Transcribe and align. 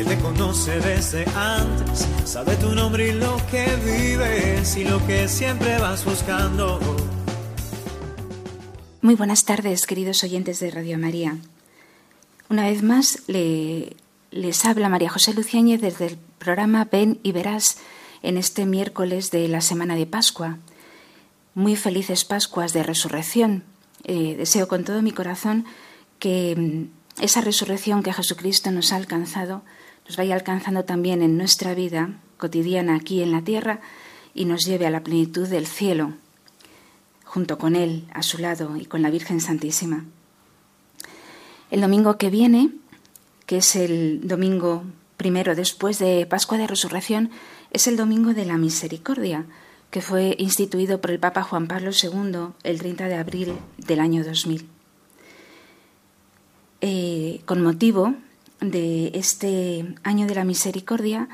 Él 0.00 0.06
te 0.06 0.16
conoce 0.16 0.80
desde 0.80 1.26
antes, 1.36 2.08
sabe 2.24 2.56
tu 2.56 2.74
nombre 2.74 3.10
y 3.10 3.12
lo 3.12 3.36
que 3.50 3.66
vives 3.84 4.74
y 4.78 4.84
lo 4.84 5.06
que 5.06 5.28
siempre 5.28 5.78
vas 5.78 6.06
buscando. 6.06 6.80
Muy 9.02 9.14
buenas 9.14 9.44
tardes, 9.44 9.86
queridos 9.86 10.24
oyentes 10.24 10.58
de 10.58 10.70
Radio 10.70 10.96
María. 10.96 11.36
Una 12.48 12.62
vez 12.62 12.82
más 12.82 13.24
le, 13.26 13.94
les 14.30 14.64
habla 14.64 14.88
María 14.88 15.10
José 15.10 15.34
Luciáñez 15.34 15.82
desde 15.82 16.06
el 16.06 16.16
programa 16.38 16.88
Ven 16.90 17.20
y 17.22 17.32
Verás 17.32 17.76
en 18.22 18.38
este 18.38 18.64
miércoles 18.64 19.30
de 19.30 19.48
la 19.48 19.60
semana 19.60 19.96
de 19.96 20.06
Pascua. 20.06 20.56
Muy 21.54 21.76
felices 21.76 22.24
Pascuas 22.24 22.72
de 22.72 22.84
Resurrección. 22.84 23.64
Eh, 24.04 24.34
deseo 24.38 24.66
con 24.66 24.82
todo 24.82 25.02
mi 25.02 25.12
corazón 25.12 25.66
que 26.18 26.56
mm, 26.56 27.22
esa 27.22 27.42
resurrección 27.42 28.02
que 28.02 28.14
Jesucristo 28.14 28.70
nos 28.70 28.94
ha 28.94 28.96
alcanzado 28.96 29.62
nos 30.10 30.16
vaya 30.16 30.34
alcanzando 30.34 30.84
también 30.84 31.22
en 31.22 31.36
nuestra 31.36 31.72
vida 31.72 32.18
cotidiana 32.36 32.96
aquí 32.96 33.22
en 33.22 33.30
la 33.30 33.42
tierra 33.42 33.78
y 34.34 34.44
nos 34.44 34.66
lleve 34.66 34.84
a 34.84 34.90
la 34.90 35.04
plenitud 35.04 35.46
del 35.46 35.68
cielo, 35.68 36.14
junto 37.24 37.58
con 37.58 37.76
Él, 37.76 38.08
a 38.12 38.24
su 38.24 38.38
lado 38.38 38.76
y 38.76 38.86
con 38.86 39.02
la 39.02 39.10
Virgen 39.10 39.40
Santísima. 39.40 40.04
El 41.70 41.80
domingo 41.80 42.16
que 42.16 42.28
viene, 42.28 42.72
que 43.46 43.58
es 43.58 43.76
el 43.76 44.26
domingo 44.26 44.82
primero 45.16 45.54
después 45.54 46.00
de 46.00 46.26
Pascua 46.26 46.58
de 46.58 46.66
Resurrección, 46.66 47.30
es 47.70 47.86
el 47.86 47.96
domingo 47.96 48.34
de 48.34 48.46
la 48.46 48.56
Misericordia, 48.56 49.46
que 49.92 50.02
fue 50.02 50.34
instituido 50.40 51.00
por 51.00 51.12
el 51.12 51.20
Papa 51.20 51.44
Juan 51.44 51.68
Pablo 51.68 51.92
II 51.92 52.48
el 52.64 52.80
30 52.80 53.06
de 53.06 53.14
abril 53.14 53.52
del 53.78 54.00
año 54.00 54.24
2000. 54.24 54.66
Eh, 56.80 57.42
con 57.44 57.62
motivo 57.62 58.16
de 58.60 59.12
este 59.14 59.94
año 60.02 60.26
de 60.26 60.34
la 60.34 60.44
Misericordia, 60.44 61.28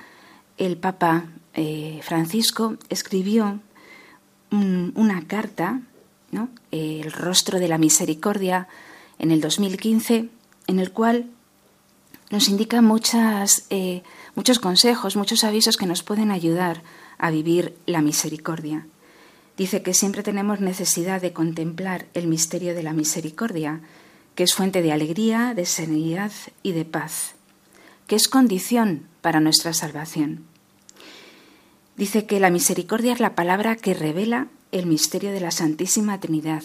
el 0.59 0.77
Papa 0.77 1.27
eh, 1.55 2.01
Francisco 2.03 2.77
escribió 2.89 3.61
una 4.51 5.27
carta, 5.27 5.81
el 6.71 7.13
rostro 7.13 7.59
de 7.59 7.69
la 7.69 7.79
misericordia, 7.79 8.69
en 9.19 9.31
el 9.31 9.41
2015, 9.41 10.29
en 10.67 10.79
el 10.79 10.93
cual 10.93 11.27
nos 12.31 12.49
indica 12.49 12.83
muchas, 12.83 13.67
eh, 13.71 14.03
muchos 14.35 14.59
consejos, 14.59 15.17
muchos 15.17 15.45
avisos 15.45 15.77
que 15.77 15.87
nos 15.87 16.03
pueden 16.03 16.31
ayudar 16.31 16.83
a 17.19 17.31
vivir 17.31 17.77
la 17.87 18.03
misericordia. 18.03 18.87
Dice 19.57 19.83
que 19.83 19.95
siempre 19.95 20.23
tenemos 20.23 20.61
necesidad 20.61 21.21
de 21.21 21.33
contemplar 21.33 22.07
el 22.15 22.27
misterio 22.27 22.75
de 22.75 22.83
la 22.83 22.93
misericordia, 22.93 23.81
que 24.37 24.45
es 24.45 24.55
fuente 24.55 24.83
de 24.83 24.93
alegría, 24.93 25.55
de 25.55 25.67
serenidad 25.67 26.31
y 26.63 26.73
de 26.73 26.85
paz, 26.85 27.35
que 28.07 28.15
es 28.15 28.29
condición 28.29 29.09
para 29.23 29.41
nuestra 29.41 29.73
salvación. 29.73 30.45
Dice 31.97 32.27
que 32.27 32.39
la 32.39 32.51
misericordia 32.51 33.15
es 33.15 33.21
la 33.21 33.35
palabra 33.35 33.75
que 33.77 33.95
revela 33.95 34.49
el 34.71 34.87
misterio 34.87 35.33
de 35.33 35.41
la 35.41 35.51
Santísima 35.51 36.21
Trinidad. 36.21 36.63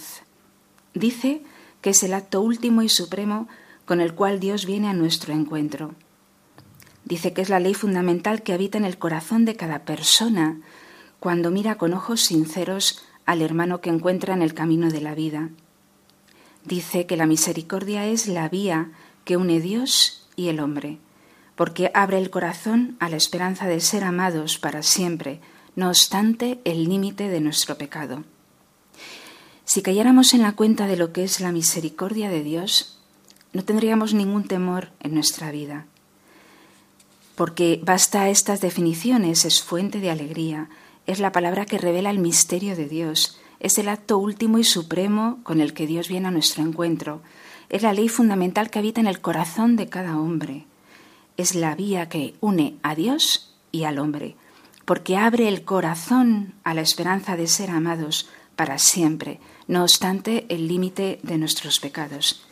Dice 0.94 1.42
que 1.82 1.92
es 1.92 2.04
el 2.04 2.14
acto 2.14 2.42
último 2.42 2.82
y 2.82 2.90
supremo 2.90 3.48
con 3.86 4.02
el 4.02 4.14
cual 4.14 4.42
Dios 4.42 4.66
viene 4.66 4.90
a 4.90 4.94
nuestro 4.94 5.34
encuentro. 5.34 5.96
Dice 7.06 7.32
que 7.32 7.42
es 7.42 7.50
la 7.50 7.62
ley 7.62 7.74
fundamental 7.74 8.44
que 8.44 8.53
habita 8.53 8.78
en 8.78 8.86
el 8.86 8.98
corazón 8.98 9.46
de 9.46 9.56
cada 9.56 9.86
persona 9.86 10.59
cuando 11.22 11.52
mira 11.52 11.76
con 11.76 11.94
ojos 11.94 12.22
sinceros 12.22 13.02
al 13.26 13.42
hermano 13.42 13.80
que 13.80 13.90
encuentra 13.90 14.34
en 14.34 14.42
el 14.42 14.53
camino 14.53 14.92
de 14.92 15.02
la 15.02 15.16
vida. 15.16 15.50
Dice 16.64 17.06
que 17.06 17.18
la 17.18 17.26
misericordia 17.26 18.06
es 18.06 18.28
la 18.28 18.48
vía 18.50 18.92
que 19.26 19.38
une 19.38 19.60
Dios 19.60 20.28
y 20.36 20.50
el 20.50 20.60
hombre, 20.60 21.00
porque 21.56 21.92
abre 21.94 22.18
el 22.18 22.30
corazón 22.30 22.96
a 23.00 23.10
la 23.10 23.18
esperanza 23.18 23.68
de 23.68 23.80
ser 23.80 24.04
amados 24.04 24.58
para 24.58 24.84
siempre, 24.84 25.40
no 25.76 25.90
obstante 25.90 26.60
el 26.66 26.86
límite 26.86 27.30
de 27.30 27.42
nuestro 27.42 27.78
pecado. 27.78 28.24
Si 29.66 29.82
cayéramos 29.82 30.34
en 30.34 30.42
la 30.42 30.54
cuenta 30.54 30.88
de 30.88 30.98
lo 30.98 31.14
que 31.14 31.24
es 31.24 31.40
la 31.40 31.52
misericordia 31.52 32.30
de 32.30 32.44
Dios, 32.44 33.00
no 33.54 33.64
tendríamos 33.64 34.14
ningún 34.14 34.44
temor 34.46 34.92
en 35.00 35.14
nuestra 35.14 35.52
vida, 35.52 35.86
porque 37.36 37.80
basta 37.84 38.30
estas 38.30 38.62
definiciones, 38.62 39.46
es 39.46 39.62
fuente 39.62 40.00
de 40.00 40.12
alegría, 40.12 40.70
es 41.08 41.20
la 41.20 41.32
palabra 41.32 41.66
que 41.66 41.78
revela 41.78 42.10
el 42.10 42.20
misterio 42.20 42.76
de 42.76 42.88
Dios, 42.88 43.40
es 43.62 43.78
el 43.78 43.90
acto 43.90 44.18
último 44.18 44.58
y 44.58 44.64
supremo 44.64 45.40
con 45.44 45.62
el 45.62 45.74
que 45.74 45.86
Dios 45.86 46.10
viene 46.10 46.28
a 46.28 46.32
nuestro 46.32 46.64
encuentro, 46.64 47.22
es 47.70 47.84
la 47.84 47.94
ley 47.94 48.10
fundamental 48.10 48.72
que 48.72 48.80
habita 48.80 49.00
en 49.00 49.08
el 49.08 49.22
corazón 49.22 49.76
de 49.76 49.88
cada 49.88 50.18
hombre, 50.18 50.66
es 51.38 51.54
la 51.54 51.76
vía 51.76 52.10
que 52.10 52.34
une 52.42 52.76
a 52.82 52.96
Dios 52.96 53.54
y 53.72 53.84
al 53.84 54.00
hombre, 54.00 54.36
porque 54.84 55.16
abre 55.16 55.48
el 55.48 55.64
corazón 55.64 56.56
a 56.64 56.74
la 56.74 56.82
esperanza 56.82 57.38
de 57.38 57.48
ser 57.48 57.70
amados 57.70 58.28
para 58.56 58.80
siempre, 58.80 59.40
no 59.68 59.84
obstante 59.84 60.48
el 60.50 60.68
límite 60.68 61.20
de 61.22 61.38
nuestros 61.38 61.80
pecados. 61.80 62.44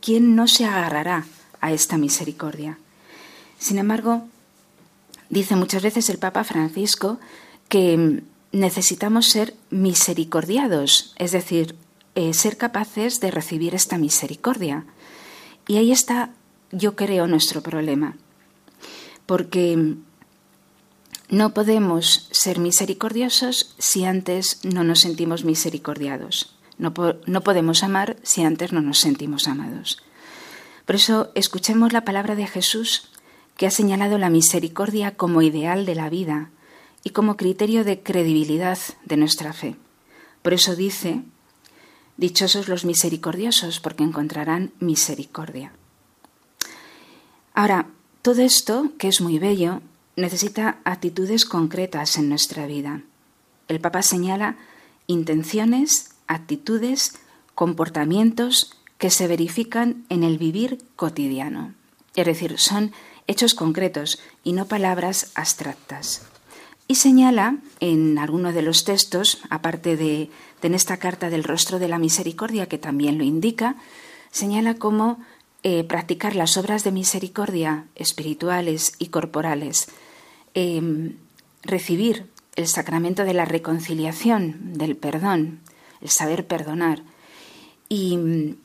¿Quién 0.00 0.34
no 0.34 0.48
se 0.48 0.64
agarrará 0.64 1.26
a 1.60 1.72
esta 1.72 1.98
misericordia? 1.98 2.78
Sin 3.58 3.76
embargo, 3.76 4.24
dice 5.28 5.56
muchas 5.56 5.82
veces 5.82 6.08
el 6.08 6.18
Papa 6.18 6.42
Francisco 6.42 7.20
que 7.68 8.22
necesitamos 8.54 9.28
ser 9.30 9.54
misericordiados, 9.70 11.12
es 11.18 11.32
decir, 11.32 11.74
eh, 12.14 12.32
ser 12.34 12.56
capaces 12.56 13.18
de 13.20 13.32
recibir 13.32 13.74
esta 13.74 13.98
misericordia. 13.98 14.86
Y 15.66 15.76
ahí 15.76 15.90
está, 15.90 16.30
yo 16.70 16.94
creo, 16.94 17.26
nuestro 17.26 17.62
problema. 17.62 18.16
Porque 19.26 19.96
no 21.28 21.52
podemos 21.52 22.28
ser 22.30 22.60
misericordiosos 22.60 23.74
si 23.78 24.04
antes 24.04 24.60
no 24.62 24.84
nos 24.84 25.00
sentimos 25.00 25.44
misericordiados. 25.44 26.54
No, 26.78 26.92
no, 27.26 27.40
podemos 27.40 27.82
amar 27.82 28.16
si 28.22 28.44
antes 28.44 28.72
no 28.72 28.80
nos 28.80 29.00
sentimos 29.00 29.48
amados. 29.48 30.00
Por 30.86 30.94
eso 30.94 31.32
escuchemos 31.34 31.92
la 31.92 32.04
palabra 32.04 32.36
de 32.36 32.46
Jesús, 32.46 33.10
que 33.56 33.66
ha 33.66 33.70
señalado 33.70 34.16
la 34.18 34.30
misericordia 34.30 35.16
como 35.16 35.42
ideal 35.42 35.86
de 35.86 35.94
la 35.96 36.08
vida 36.08 36.50
y 37.04 37.10
como 37.10 37.36
criterio 37.36 37.84
de 37.84 38.02
credibilidad 38.02 38.78
de 39.04 39.16
nuestra 39.16 39.52
fe. 39.52 39.76
Por 40.42 40.54
eso 40.54 40.74
dice, 40.74 41.22
Dichosos 42.16 42.68
los 42.68 42.84
misericordiosos, 42.84 43.80
porque 43.80 44.04
encontrarán 44.04 44.72
misericordia. 44.78 45.72
Ahora, 47.54 47.88
todo 48.22 48.42
esto, 48.42 48.92
que 48.98 49.08
es 49.08 49.20
muy 49.20 49.38
bello, 49.38 49.80
necesita 50.16 50.78
actitudes 50.84 51.44
concretas 51.44 52.16
en 52.16 52.28
nuestra 52.28 52.66
vida. 52.66 53.02
El 53.66 53.80
Papa 53.80 54.02
señala 54.02 54.56
intenciones, 55.08 56.10
actitudes, 56.28 57.14
comportamientos 57.54 58.76
que 58.98 59.10
se 59.10 59.26
verifican 59.26 60.04
en 60.08 60.22
el 60.22 60.38
vivir 60.38 60.84
cotidiano. 60.94 61.74
Es 62.14 62.26
decir, 62.26 62.58
son 62.58 62.92
hechos 63.26 63.54
concretos 63.54 64.20
y 64.44 64.52
no 64.52 64.66
palabras 64.66 65.32
abstractas. 65.34 66.22
Y 66.86 66.96
señala 66.96 67.56
en 67.80 68.18
alguno 68.18 68.52
de 68.52 68.62
los 68.62 68.84
textos, 68.84 69.40
aparte 69.50 69.96
de, 69.96 70.30
de 70.60 70.68
en 70.68 70.74
esta 70.74 70.98
carta 70.98 71.30
del 71.30 71.44
rostro 71.44 71.78
de 71.78 71.88
la 71.88 71.98
misericordia, 71.98 72.66
que 72.66 72.78
también 72.78 73.18
lo 73.18 73.24
indica, 73.24 73.76
señala 74.30 74.74
cómo 74.74 75.18
eh, 75.66 75.82
practicar 75.82 76.36
las 76.36 76.58
obras 76.58 76.84
de 76.84 76.92
misericordia 76.92 77.86
espirituales 77.94 78.92
y 78.98 79.06
corporales, 79.06 79.88
em, 80.52 81.16
recibir 81.62 82.26
el 82.54 82.68
sacramento 82.68 83.24
de 83.24 83.32
la 83.32 83.46
reconciliación, 83.46 84.74
del 84.74 84.94
perdón, 84.94 85.60
el 86.02 86.10
saber 86.10 86.46
perdonar 86.46 87.02
y 87.88 88.18
mm, 88.18 88.56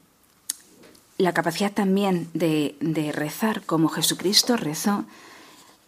la 1.20 1.34
capacidad 1.34 1.72
también 1.72 2.28
de, 2.34 2.76
rezar 3.16 3.62
como 3.62 3.88
Jesucristo 3.88 4.58
rezó, 4.58 5.06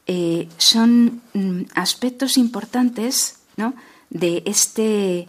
eh, 0.07 0.48
son 0.57 1.21
mm, 1.33 1.63
aspectos 1.75 2.38
importantes 2.38 3.38
de, 4.09 4.44
este, 4.45 5.27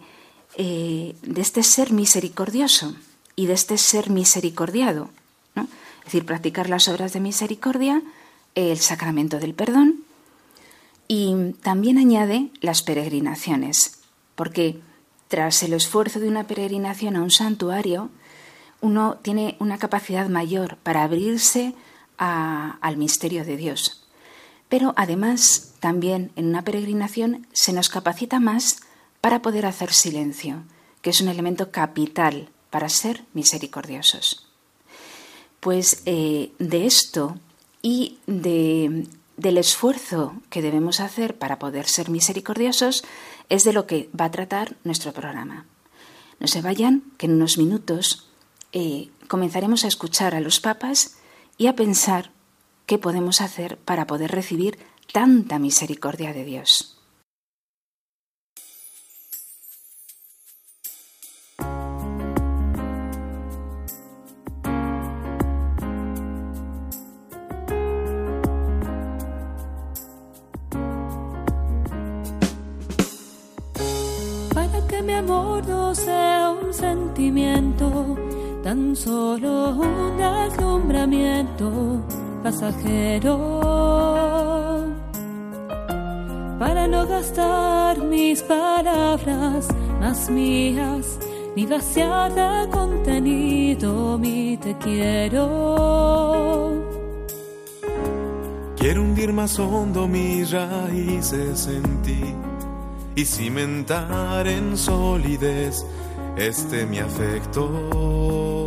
eh, 0.56 1.16
de 1.22 1.40
este 1.40 1.62
ser 1.62 1.92
misericordioso 1.92 2.96
y 3.36 3.46
de 3.46 3.52
este 3.52 3.78
ser 3.78 4.10
misericordiado. 4.10 5.10
Es 5.54 6.06
decir, 6.06 6.26
practicar 6.26 6.68
las 6.68 6.88
obras 6.88 7.12
de 7.12 7.20
misericordia, 7.20 8.02
el 8.56 8.78
sacramento 8.78 9.38
del 9.38 9.54
perdón 9.54 10.04
y 11.06 11.52
también 11.62 11.98
añade 11.98 12.50
las 12.60 12.82
peregrinaciones, 12.82 14.00
porque 14.34 14.80
tras 15.28 15.62
el 15.62 15.74
esfuerzo 15.74 16.20
de 16.20 16.28
una 16.28 16.46
peregrinación 16.46 17.16
a 17.16 17.22
un 17.22 17.30
santuario, 17.30 18.10
uno 18.80 19.18
tiene 19.22 19.56
una 19.60 19.78
capacidad 19.78 20.28
mayor 20.28 20.76
para 20.78 21.04
abrirse 21.04 21.74
al 22.16 22.96
misterio 22.96 23.44
de 23.44 23.56
Dios. 23.56 24.01
Pero 24.72 24.94
además, 24.96 25.74
también 25.80 26.32
en 26.34 26.46
una 26.46 26.64
peregrinación 26.64 27.46
se 27.52 27.74
nos 27.74 27.90
capacita 27.90 28.40
más 28.40 28.80
para 29.20 29.42
poder 29.42 29.66
hacer 29.66 29.92
silencio, 29.92 30.62
que 31.02 31.10
es 31.10 31.20
un 31.20 31.28
elemento 31.28 31.70
capital 31.70 32.48
para 32.70 32.88
ser 32.88 33.22
misericordiosos. 33.34 34.48
Pues 35.60 36.00
eh, 36.06 36.52
de 36.58 36.86
esto 36.86 37.36
y 37.82 38.16
de, 38.26 39.08
del 39.36 39.58
esfuerzo 39.58 40.40
que 40.48 40.62
debemos 40.62 41.00
hacer 41.00 41.36
para 41.36 41.58
poder 41.58 41.86
ser 41.86 42.08
misericordiosos 42.08 43.04
es 43.50 43.64
de 43.64 43.74
lo 43.74 43.86
que 43.86 44.08
va 44.18 44.24
a 44.24 44.30
tratar 44.30 44.76
nuestro 44.84 45.12
programa. 45.12 45.66
No 46.40 46.46
se 46.46 46.62
vayan, 46.62 47.02
que 47.18 47.26
en 47.26 47.34
unos 47.34 47.58
minutos 47.58 48.30
eh, 48.72 49.10
comenzaremos 49.28 49.84
a 49.84 49.88
escuchar 49.88 50.34
a 50.34 50.40
los 50.40 50.60
papas 50.60 51.18
y 51.58 51.66
a 51.66 51.76
pensar 51.76 52.30
qué 52.92 52.98
podemos 52.98 53.40
hacer 53.40 53.78
para 53.78 54.06
poder 54.06 54.32
recibir 54.32 54.78
tanta 55.14 55.58
misericordia 55.58 56.34
de 56.34 56.44
Dios. 56.44 56.98
Para 74.52 74.86
que 74.86 75.00
mi 75.00 75.14
amor 75.14 75.66
no 75.66 75.94
sea 75.94 76.50
un 76.50 76.74
sentimiento, 76.74 78.18
tan 78.62 78.94
solo 78.94 79.70
un 79.70 80.18
deslumbramiento 80.18 82.04
pasajero. 82.42 83.36
Para 86.58 86.86
no 86.86 87.06
gastar 87.06 87.98
mis 87.98 88.42
palabras 88.42 89.68
más 90.00 90.30
mías, 90.30 91.18
ni 91.56 91.66
vaciar 91.66 92.32
de 92.34 92.70
contenido 92.70 94.18
mi 94.18 94.56
te 94.56 94.76
quiero. 94.78 95.48
Quiero 98.76 99.02
hundir 99.02 99.32
más 99.32 99.58
hondo 99.58 100.08
mis 100.08 100.50
raíces 100.50 101.68
en 101.68 102.02
ti 102.02 102.34
y 103.14 103.24
cimentar 103.24 104.46
en 104.48 104.76
solidez 104.76 105.84
este 106.36 106.86
mi 106.86 106.98
afecto. 106.98 108.61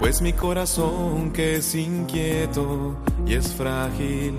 Pues 0.00 0.20
mi 0.22 0.32
corazón 0.32 1.30
que 1.30 1.56
es 1.56 1.74
inquieto 1.74 2.96
y 3.26 3.34
es 3.34 3.52
frágil, 3.52 4.32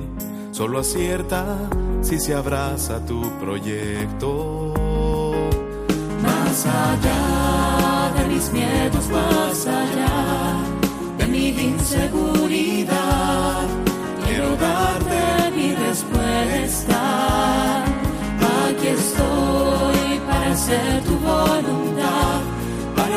solo 0.52 0.80
acierta 0.80 1.56
si 2.02 2.20
se 2.20 2.34
abraza 2.34 3.06
tu 3.06 3.22
proyecto. 3.40 4.74
Más 6.24 6.66
allá 6.66 8.12
de 8.18 8.26
mis 8.34 8.52
miedos, 8.52 9.08
más 9.10 9.68
allá 9.68 10.56
de 11.20 11.28
mi 11.28 11.50
inseguridad, 11.50 13.68
quiero 14.26 14.56
darte 14.56 15.52
mi 15.56 15.76
respuesta. 15.76 17.84
Aquí 18.68 18.88
estoy 18.88 20.20
para 20.28 20.54
hacer 20.54 21.04
tu 21.04 21.20
voluntad, 21.20 21.81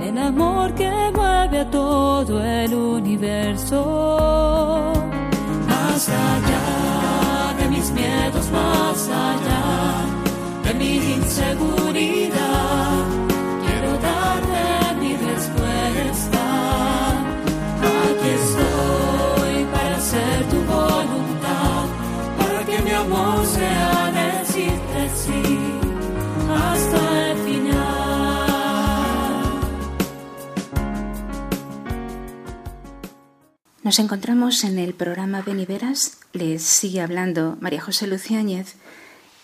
el 0.00 0.18
amor 0.18 0.72
que 0.74 0.90
mueve 1.14 1.60
a 1.60 1.70
todo 1.70 2.42
el 2.42 2.74
universo. 2.74 3.80
Más 5.66 6.08
allá 6.08 7.54
de 7.58 7.68
mis 7.68 7.90
miedos, 7.90 8.50
más 8.50 9.08
allá 9.08 9.64
de 10.64 10.74
mi 10.74 10.96
inseguridad, 11.14 13.04
quiero 13.66 13.92
darte 13.98 14.94
mi 15.00 15.16
respuesta. 15.16 16.44
Aquí 17.82 18.30
estoy 18.42 19.64
para 19.72 19.96
hacer 19.96 20.44
tu 20.50 20.56
voluntad, 20.72 21.84
para 22.38 22.64
que 22.64 22.78
mi 22.82 22.90
amor 22.90 23.44
sea 23.46 24.12
decirte 24.12 25.10
sí 25.14 25.67
Nos 33.88 34.00
encontramos 34.00 34.64
en 34.64 34.78
el 34.78 34.92
programa 34.92 35.40
Beniveras, 35.40 36.18
les 36.34 36.62
sigue 36.62 37.00
hablando 37.00 37.56
María 37.62 37.80
José 37.80 38.06
Luciáñez 38.06 38.74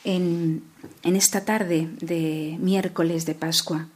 en, 0.04 0.62
esta 1.02 1.46
tarde 1.46 1.88
de 2.02 2.58
miércoles 2.60 3.24
de 3.24 3.34
Pascua. 3.34 3.88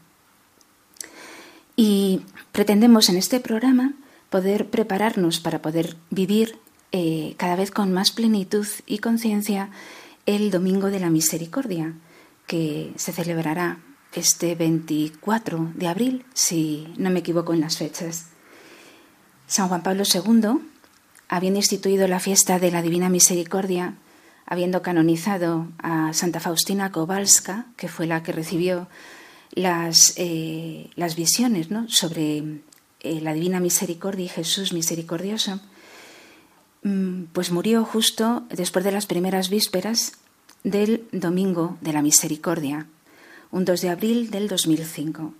Y 1.76 2.22
pretendemos 2.50 3.10
en 3.10 3.18
este 3.18 3.40
programa 3.40 3.92
poder 4.30 4.70
prepararnos 4.70 5.38
para 5.38 5.60
poder 5.60 5.98
vivir 6.08 6.58
eh, 6.92 7.34
cada 7.36 7.54
vez 7.54 7.70
con 7.70 7.92
más 7.92 8.10
plenitud 8.10 8.66
y 8.86 9.00
conciencia 9.00 9.68
el 10.24 10.50
Domingo 10.50 10.86
de 10.86 11.00
la 11.00 11.10
Misericordia, 11.10 11.92
que 12.46 12.94
se 12.96 13.12
celebrará 13.12 13.80
este 14.14 14.54
24 14.54 15.72
de 15.74 15.88
abril, 15.88 16.24
si 16.32 16.88
no 16.96 17.10
me 17.10 17.18
equivoco 17.18 17.52
en 17.52 17.60
las 17.60 17.76
fechas. 17.76 18.28
San 19.48 19.68
Juan 19.68 19.82
Pablo 19.82 20.04
II, 20.04 20.60
habiendo 21.28 21.58
instituido 21.58 22.06
la 22.06 22.20
fiesta 22.20 22.58
de 22.58 22.70
la 22.70 22.82
Divina 22.82 23.08
Misericordia, 23.08 23.94
habiendo 24.44 24.82
canonizado 24.82 25.66
a 25.78 26.12
Santa 26.12 26.38
Faustina 26.38 26.92
Kowalska, 26.92 27.66
que 27.76 27.88
fue 27.88 28.06
la 28.06 28.22
que 28.22 28.32
recibió 28.32 28.88
las, 29.52 30.12
eh, 30.16 30.90
las 30.96 31.16
visiones 31.16 31.70
¿no? 31.70 31.88
sobre 31.88 32.60
eh, 33.00 33.20
la 33.22 33.32
Divina 33.32 33.58
Misericordia 33.58 34.26
y 34.26 34.28
Jesús 34.28 34.74
misericordioso, 34.74 35.60
mm, 36.82 37.24
pues 37.32 37.50
murió 37.50 37.86
justo 37.86 38.44
después 38.50 38.84
de 38.84 38.92
las 38.92 39.06
primeras 39.06 39.48
vísperas 39.48 40.12
del 40.62 41.08
Domingo 41.10 41.78
de 41.80 41.94
la 41.94 42.02
Misericordia, 42.02 42.86
un 43.50 43.64
2 43.64 43.80
de 43.80 43.88
abril 43.88 44.30
del 44.30 44.46
2005. 44.48 45.32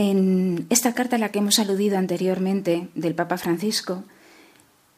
En 0.00 0.68
esta 0.70 0.94
carta 0.94 1.16
a 1.16 1.18
la 1.18 1.32
que 1.32 1.40
hemos 1.40 1.58
aludido 1.58 1.98
anteriormente 1.98 2.86
del 2.94 3.16
Papa 3.16 3.36
Francisco, 3.36 4.04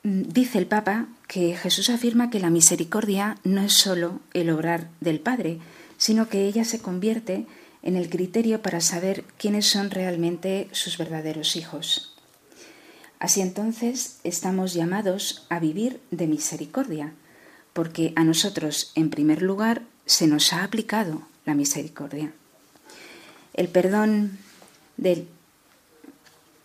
mm, 0.02 0.24
dice 0.28 0.58
el 0.58 0.66
Papa 0.66 1.06
que 1.26 1.56
Jesús 1.56 1.88
afirma 1.88 2.28
que 2.28 2.38
la 2.38 2.50
misericordia 2.50 3.38
no 3.42 3.62
es 3.62 3.72
sólo 3.72 4.20
el 4.34 4.50
obrar 4.50 4.90
del 5.00 5.18
Padre, 5.18 5.58
sino 5.96 6.28
que 6.28 6.44
ella 6.44 6.66
se 6.66 6.80
convierte 6.82 7.46
en 7.82 7.96
el 7.96 8.10
criterio 8.10 8.60
para 8.60 8.82
saber 8.82 9.24
quiénes 9.38 9.64
son 9.64 9.90
realmente 9.90 10.68
sus 10.72 10.98
verdaderos 10.98 11.56
hijos. 11.56 12.14
Así 13.18 13.40
entonces 13.40 14.18
estamos 14.22 14.74
llamados 14.74 15.46
a 15.48 15.60
vivir 15.60 15.98
de 16.10 16.26
misericordia, 16.26 17.14
porque 17.72 18.12
a 18.16 18.24
nosotros, 18.24 18.92
en 18.96 19.08
primer 19.08 19.40
lugar, 19.40 19.80
se 20.04 20.26
nos 20.26 20.52
ha 20.52 20.62
aplicado 20.62 21.22
la 21.46 21.54
misericordia. 21.54 22.34
El 23.54 23.68
perdón 23.68 24.38
del 25.00 25.26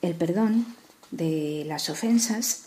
el 0.02 0.14
perdón 0.14 0.66
de 1.10 1.64
las 1.66 1.90
ofensas 1.90 2.66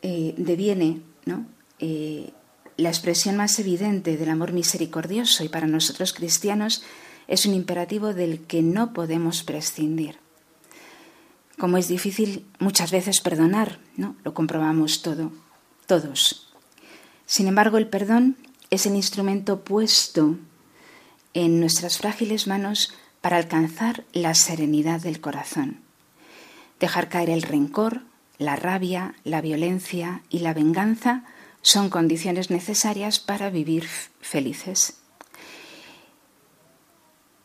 eh, 0.00 0.34
deviene 0.36 1.02
¿no? 1.26 1.46
Eh, 1.78 2.32
la 2.76 2.88
expresión 2.88 3.36
más 3.36 3.58
evidente 3.58 4.16
del 4.16 4.30
amor 4.30 4.52
misericordioso 4.52 5.44
y 5.44 5.48
para 5.48 5.66
nosotros 5.66 6.12
cristianos 6.12 6.82
es 7.28 7.46
un 7.46 7.54
imperativo 7.54 8.14
del 8.14 8.40
que 8.40 8.62
no 8.62 8.92
podemos 8.92 9.44
prescindir. 9.44 10.18
Como 11.58 11.76
es 11.76 11.86
difícil 11.86 12.46
muchas 12.58 12.90
veces 12.90 13.20
perdonar, 13.20 13.78
¿no? 13.96 14.16
Lo 14.24 14.34
comprobamos 14.34 15.02
todo, 15.02 15.30
todos. 15.86 16.52
Sin 17.26 17.46
embargo, 17.46 17.78
el 17.78 17.88
perdón 17.88 18.36
es 18.70 18.86
el 18.86 18.96
instrumento 18.96 19.62
puesto 19.62 20.36
en 21.34 21.60
nuestras 21.60 21.98
frágiles 21.98 22.46
manos 22.46 22.94
para 23.22 23.38
alcanzar 23.38 24.04
la 24.12 24.34
serenidad 24.34 25.00
del 25.00 25.20
corazón. 25.20 25.78
Dejar 26.78 27.08
caer 27.08 27.30
el 27.30 27.42
rencor, 27.42 28.02
la 28.36 28.56
rabia, 28.56 29.14
la 29.24 29.40
violencia 29.40 30.22
y 30.28 30.40
la 30.40 30.52
venganza 30.52 31.24
son 31.62 31.88
condiciones 31.88 32.50
necesarias 32.50 33.20
para 33.20 33.48
vivir 33.48 33.86
felices. 34.20 34.98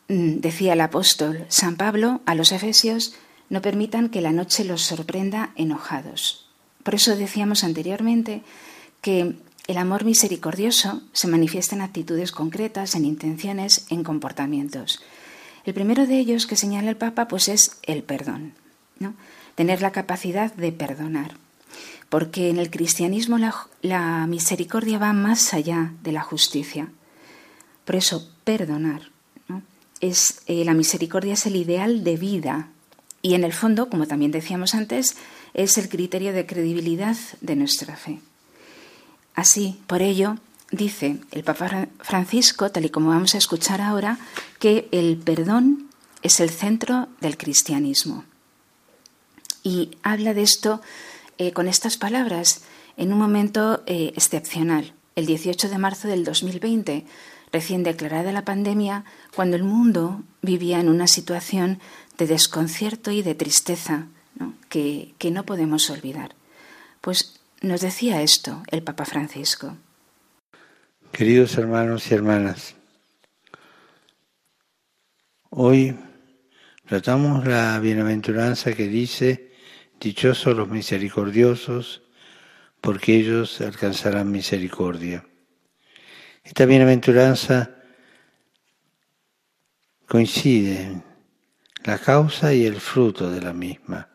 Mm, 0.08 0.40
decía 0.40 0.72
el 0.72 0.80
apóstol 0.80 1.46
San 1.48 1.76
Pablo 1.76 2.20
a 2.26 2.34
los 2.34 2.50
Efesios, 2.52 3.14
no 3.48 3.62
permitan 3.62 4.08
que 4.08 4.20
la 4.20 4.32
noche 4.32 4.64
los 4.64 4.82
sorprenda 4.82 5.52
enojados. 5.54 6.48
Por 6.82 6.96
eso 6.96 7.14
decíamos 7.16 7.62
anteriormente 7.62 8.42
que 9.00 9.36
el 9.68 9.76
amor 9.76 10.04
misericordioso 10.04 11.02
se 11.12 11.28
manifiesta 11.28 11.76
en 11.76 11.82
actitudes 11.82 12.32
concretas, 12.32 12.94
en 12.94 13.04
intenciones, 13.04 13.86
en 13.90 14.02
comportamientos. 14.02 15.00
El 15.64 15.74
primero 15.74 16.06
de 16.06 16.18
ellos 16.18 16.46
que 16.46 16.56
señala 16.56 16.90
el 16.90 16.96
Papa 16.96 17.28
pues 17.28 17.48
es 17.48 17.78
el 17.82 18.02
perdón, 18.02 18.54
¿no? 18.98 19.14
tener 19.54 19.82
la 19.82 19.92
capacidad 19.92 20.52
de 20.54 20.72
perdonar 20.72 21.34
porque 22.08 22.48
en 22.48 22.58
el 22.58 22.70
cristianismo 22.70 23.38
la, 23.82 24.26
misericordia 24.26 24.98
va 24.98 25.12
más 25.12 25.52
allá 25.52 25.92
de 26.02 26.12
la 26.12 26.22
justicia. 26.22 26.88
Por 27.84 27.96
eso, 27.96 28.30
perdonar. 28.44 29.10
Es, 30.00 30.42
eh, 30.46 30.64
la 30.64 30.74
misericordia 30.74 31.34
es 31.34 31.46
el 31.46 31.56
ideal 31.56 32.04
de 32.04 32.16
vida 32.16 32.68
y 33.20 33.34
en 33.34 33.42
el 33.42 33.52
fondo, 33.52 33.88
como 33.88 34.06
también 34.06 34.30
decíamos 34.30 34.74
antes, 34.74 35.16
es 35.54 35.76
el 35.76 35.88
criterio 35.88 36.32
de 36.32 36.46
credibilidad 36.46 37.16
de 37.40 37.56
nuestra 37.56 37.96
fe. 37.96 38.20
Así, 39.34 39.80
por 39.86 40.02
ello, 40.02 40.36
dice 40.70 41.18
el 41.30 41.44
Papa 41.44 41.88
Francisco, 42.00 42.70
tal 42.70 42.84
y 42.84 42.90
como 42.90 43.10
vamos 43.10 43.34
a 43.34 43.38
escuchar 43.38 43.80
ahora, 43.80 44.18
que 44.58 44.88
el 44.92 45.16
perdón 45.16 45.88
es 46.22 46.40
el 46.40 46.50
centro 46.50 47.08
del 47.20 47.36
cristianismo. 47.36 48.24
Y 49.62 49.90
habla 50.02 50.34
de 50.34 50.42
esto 50.42 50.80
eh, 51.38 51.52
con 51.52 51.68
estas 51.68 51.96
palabras 51.96 52.62
en 52.96 53.12
un 53.12 53.18
momento 53.18 53.82
eh, 53.86 54.12
excepcional, 54.16 54.92
el 55.14 55.26
18 55.26 55.68
de 55.68 55.78
marzo 55.78 56.08
del 56.08 56.24
2020, 56.24 57.04
recién 57.52 57.82
declarada 57.82 58.32
la 58.32 58.44
pandemia, 58.44 59.04
cuando 59.34 59.56
el 59.56 59.64
mundo 59.64 60.22
vivía 60.42 60.80
en 60.80 60.88
una 60.88 61.06
situación 61.06 61.80
de 62.18 62.26
desconcierto 62.26 63.10
y 63.10 63.22
de 63.22 63.34
tristeza 63.34 64.06
Que, 64.68 65.14
que 65.18 65.30
no 65.32 65.42
podemos 65.42 65.90
olvidar. 65.90 66.36
Pues 67.00 67.40
nos 67.60 67.80
decía 67.80 68.22
esto 68.22 68.62
el 68.70 68.82
Papa 68.82 69.04
Francisco. 69.04 69.76
Queridos 71.12 71.58
hermanos 71.58 72.10
y 72.10 72.14
hermanas, 72.14 72.76
hoy 75.50 75.96
tratamos 76.86 77.44
la 77.44 77.78
bienaventuranza 77.80 78.72
que 78.74 78.86
dice, 78.86 79.52
Dichosos 79.98 80.56
los 80.56 80.68
misericordiosos, 80.68 82.02
porque 82.80 83.16
ellos 83.16 83.60
alcanzarán 83.60 84.30
misericordia. 84.30 85.26
Esta 86.44 86.66
bienaventuranza 86.66 87.74
coincide 90.06 91.02
la 91.84 91.98
causa 91.98 92.54
y 92.54 92.64
el 92.64 92.80
fruto 92.80 93.28
de 93.28 93.40
la 93.40 93.52
misma. 93.52 94.08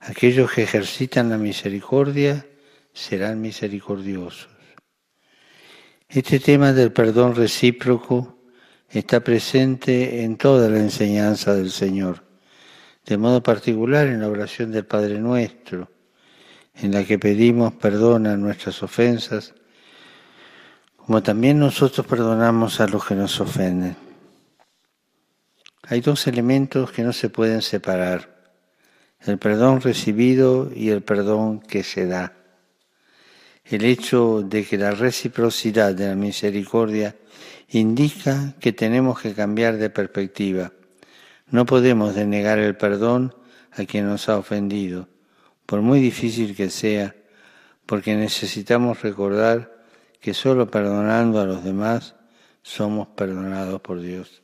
Aquellos 0.00 0.52
que 0.52 0.64
ejercitan 0.64 1.30
la 1.30 1.38
misericordia 1.38 2.46
serán 2.92 3.40
misericordiosos. 3.40 4.57
Este 6.08 6.40
tema 6.40 6.72
del 6.72 6.90
perdón 6.90 7.34
recíproco 7.34 8.38
está 8.88 9.20
presente 9.20 10.22
en 10.24 10.36
toda 10.36 10.70
la 10.70 10.78
enseñanza 10.78 11.54
del 11.54 11.70
Señor 11.70 12.28
de 13.08 13.16
modo 13.16 13.42
particular 13.42 14.06
en 14.06 14.20
la 14.20 14.28
oración 14.28 14.70
del 14.70 14.84
Padre 14.84 15.18
Nuestro, 15.18 15.90
en 16.74 16.92
la 16.92 17.04
que 17.04 17.18
pedimos 17.18 17.72
perdón 17.72 18.26
a 18.26 18.36
nuestras 18.36 18.82
ofensas, 18.82 19.54
como 20.96 21.22
también 21.22 21.58
nosotros 21.58 22.06
perdonamos 22.06 22.80
a 22.80 22.86
los 22.86 23.06
que 23.06 23.14
nos 23.14 23.40
ofenden. 23.40 23.96
Hay 25.84 26.00
dos 26.00 26.26
elementos 26.26 26.92
que 26.92 27.02
no 27.02 27.14
se 27.14 27.30
pueden 27.30 27.62
separar, 27.62 28.52
el 29.20 29.38
perdón 29.38 29.80
recibido 29.80 30.70
y 30.74 30.90
el 30.90 31.02
perdón 31.02 31.60
que 31.60 31.82
se 31.82 32.06
da. 32.06 32.37
El 33.70 33.84
hecho 33.84 34.42
de 34.42 34.64
que 34.64 34.78
la 34.78 34.92
reciprocidad 34.92 35.94
de 35.94 36.08
la 36.08 36.14
misericordia 36.14 37.16
indica 37.68 38.54
que 38.58 38.72
tenemos 38.72 39.20
que 39.20 39.34
cambiar 39.34 39.76
de 39.76 39.90
perspectiva 39.90 40.72
no 41.50 41.66
podemos 41.66 42.14
denegar 42.14 42.58
el 42.58 42.76
perdón 42.76 43.34
a 43.72 43.84
quien 43.84 44.06
nos 44.06 44.28
ha 44.28 44.38
ofendido, 44.38 45.08
por 45.66 45.80
muy 45.82 46.00
difícil 46.00 46.54
que 46.54 46.70
sea, 46.70 47.14
porque 47.86 48.16
necesitamos 48.16 49.02
recordar 49.02 49.84
que 50.20 50.34
solo 50.34 50.70
perdonando 50.70 51.40
a 51.40 51.46
los 51.46 51.64
demás 51.64 52.14
somos 52.62 53.08
perdonados 53.08 53.80
por 53.80 54.00
Dios. 54.00 54.42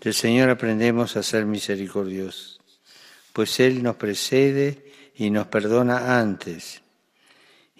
Del 0.00 0.14
Señor 0.14 0.50
aprendemos 0.50 1.16
a 1.16 1.22
ser 1.22 1.46
misericordiosos, 1.46 2.60
pues 3.32 3.60
Él 3.60 3.82
nos 3.82 3.96
precede 3.96 4.92
y 5.14 5.30
nos 5.30 5.46
perdona 5.46 6.18
antes, 6.18 6.79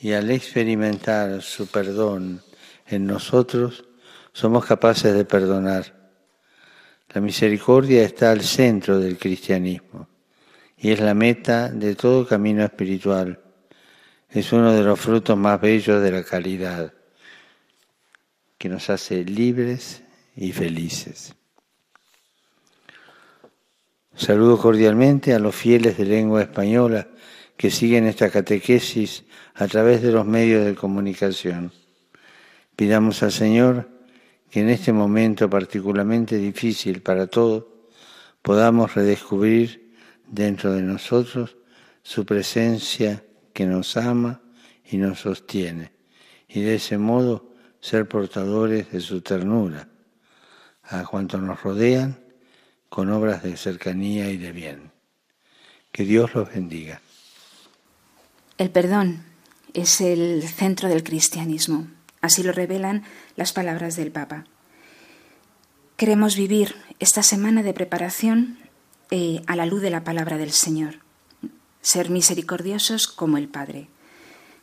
y 0.00 0.12
al 0.12 0.30
experimentar 0.30 1.42
su 1.42 1.66
perdón 1.66 2.42
en 2.86 3.06
nosotros, 3.06 3.84
somos 4.32 4.64
capaces 4.64 5.14
de 5.14 5.24
perdonar 5.24 6.00
la 7.12 7.20
misericordia 7.20 8.04
está 8.04 8.30
al 8.30 8.42
centro 8.42 9.00
del 9.00 9.18
cristianismo 9.18 10.08
y 10.76 10.92
es 10.92 11.00
la 11.00 11.12
meta 11.12 11.68
de 11.68 11.96
todo 11.96 12.26
camino 12.26 12.64
espiritual. 12.64 13.40
Es 14.28 14.52
uno 14.52 14.72
de 14.72 14.84
los 14.84 15.00
frutos 15.00 15.36
más 15.36 15.60
bellos 15.60 16.00
de 16.00 16.12
la 16.12 16.22
caridad 16.22 16.94
que 18.58 18.68
nos 18.68 18.90
hace 18.90 19.24
libres 19.24 20.04
y 20.36 20.52
felices. 20.52 21.34
Saludo 24.14 24.56
cordialmente 24.56 25.34
a 25.34 25.40
los 25.40 25.56
fieles 25.56 25.98
de 25.98 26.04
lengua 26.04 26.42
española 26.42 27.08
que 27.60 27.70
siguen 27.70 28.06
esta 28.06 28.30
catequesis 28.30 29.22
a 29.54 29.68
través 29.68 30.00
de 30.00 30.10
los 30.12 30.24
medios 30.24 30.64
de 30.64 30.74
comunicación. 30.74 31.70
Pidamos 32.74 33.22
al 33.22 33.32
Señor 33.32 33.86
que 34.50 34.60
en 34.60 34.70
este 34.70 34.94
momento 34.94 35.50
particularmente 35.50 36.38
difícil 36.38 37.02
para 37.02 37.26
todos 37.26 37.66
podamos 38.40 38.94
redescubrir 38.94 39.92
dentro 40.26 40.72
de 40.72 40.80
nosotros 40.80 41.58
su 42.02 42.24
presencia 42.24 43.22
que 43.52 43.66
nos 43.66 43.94
ama 43.98 44.40
y 44.90 44.96
nos 44.96 45.20
sostiene, 45.20 45.92
y 46.48 46.62
de 46.62 46.76
ese 46.76 46.96
modo 46.96 47.52
ser 47.78 48.08
portadores 48.08 48.90
de 48.90 49.00
su 49.00 49.20
ternura 49.20 49.86
a 50.84 51.04
cuantos 51.04 51.42
nos 51.42 51.62
rodean 51.62 52.18
con 52.88 53.10
obras 53.10 53.42
de 53.42 53.58
cercanía 53.58 54.30
y 54.30 54.38
de 54.38 54.52
bien. 54.52 54.92
Que 55.92 56.04
Dios 56.04 56.34
los 56.34 56.50
bendiga. 56.50 57.02
El 58.60 58.68
perdón 58.68 59.24
es 59.72 60.02
el 60.02 60.46
centro 60.46 60.90
del 60.90 61.02
cristianismo. 61.02 61.86
Así 62.20 62.42
lo 62.42 62.52
revelan 62.52 63.04
las 63.34 63.54
palabras 63.54 63.96
del 63.96 64.12
Papa. 64.12 64.44
Queremos 65.96 66.36
vivir 66.36 66.74
esta 66.98 67.22
semana 67.22 67.62
de 67.62 67.72
preparación 67.72 68.58
eh, 69.10 69.40
a 69.46 69.56
la 69.56 69.64
luz 69.64 69.80
de 69.80 69.88
la 69.88 70.04
palabra 70.04 70.36
del 70.36 70.52
Señor. 70.52 70.96
Ser 71.80 72.10
misericordiosos 72.10 73.06
como 73.06 73.38
el 73.38 73.48
Padre, 73.48 73.88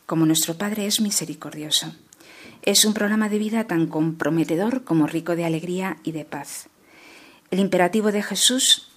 como 0.06 0.28
nuestro 0.28 0.60
Padre 0.60 0.86
es 0.86 1.02
misericordioso. 1.02 1.96
Es 2.62 2.86
un 2.86 2.94
programa 2.94 3.30
de 3.30 3.40
vida 3.40 3.64
tan 3.64 3.88
comprometedor 3.88 4.84
como 4.84 5.08
rico 5.08 5.36
de 5.36 5.46
alegría 5.46 5.98
y 6.04 6.12
de 6.12 6.24
paz. 6.24 6.70
El 7.50 7.58
imperativo 7.58 8.12
de 8.12 8.22
Jesús, 8.22 8.90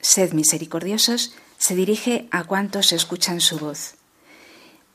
sed 0.00 0.32
misericordiosos, 0.32 1.36
se 1.56 1.76
dirige 1.76 2.26
a 2.32 2.42
cuantos 2.42 2.90
escuchan 2.90 3.40
su 3.40 3.56
voz. 3.56 3.94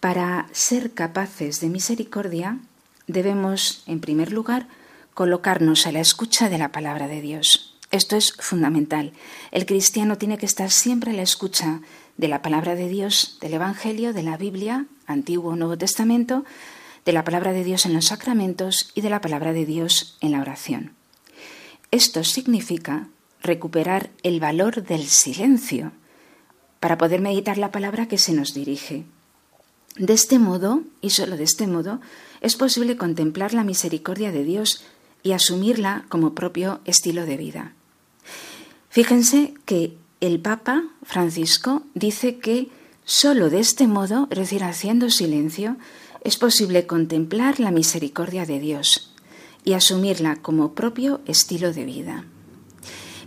Para 0.06 0.48
ser 0.52 0.94
capaces 0.94 1.62
de 1.62 1.68
misericordia, 1.68 2.60
debemos, 3.08 3.82
en 3.88 4.02
primer 4.02 4.32
lugar, 4.32 4.68
colocarnos 5.16 5.88
a 5.88 5.92
la 5.92 6.00
escucha 6.00 6.48
de 6.48 6.60
la 6.60 6.72
palabra 6.72 7.08
de 7.08 7.22
Dios. 7.22 7.76
Esto 7.90 8.16
es 8.16 8.34
fundamental. 8.34 9.14
El 9.50 9.66
cristiano 9.66 10.20
tiene 10.20 10.38
que 10.38 10.46
estar 10.46 10.70
siempre 10.70 11.10
a 11.10 11.16
la 11.16 11.24
escucha 11.24 11.82
de 12.18 12.28
la 12.28 12.44
palabra 12.44 12.76
de 12.76 12.88
Dios, 12.88 13.40
del 13.42 13.56
Evangelio, 13.56 14.14
de 14.14 14.22
la 14.22 14.38
Biblia, 14.38 14.86
Antiguo 15.08 15.54
o 15.54 15.56
Nuevo 15.56 15.76
Testamento, 15.76 16.46
de 17.04 17.12
la 17.12 17.24
palabra 17.24 17.52
de 17.52 17.64
Dios 17.64 17.88
en 17.88 17.96
los 17.96 18.06
sacramentos 18.06 18.92
y 18.94 19.02
de 19.02 19.10
la 19.10 19.22
palabra 19.22 19.54
de 19.54 19.66
Dios 19.66 20.20
en 20.22 20.34
la 20.34 20.42
oración. 20.42 20.94
Esto 21.90 22.24
significa 22.24 23.08
recuperar 23.42 24.12
el 24.22 24.40
valor 24.40 24.84
del 24.84 25.08
silencio 25.08 25.94
para 26.80 27.00
poder 27.00 27.22
meditar 27.22 27.58
la 27.58 27.72
palabra 27.72 28.08
que 28.08 28.20
se 28.20 28.34
nos 28.34 28.54
dirige. 28.54 29.06
De 29.98 30.14
este 30.14 30.40
modo, 30.40 30.84
y 31.02 31.12
solo 31.12 31.38
de 31.38 31.44
este 31.46 31.68
modo, 31.68 32.02
es 32.42 32.56
posible 32.56 32.98
contemplar 32.98 33.54
la 33.54 33.64
misericordia 33.64 34.32
de 34.32 34.44
Dios 34.44 34.84
y 35.24 35.32
asumirla 35.32 36.06
como 36.10 36.36
propio 36.36 36.82
estilo 36.86 37.26
de 37.26 37.38
vida. 37.38 37.74
Fíjense 38.90 39.54
que 39.66 39.98
el 40.20 40.40
Papa 40.42 40.84
Francisco 41.04 41.84
dice 41.94 42.38
que 42.38 42.70
solo 43.06 43.50
de 43.50 43.60
este 43.60 43.88
modo, 43.88 44.28
es 44.32 44.38
decir, 44.38 44.64
haciendo 44.64 45.10
silencio, 45.10 45.78
es 46.24 46.38
posible 46.38 46.86
contemplar 46.88 47.60
la 47.60 47.72
misericordia 47.72 48.46
de 48.46 48.60
Dios 48.60 49.14
y 49.64 49.74
asumirla 49.74 50.36
como 50.38 50.74
propio 50.74 51.22
estilo 51.26 51.72
de 51.72 51.86
vida. 51.86 52.26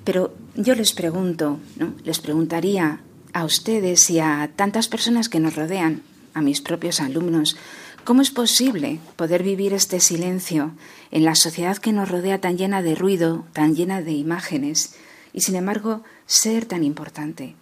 Pero 0.04 0.34
yo 0.54 0.74
les 0.74 0.92
pregunto, 0.92 1.58
¿no? 1.76 1.94
les 2.04 2.18
preguntaría 2.18 3.00
a 3.32 3.44
ustedes 3.44 4.10
y 4.10 4.20
a 4.20 4.50
tantas 4.54 4.88
personas 4.88 5.28
que 5.28 5.40
nos 5.40 5.54
rodean, 5.54 6.02
a 6.34 6.40
mis 6.40 6.60
propios 6.60 7.00
alumnos, 7.00 7.56
¿cómo 8.04 8.22
es 8.22 8.30
posible 8.30 9.00
poder 9.16 9.42
vivir 9.42 9.72
este 9.72 10.00
silencio 10.00 10.72
en 11.10 11.24
la 11.24 11.34
sociedad 11.34 11.78
que 11.78 11.92
nos 11.92 12.10
rodea 12.10 12.40
tan 12.40 12.56
llena 12.56 12.82
de 12.82 12.94
ruido, 12.94 13.44
tan 13.52 13.74
llena 13.74 14.02
de 14.02 14.12
imágenes, 14.12 14.94
y 15.32 15.42
sin 15.42 15.56
embargo 15.56 16.02
ser 16.26 16.66
tan 16.66 16.84
importante? 16.84 17.54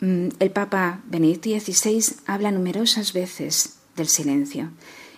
Mm, 0.00 0.28
el 0.38 0.50
Papa 0.50 1.00
Benedicto 1.06 1.48
XVI 1.48 2.16
habla 2.26 2.50
numerosas 2.50 3.12
veces 3.12 3.76
del 3.96 4.08
silencio. 4.08 4.70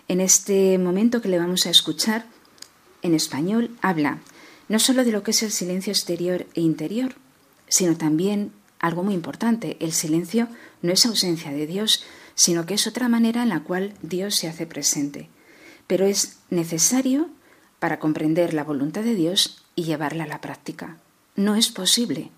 En 0.08 0.20
este 0.20 0.78
momento 0.78 1.20
que 1.20 1.28
le 1.28 1.38
vamos 1.38 1.66
a 1.66 1.70
escuchar, 1.70 2.26
en 3.02 3.14
español, 3.14 3.70
habla 3.82 4.20
no 4.68 4.78
solo 4.78 5.04
de 5.04 5.12
lo 5.12 5.22
que 5.22 5.30
es 5.30 5.42
el 5.42 5.52
silencio 5.52 5.92
exterior 5.92 6.46
e 6.54 6.60
interior, 6.60 7.14
sino 7.68 7.96
también 7.96 8.52
algo 8.78 9.02
muy 9.02 9.14
importante, 9.14 9.76
el 9.80 9.92
silencio 9.92 10.48
no 10.86 10.92
es 10.92 11.04
ausencia 11.04 11.50
de 11.50 11.66
Dios, 11.66 12.04
sino 12.34 12.64
que 12.64 12.74
es 12.74 12.86
otra 12.86 13.08
manera 13.08 13.42
en 13.42 13.50
la 13.50 13.60
cual 13.60 13.94
Dios 14.02 14.36
se 14.36 14.48
hace 14.48 14.66
presente. 14.66 15.28
Pero 15.86 16.06
es 16.06 16.38
necesario 16.50 17.28
para 17.78 17.98
comprender 17.98 18.54
la 18.54 18.64
voluntad 18.64 19.02
de 19.02 19.14
Dios 19.14 19.64
y 19.74 19.84
llevarla 19.84 20.24
a 20.24 20.28
la 20.28 20.40
práctica. 20.40 20.98
No 21.34 21.54
es 21.54 21.68
posible 21.68 22.30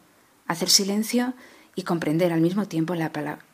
hacer 0.47 0.69
silencio 0.69 1.35
y 1.75 1.83
comprender 1.83 2.33
al 2.33 2.41
mismo 2.41 2.67
tiempo 2.67 2.95
la 2.95 3.13
palabra. 3.13 3.45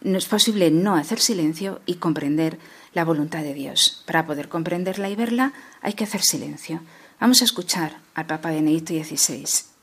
No 0.00 0.16
es 0.16 0.24
posible 0.24 0.70
no 0.70 0.96
hacer 0.96 1.20
silencio 1.20 1.82
y 1.84 1.96
comprender 1.96 2.58
la 2.94 3.04
voluntad 3.04 3.42
de 3.42 3.52
Dios. 3.52 4.02
Para 4.06 4.26
poder 4.26 4.48
comprenderla 4.48 5.10
y 5.10 5.16
verla 5.16 5.52
hay 5.82 5.92
que 5.92 6.04
hacer 6.04 6.22
silencio. 6.22 6.80
Vamos 7.20 7.42
a 7.42 7.44
escuchar 7.44 7.98
al 8.14 8.26
Papa 8.26 8.50
Benedicto 8.50 8.94
XVI. 8.94 9.73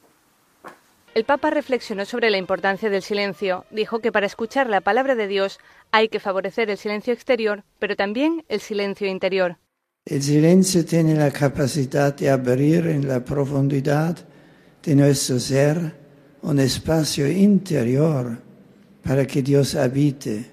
El 1.13 1.25
Papa 1.25 1.49
reflexionó 1.49 2.05
sobre 2.05 2.29
la 2.29 2.37
importancia 2.37 2.89
del 2.89 3.01
silencio. 3.01 3.65
Dijo 3.69 3.99
que 3.99 4.13
para 4.13 4.25
escuchar 4.25 4.69
la 4.69 4.79
palabra 4.79 5.13
de 5.15 5.27
Dios 5.27 5.59
hay 5.91 6.07
que 6.07 6.21
favorecer 6.21 6.69
el 6.69 6.77
silencio 6.77 7.11
exterior, 7.11 7.65
pero 7.79 7.97
también 7.97 8.45
el 8.47 8.61
silencio 8.61 9.07
interior. 9.07 9.57
El 10.05 10.23
silencio 10.23 10.85
tiene 10.85 11.15
la 11.15 11.29
capacidad 11.29 12.15
de 12.15 12.29
abrir 12.29 12.87
en 12.87 13.09
la 13.09 13.25
profundidad 13.25 14.17
de 14.81 14.95
nuestro 14.95 15.37
ser 15.37 15.95
un 16.43 16.59
espacio 16.59 17.29
interior 17.29 18.37
para 19.03 19.27
que 19.27 19.41
Dios 19.41 19.75
habite, 19.75 20.45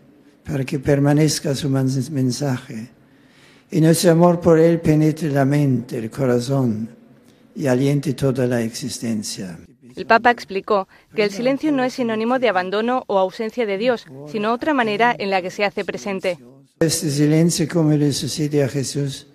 para 0.44 0.64
que 0.64 0.80
permanezca 0.80 1.54
su 1.54 1.70
mensaje. 1.70 2.88
Y 3.70 3.80
nuestro 3.80 4.11
amor 4.11 4.40
por 4.40 4.59
Él 4.59 4.80
penetre 4.80 5.30
la 5.30 5.44
mente, 5.44 5.98
el 5.98 6.11
corazón 6.11 6.88
y 7.54 7.68
aliente 7.68 8.14
toda 8.14 8.46
la 8.46 8.61
existencia. 8.61 9.56
El 9.98 10.06
Papa 10.06 10.30
explicó 10.30 10.87
que 11.12 11.24
el 11.24 11.32
silencio 11.32 11.72
no 11.72 11.82
es 11.82 11.94
sinónimo 11.94 12.38
de 12.38 12.48
abandono 12.48 13.02
o 13.08 13.18
ausencia 13.18 13.66
de 13.66 13.78
Dios, 13.78 14.06
sino 14.30 14.52
otra 14.52 14.72
manera 14.72 15.12
en 15.18 15.28
la 15.28 15.42
que 15.42 15.50
se 15.50 15.64
hace 15.64 15.84
presente. 15.84 16.38
Este 16.78 17.11
silencio, 17.11 17.66
como 17.68 17.90
le 17.90 18.12
sucede 18.12 18.62
a 18.62 18.68
Jesús, 18.68 19.26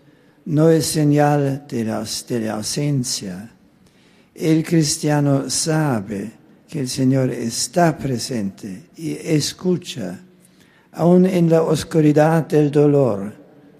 no 0.45 0.69
es 0.69 0.85
señal 0.85 1.65
de 1.67 1.83
la, 1.83 2.05
ausencia. 2.53 3.51
El 4.33 4.63
cristiano 4.63 5.49
sabe 5.49 6.31
que 6.69 6.79
el 6.79 6.87
Señor 6.87 7.29
está 7.31 7.97
presente 7.97 8.83
y 8.95 9.17
escucha, 9.21 10.17
aun 10.93 11.25
en 11.25 11.49
la 11.49 11.61
oscuridad 11.61 12.47
del 12.47 12.71
dolor, 12.71 13.33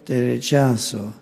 del 0.06 0.34
rechazo 0.34 1.14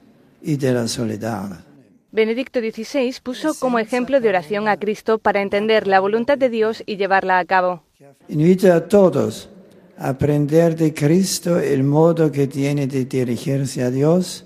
y 0.41 0.55
de 0.57 0.73
la 0.73 0.87
soledad. 0.87 1.70
Benedicto 2.11 2.59
XVI 2.59 3.15
puso 3.23 3.53
como 3.57 3.79
ejemplo 3.79 4.19
de 4.19 4.27
oración 4.27 4.67
a 4.67 4.77
Cristo 4.77 5.17
para 5.17 5.41
entender 5.41 5.87
la 5.87 6.01
voluntad 6.01 6.37
de 6.37 6.49
Dios 6.49 6.83
y 6.85 6.97
llevarla 6.97 7.39
a 7.39 7.45
cabo. 7.45 7.83
Invita 8.27 8.75
a 8.75 8.87
todos 8.87 9.49
a 9.97 10.09
aprender 10.09 10.75
de 10.75 10.93
Cristo 10.93 11.57
el 11.57 11.83
modo 11.83 12.29
que 12.29 12.47
tiene 12.47 12.87
de 12.87 13.05
dirigirse 13.05 13.81
a 13.81 13.89
Dios 13.89 14.45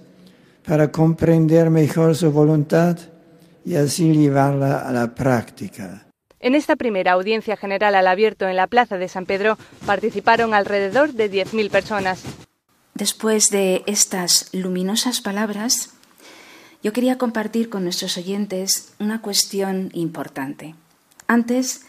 para 0.63 0.91
comprender 0.91 1.71
mejor 1.71 2.15
su 2.15 2.32
voluntad 2.32 2.99
y 3.65 3.75
así 3.75 4.13
llevarla 4.13 4.88
a 4.88 4.91
la 4.91 5.15
práctica. 5.15 6.06
En 6.39 6.54
esta 6.54 6.75
primera 6.75 7.13
audiencia 7.13 7.58
general 7.58 7.95
al 7.95 8.06
abierto 8.06 8.47
en 8.47 8.58
la 8.58 8.67
Plaza 8.67 8.99
de 8.99 9.08
San 9.08 9.25
Pedro 9.25 9.58
participaron 9.88 10.54
alrededor 10.54 11.13
de 11.13 11.32
10.000 11.32 11.71
personas. 11.71 12.23
Después 12.93 13.49
de 13.49 13.82
estas 13.88 14.49
luminosas 14.54 15.21
palabras, 15.21 15.94
yo 16.86 16.93
quería 16.93 17.17
compartir 17.17 17.69
con 17.69 17.84
nuestros 17.84 18.15
oyentes 18.15 18.93
una 19.00 19.19
cuestión 19.19 19.89
importante. 19.93 20.76
Antes 21.26 21.82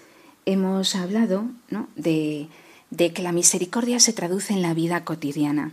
hemos 0.47 0.95
hablado 0.95 1.51
de, 1.97 2.49
que 2.97 3.23
la 3.23 3.33
misericordia 3.33 4.01
se 4.01 4.15
traduce 4.15 4.55
en 4.55 4.63
la 4.63 4.73
vida 4.73 5.05
cotidiana, 5.05 5.73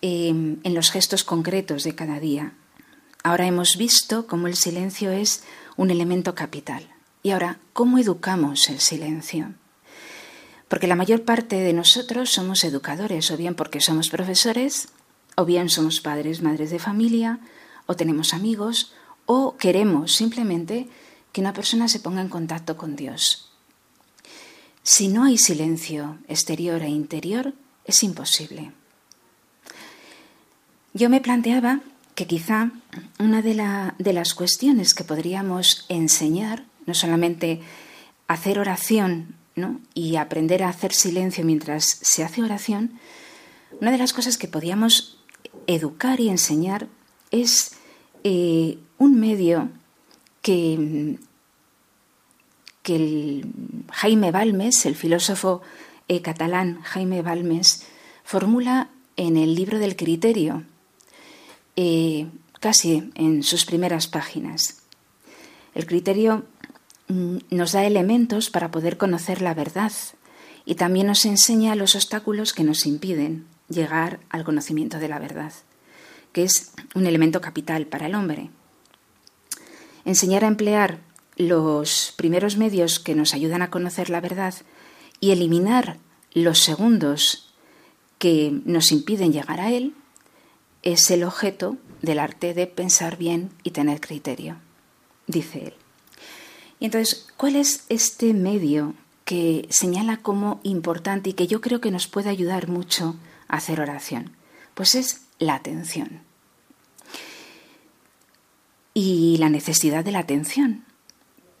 em, 0.00 0.58
en 0.62 0.74
los 0.74 0.92
gestos 0.92 1.24
concretos 1.24 1.82
de 1.82 1.96
cada 1.96 2.20
día. 2.20 2.52
Ahora 3.24 3.48
hemos 3.48 3.76
visto 3.76 4.28
cómo 4.28 4.46
el 4.46 4.54
silencio 4.54 5.10
es 5.10 5.42
un 5.76 5.90
elemento 5.90 6.36
capital. 6.36 6.86
Y 7.24 7.30
ahora, 7.30 7.58
¿cómo 7.72 7.98
educamos 7.98 8.68
el 8.68 8.78
silencio? 8.78 9.54
Porque 10.68 10.86
la 10.86 10.94
mayor 10.94 11.24
parte 11.24 11.56
de 11.56 11.72
nosotros 11.72 12.30
somos 12.30 12.62
educadores, 12.62 13.28
o 13.32 13.36
bien 13.36 13.56
porque 13.56 13.80
somos 13.80 14.08
profesores, 14.08 14.86
o 15.36 15.44
bien 15.44 15.68
somos 15.68 16.00
padres, 16.00 16.42
madres 16.42 16.70
de 16.70 16.78
familia, 16.78 17.40
o 17.88 17.96
tenemos 17.96 18.34
amigos 18.34 18.92
o 19.24 19.56
queremos 19.56 20.14
simplemente 20.14 20.88
que 21.32 21.40
una 21.40 21.52
persona 21.52 21.88
se 21.88 22.00
ponga 22.00 22.20
en 22.20 22.28
contacto 22.28 22.76
con 22.76 22.96
Dios. 22.96 23.50
Si 24.82 25.08
no 25.08 25.24
hay 25.24 25.38
silencio 25.38 26.18
exterior 26.28 26.82
e 26.82 26.88
interior, 26.88 27.54
es 27.84 28.02
imposible. 28.02 28.72
Yo 30.92 31.08
me 31.10 31.20
planteaba 31.20 31.80
que 32.14 32.26
quizá 32.26 32.72
una 33.18 33.40
de, 33.42 33.54
las 33.54 34.34
cuestiones 34.34 34.92
que 34.92 35.04
podríamos 35.04 35.86
enseñar, 35.88 36.64
no 36.86 36.94
solamente 36.94 37.60
hacer 38.26 38.58
oración 38.58 39.36
y 39.94 40.16
aprender 40.16 40.62
a 40.62 40.68
hacer 40.68 40.92
silencio 40.92 41.44
mientras 41.44 41.84
se 42.02 42.24
hace 42.24 42.42
oración, 42.42 42.98
una 43.80 43.92
de 43.92 43.98
las 43.98 44.12
cosas 44.12 44.36
que 44.36 44.48
podíamos 44.48 45.18
educar 45.66 46.20
y 46.20 46.28
enseñar 46.28 46.88
es 47.30 47.77
eh, 48.24 48.78
un 48.98 49.18
medio 49.20 49.70
que, 50.42 51.18
que 52.82 53.44
Jaime 53.90 54.30
Balmes, 54.30 54.86
el 54.86 54.96
filósofo 54.96 55.62
eh, 56.08 56.22
catalán 56.22 56.80
Jaime 56.82 57.22
Balmes, 57.22 57.84
formula 58.24 58.88
en 59.16 59.36
el 59.36 59.54
libro 59.54 59.78
del 59.78 59.96
criterio, 59.96 60.64
eh, 61.76 62.28
casi 62.60 63.10
en 63.14 63.42
sus 63.42 63.64
primeras 63.64 64.06
páginas. 64.06 64.82
El 65.74 65.86
criterio 65.86 66.44
mm, 67.08 67.36
nos 67.50 67.72
da 67.72 67.84
elementos 67.84 68.50
para 68.50 68.70
poder 68.70 68.96
conocer 68.96 69.42
la 69.42 69.54
verdad 69.54 69.92
y 70.64 70.74
también 70.74 71.06
nos 71.06 71.24
enseña 71.24 71.76
los 71.76 71.94
obstáculos 71.94 72.52
que 72.52 72.64
nos 72.64 72.86
impiden 72.86 73.46
llegar 73.68 74.20
al 74.30 74.44
conocimiento 74.44 74.98
de 74.98 75.08
la 75.08 75.18
verdad 75.18 75.52
que 76.38 76.44
es 76.44 76.70
un 76.94 77.08
elemento 77.08 77.40
capital 77.40 77.88
para 77.88 78.06
el 78.06 78.14
hombre. 78.14 78.50
Enseñar 80.04 80.44
a 80.44 80.46
emplear 80.46 81.00
los 81.36 82.14
primeros 82.16 82.56
medios 82.56 83.00
que 83.00 83.16
nos 83.16 83.34
ayudan 83.34 83.60
a 83.60 83.70
conocer 83.70 84.08
la 84.08 84.20
verdad 84.20 84.54
y 85.18 85.32
eliminar 85.32 85.96
los 86.34 86.60
segundos 86.60 87.52
que 88.18 88.52
nos 88.64 88.92
impiden 88.92 89.32
llegar 89.32 89.60
a 89.60 89.72
él 89.72 89.94
es 90.84 91.10
el 91.10 91.24
objeto 91.24 91.76
del 92.02 92.20
arte 92.20 92.54
de 92.54 92.68
pensar 92.68 93.16
bien 93.16 93.50
y 93.64 93.72
tener 93.72 94.00
criterio, 94.00 94.58
dice 95.26 95.64
él. 95.64 95.74
Y 96.78 96.84
entonces, 96.84 97.26
¿cuál 97.36 97.56
es 97.56 97.84
este 97.88 98.32
medio 98.32 98.94
que 99.24 99.66
señala 99.70 100.18
como 100.18 100.60
importante 100.62 101.30
y 101.30 101.32
que 101.32 101.48
yo 101.48 101.60
creo 101.60 101.80
que 101.80 101.90
nos 101.90 102.06
puede 102.06 102.30
ayudar 102.30 102.68
mucho 102.68 103.16
a 103.48 103.56
hacer 103.56 103.80
oración? 103.80 104.36
Pues 104.74 104.94
es 104.94 105.22
la 105.40 105.56
atención. 105.56 106.27
Y 109.00 109.36
la 109.36 109.48
necesidad 109.48 110.04
de 110.04 110.10
la 110.10 110.18
atención, 110.18 110.84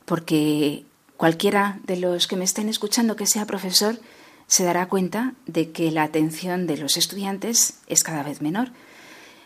porque 0.06 0.84
cualquiera 1.16 1.78
de 1.84 1.96
los 1.96 2.26
que 2.26 2.34
me 2.34 2.42
estén 2.42 2.68
escuchando 2.68 3.14
que 3.14 3.28
sea 3.28 3.46
profesor 3.46 4.00
se 4.48 4.64
dará 4.64 4.88
cuenta 4.88 5.34
de 5.46 5.70
que 5.70 5.92
la 5.92 6.02
atención 6.02 6.66
de 6.66 6.78
los 6.78 6.96
estudiantes 6.96 7.74
es 7.86 8.02
cada 8.02 8.24
vez 8.24 8.42
menor. 8.42 8.72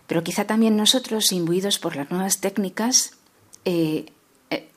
Pero 0.07 0.25
quizá 0.25 0.47
también 0.47 0.75
nosotros, 0.75 1.33
imbuidos 1.33 1.79
por 1.79 1.95
las 1.95 2.11
nuevas 2.11 2.41
técnicas, 2.41 3.11
eh, 3.67 4.07
eh, 4.49 4.71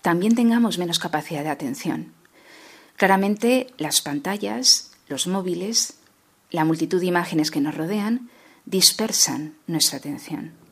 también 0.00 0.36
tengamos 0.36 0.78
menos 0.78 1.00
capacidad 1.00 1.42
de 1.42 1.50
atención. 1.50 2.12
Claramente 2.94 3.66
las 3.76 4.02
pantallas, 4.02 4.92
los 5.08 5.26
móviles, 5.26 5.94
la 6.52 6.64
multitud 6.64 7.00
de 7.00 7.06
imágenes 7.06 7.50
que 7.50 7.60
nos 7.60 7.74
rodean 7.74 8.30
dispersan 8.66 9.56
nuestra 9.66 9.98
atención. 9.98 10.64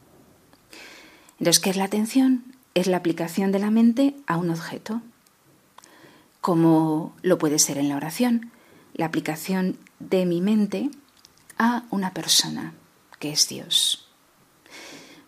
Entonces, 1.38 1.60
¿qué 1.60 1.70
es 1.70 1.76
la 1.76 1.84
atención? 1.84 2.44
Es 2.74 2.86
la 2.86 2.96
aplicación 2.96 3.52
de 3.52 3.58
la 3.58 3.70
mente 3.70 4.16
a 4.26 4.36
un 4.36 4.50
objeto, 4.50 5.02
como 6.40 7.14
lo 7.22 7.38
puede 7.38 7.58
ser 7.58 7.78
en 7.78 7.88
la 7.88 7.96
oración, 7.96 8.50
la 8.94 9.06
aplicación 9.06 9.78
de 9.98 10.26
mi 10.26 10.40
mente 10.40 10.90
a 11.58 11.84
una 11.90 12.12
persona, 12.12 12.74
que 13.18 13.32
es 13.32 13.48
Dios. 13.48 14.08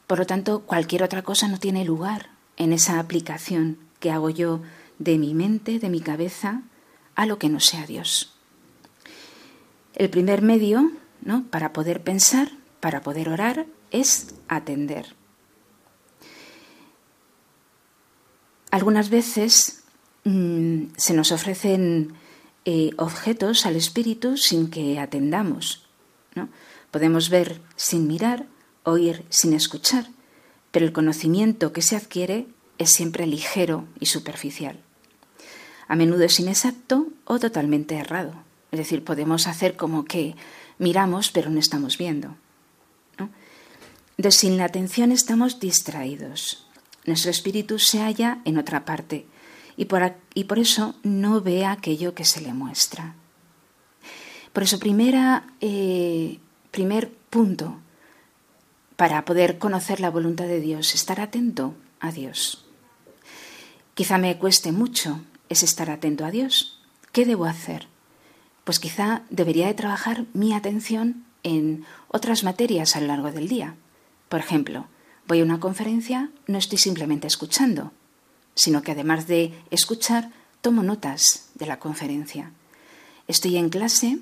Por 0.07 0.19
lo 0.19 0.27
tanto, 0.27 0.61
cualquier 0.61 1.03
otra 1.03 1.23
cosa 1.23 1.49
no 1.49 1.59
tiene 1.59 1.85
lugar 1.85 2.31
en 2.57 2.73
esa 2.73 2.99
aplicación 2.99 3.79
que 3.99 4.11
hago 4.11 4.31
yo 4.31 4.61
de 4.99 5.19
mi 5.19 5.35
mente, 5.35 5.79
de 5.79 5.89
mi 5.89 6.01
cabeza, 6.01 6.63
a 7.15 7.27
lo 7.27 7.39
que 7.39 7.49
no 7.49 7.61
sea 7.61 7.87
Dios. 7.87 8.35
El 9.95 10.11
primer 10.11 10.43
medio 10.43 10.93
¿no? 11.23 11.45
para 11.45 11.73
poder 11.73 12.03
pensar, 12.03 12.51
para 12.81 13.01
poder 13.01 13.29
orar, 13.29 13.67
es 13.91 14.35
atender. 14.49 15.15
Algunas 18.71 19.11
veces 19.11 19.83
mm, 20.25 20.87
se 20.97 21.15
nos 21.15 21.33
ofrecen 21.33 22.15
eh, 22.65 22.91
objetos 22.97 23.67
al 23.67 23.77
espíritu 23.77 24.37
sin 24.37 24.71
que 24.71 24.99
atendamos. 24.99 25.87
¿no? 26.35 26.49
Podemos 26.91 27.31
ver 27.31 27.61
sin 27.77 28.07
mirar, 28.07 28.47
oír 28.83 29.25
sin 29.29 29.53
escuchar, 29.53 30.09
pero 30.71 30.85
el 30.85 30.93
conocimiento 30.93 31.73
que 31.73 31.83
se 31.83 31.97
adquiere 31.97 32.47
es 32.79 32.91
siempre 32.93 33.27
ligero 33.27 33.87
y 34.01 34.07
superficial. 34.07 34.79
A 35.89 35.97
menudo 35.97 36.25
es 36.25 36.41
inexacto 36.41 37.07
o 37.25 37.39
totalmente 37.39 37.95
errado. 37.95 38.35
Es 38.73 38.79
decir, 38.79 39.05
podemos 39.05 39.47
hacer 39.47 39.77
como 39.77 40.05
que 40.05 40.35
miramos 40.79 41.31
pero 41.31 41.51
no 41.51 41.61
estamos 41.61 41.99
viendo. 41.99 42.37
Entonces, 44.19 44.41
sin 44.41 44.57
la 44.57 44.65
atención 44.65 45.13
estamos 45.13 45.61
distraídos. 45.61 46.66
Nuestro 47.07 47.31
espíritu 47.31 47.79
se 47.79 48.01
halla 48.01 48.41
en 48.45 48.59
otra 48.59 48.85
parte 48.85 49.27
y 49.77 49.87
por, 49.87 50.15
y 50.35 50.45
por 50.45 50.59
eso 50.59 50.97
no 51.03 51.41
ve 51.41 51.65
aquello 51.65 52.15
que 52.15 52.25
se 52.25 52.41
le 52.41 52.53
muestra. 52.53 53.15
Por 54.53 54.63
eso, 54.63 54.79
primera, 54.79 55.47
eh, 55.61 56.39
primer 56.71 57.11
punto 57.31 57.79
para 58.97 59.25
poder 59.25 59.59
conocer 59.59 60.01
la 60.01 60.11
voluntad 60.11 60.47
de 60.47 60.61
Dios, 60.61 60.95
estar 60.95 61.21
atento 61.21 61.75
a 62.01 62.11
Dios. 62.11 62.65
Quizá 63.95 64.19
me 64.19 64.37
cueste 64.39 64.73
mucho 64.73 65.21
es 65.49 65.63
estar 65.63 65.91
atento 65.91 66.25
a 66.25 66.31
Dios. 66.31 66.81
¿Qué 67.13 67.25
debo 67.25 67.45
hacer? 67.45 67.87
Pues 68.65 68.81
quizá 68.81 69.23
debería 69.31 69.67
de 69.67 69.75
trabajar 69.75 70.25
mi 70.33 70.55
atención 70.55 71.25
en 71.43 71.85
otras 72.09 72.43
materias 72.43 72.97
a 72.97 73.01
lo 73.01 73.07
largo 73.09 73.31
del 73.31 73.49
día. 73.49 73.77
Por 74.29 74.41
ejemplo, 74.41 74.89
voy 75.27 75.41
a 75.41 75.45
una 75.45 75.61
conferencia, 75.61 76.31
no 76.47 76.59
estoy 76.59 76.79
simplemente 76.79 77.27
escuchando, 77.27 77.93
sino 78.55 78.83
que 78.83 78.93
además 78.93 79.27
de 79.27 79.55
escuchar, 79.71 80.31
tomo 80.61 80.83
notas 80.83 81.51
de 81.55 81.67
la 81.67 81.79
conferencia. 81.79 82.53
Estoy 83.29 83.57
en 83.57 83.69
clase 83.69 84.19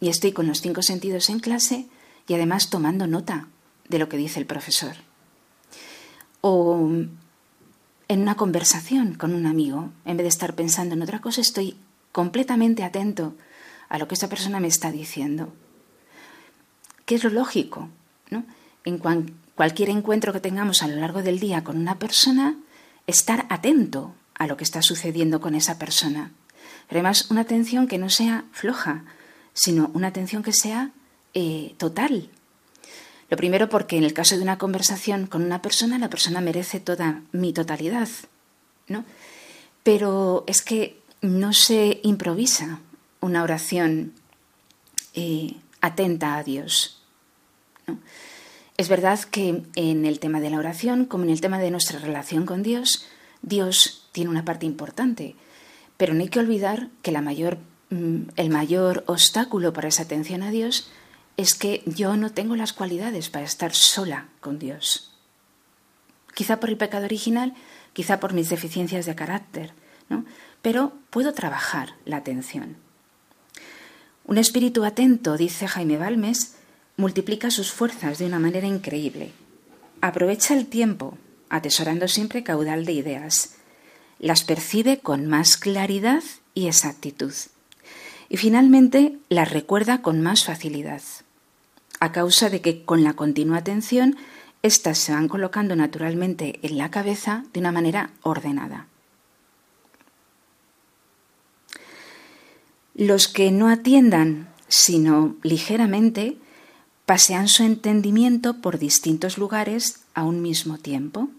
y 0.00 0.08
estoy 0.08 0.32
con 0.32 0.46
los 0.46 0.60
cinco 0.60 0.82
sentidos 0.82 1.30
en 1.30 1.40
clase 1.40 1.86
y 2.26 2.34
además 2.34 2.70
tomando 2.70 3.06
nota 3.06 3.48
de 3.88 3.98
lo 3.98 4.08
que 4.08 4.16
dice 4.16 4.40
el 4.40 4.46
profesor. 4.46 4.96
O 6.40 6.88
en 8.08 8.20
una 8.20 8.36
conversación 8.36 9.14
con 9.14 9.34
un 9.34 9.46
amigo, 9.46 9.90
en 10.04 10.16
vez 10.16 10.24
de 10.24 10.28
estar 10.28 10.54
pensando 10.54 10.94
en 10.94 11.02
otra 11.02 11.20
cosa, 11.20 11.40
estoy 11.40 11.76
completamente 12.12 12.84
atento 12.84 13.34
a 13.88 13.98
lo 13.98 14.08
que 14.08 14.14
esa 14.14 14.28
persona 14.28 14.60
me 14.60 14.68
está 14.68 14.90
diciendo. 14.92 15.52
¿Qué 17.06 17.14
es 17.14 17.24
lo 17.24 17.30
lógico? 17.30 17.88
¿no? 18.30 18.44
En 18.84 18.98
cualquier 19.58 19.88
encuentro 19.90 20.32
que 20.32 20.38
tengamos 20.38 20.84
a 20.84 20.86
lo 20.86 20.94
largo 20.94 21.20
del 21.20 21.40
día 21.40 21.64
con 21.64 21.76
una 21.78 21.98
persona, 21.98 22.54
estar 23.08 23.44
atento 23.48 24.14
a 24.34 24.46
lo 24.46 24.56
que 24.56 24.62
está 24.62 24.82
sucediendo 24.82 25.40
con 25.40 25.56
esa 25.56 25.80
persona. 25.80 26.30
Pero 26.86 27.00
además 27.00 27.28
una 27.32 27.40
atención 27.40 27.88
que 27.88 27.98
no 27.98 28.08
sea 28.08 28.44
floja, 28.52 29.02
sino 29.54 29.90
una 29.94 30.06
atención 30.06 30.44
que 30.44 30.52
sea 30.52 30.92
eh, 31.34 31.74
total. 31.76 32.30
Lo 33.30 33.36
primero 33.36 33.68
porque 33.68 33.96
en 33.96 34.04
el 34.04 34.12
caso 34.12 34.36
de 34.36 34.42
una 34.42 34.58
conversación 34.58 35.26
con 35.26 35.42
una 35.42 35.60
persona, 35.60 35.98
la 35.98 36.08
persona 36.08 36.40
merece 36.40 36.78
toda 36.78 37.22
mi 37.32 37.52
totalidad, 37.52 38.08
¿no? 38.86 39.04
Pero 39.82 40.44
es 40.46 40.62
que 40.62 41.00
no 41.20 41.52
se 41.52 41.98
improvisa 42.04 42.78
una 43.18 43.42
oración 43.42 44.12
eh, 45.14 45.56
atenta 45.80 46.36
a 46.36 46.44
Dios. 46.44 47.02
¿no? 47.88 47.98
Es 48.78 48.88
verdad 48.88 49.18
que 49.18 49.64
en 49.74 50.06
el 50.06 50.20
tema 50.20 50.40
de 50.40 50.50
la 50.50 50.58
oración, 50.58 51.04
como 51.04 51.24
en 51.24 51.30
el 51.30 51.40
tema 51.40 51.58
de 51.58 51.72
nuestra 51.72 51.98
relación 51.98 52.46
con 52.46 52.62
Dios, 52.62 53.06
Dios 53.42 54.08
tiene 54.12 54.30
una 54.30 54.44
parte 54.44 54.66
importante, 54.66 55.34
pero 55.96 56.14
no 56.14 56.20
hay 56.20 56.28
que 56.28 56.38
olvidar 56.38 56.88
que 57.02 57.10
mm, 57.10 58.28
el 58.36 58.50
mayor 58.50 59.02
obstáculo 59.08 59.72
para 59.72 59.88
esa 59.88 60.04
atención 60.04 60.44
a 60.44 60.52
Dios 60.52 60.92
es 61.36 61.54
que 61.54 61.82
yo 61.86 62.16
no 62.16 62.30
tengo 62.30 62.54
las 62.54 62.72
cualidades 62.72 63.30
para 63.30 63.44
estar 63.44 63.74
sola 63.74 64.28
con 64.40 64.60
Dios. 64.60 65.12
Quizá 66.34 66.60
por 66.60 66.70
el 66.70 66.76
pecado 66.76 67.04
original, 67.04 67.54
quizá 67.94 68.20
por 68.20 68.32
mis 68.32 68.48
deficiencias 68.48 69.06
de 69.06 69.16
carácter, 69.16 69.72
¿no? 70.08 70.24
pero 70.62 70.92
puedo 71.10 71.32
trabajar 71.32 71.94
la 72.04 72.18
atención. 72.18 72.76
Un 74.24 74.38
espíritu 74.38 74.84
atento, 74.84 75.36
dice 75.36 75.66
Jaime 75.66 75.98
Balmes, 75.98 76.57
multiplica 76.98 77.50
sus 77.50 77.72
fuerzas 77.72 78.18
de 78.18 78.26
una 78.26 78.40
manera 78.40 78.66
increíble. 78.66 79.30
Aprovecha 80.00 80.52
el 80.54 80.66
tiempo, 80.66 81.16
atesorando 81.48 82.08
siempre 82.08 82.42
caudal 82.42 82.84
de 82.84 82.92
ideas. 82.92 83.54
Las 84.18 84.42
percibe 84.42 84.98
con 84.98 85.26
más 85.26 85.56
claridad 85.56 86.24
y 86.54 86.66
exactitud. 86.66 87.32
Y 88.28 88.36
finalmente 88.36 89.16
las 89.28 89.50
recuerda 89.50 90.02
con 90.02 90.20
más 90.20 90.44
facilidad, 90.44 91.00
a 92.00 92.10
causa 92.10 92.50
de 92.50 92.60
que 92.60 92.84
con 92.84 93.04
la 93.04 93.14
continua 93.14 93.58
atención 93.58 94.16
éstas 94.62 94.98
se 94.98 95.12
van 95.12 95.28
colocando 95.28 95.76
naturalmente 95.76 96.58
en 96.62 96.78
la 96.78 96.90
cabeza 96.90 97.44
de 97.52 97.60
una 97.60 97.70
manera 97.70 98.10
ordenada. 98.22 98.88
Los 102.96 103.28
que 103.28 103.52
no 103.52 103.68
atiendan, 103.68 104.48
sino 104.66 105.36
ligeramente, 105.44 106.36
pasean 107.08 107.48
su 107.48 107.62
entendimiento 107.62 108.58
por 108.60 108.78
distintos 108.78 109.38
lugares 109.38 110.00
a 110.12 110.24
un 110.24 110.42
mismo 110.42 110.76
tiempo. 110.76 111.30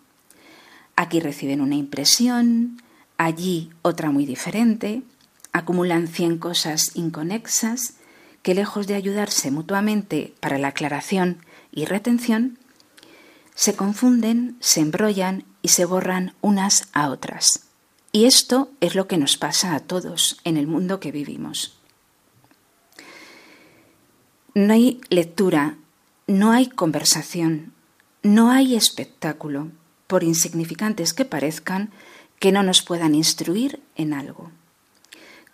Aquí 0.95 1.19
reciben 1.19 1.61
una 1.61 1.75
impresión, 1.75 2.81
allí 3.19 3.69
otra 3.83 4.09
muy 4.09 4.25
diferente, 4.25 5.03
acumulan 5.51 6.07
cien 6.07 6.39
cosas 6.39 6.95
inconexas 6.95 7.93
que 8.41 8.55
lejos 8.55 8.87
de 8.87 8.95
ayudarse 8.95 9.51
mutuamente 9.51 10.33
para 10.39 10.57
la 10.57 10.69
aclaración 10.69 11.37
y 11.71 11.85
retención, 11.85 12.57
se 13.53 13.75
confunden, 13.75 14.57
se 14.61 14.79
embrollan 14.81 15.43
y 15.61 15.67
se 15.67 15.85
borran 15.85 16.33
unas 16.41 16.87
a 16.93 17.11
otras. 17.11 17.67
Y 18.11 18.25
esto 18.25 18.71
es 18.81 18.95
lo 18.95 19.07
que 19.07 19.19
nos 19.19 19.37
pasa 19.37 19.75
a 19.75 19.81
todos 19.81 20.39
en 20.45 20.57
el 20.57 20.65
mundo 20.65 20.99
que 20.99 21.11
vivimos. 21.11 21.78
No 24.53 24.73
hay 24.73 24.99
lectura, 25.09 25.77
no 26.27 26.51
hay 26.51 26.67
conversación, 26.67 27.73
no 28.23 28.51
hay 28.51 28.75
espectáculo, 28.75 29.71
por 30.07 30.23
insignificantes 30.23 31.13
que 31.13 31.25
parezcan, 31.25 31.91
que 32.39 32.51
no 32.51 32.63
nos 32.63 32.81
puedan 32.81 33.13
instruir 33.13 33.79
en 33.95 34.13
algo. 34.13 34.51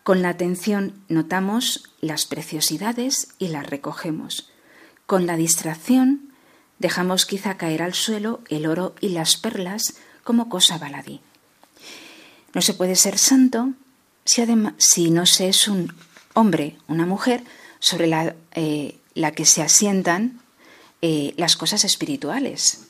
Con 0.04 0.22
la 0.22 0.30
atención 0.30 0.94
notamos 1.10 1.92
las 2.00 2.26
preciosidades 2.26 3.30
y 3.38 3.50
las 3.50 3.68
recogemos. 3.68 4.52
Con 5.06 5.26
la 5.26 5.36
distracción 5.36 6.30
dejamos 6.80 7.26
quizá 7.26 7.58
caer 7.58 7.82
al 7.82 7.94
suelo 7.94 8.42
el 8.50 8.66
oro 8.66 8.96
y 9.02 9.10
las 9.10 9.36
perlas 9.36 9.96
como 10.24 10.48
cosa 10.48 10.78
baladí. 10.78 11.22
No 12.54 12.62
se 12.62 12.74
puede 12.74 12.96
ser 12.96 13.18
santo 13.18 13.74
si, 14.24 14.44
si 14.78 15.12
no 15.12 15.26
se 15.26 15.50
es 15.50 15.68
un 15.68 15.94
hombre, 16.34 16.78
una 16.88 17.06
mujer, 17.06 17.44
sobre 17.86 18.08
la, 18.08 18.36
eh, 18.56 18.98
la 19.14 19.32
que 19.34 19.46
se 19.46 19.62
asientan 19.62 20.42
eh, 21.04 21.36
las 21.38 21.56
cosas 21.56 21.86
espirituales. 21.86 22.88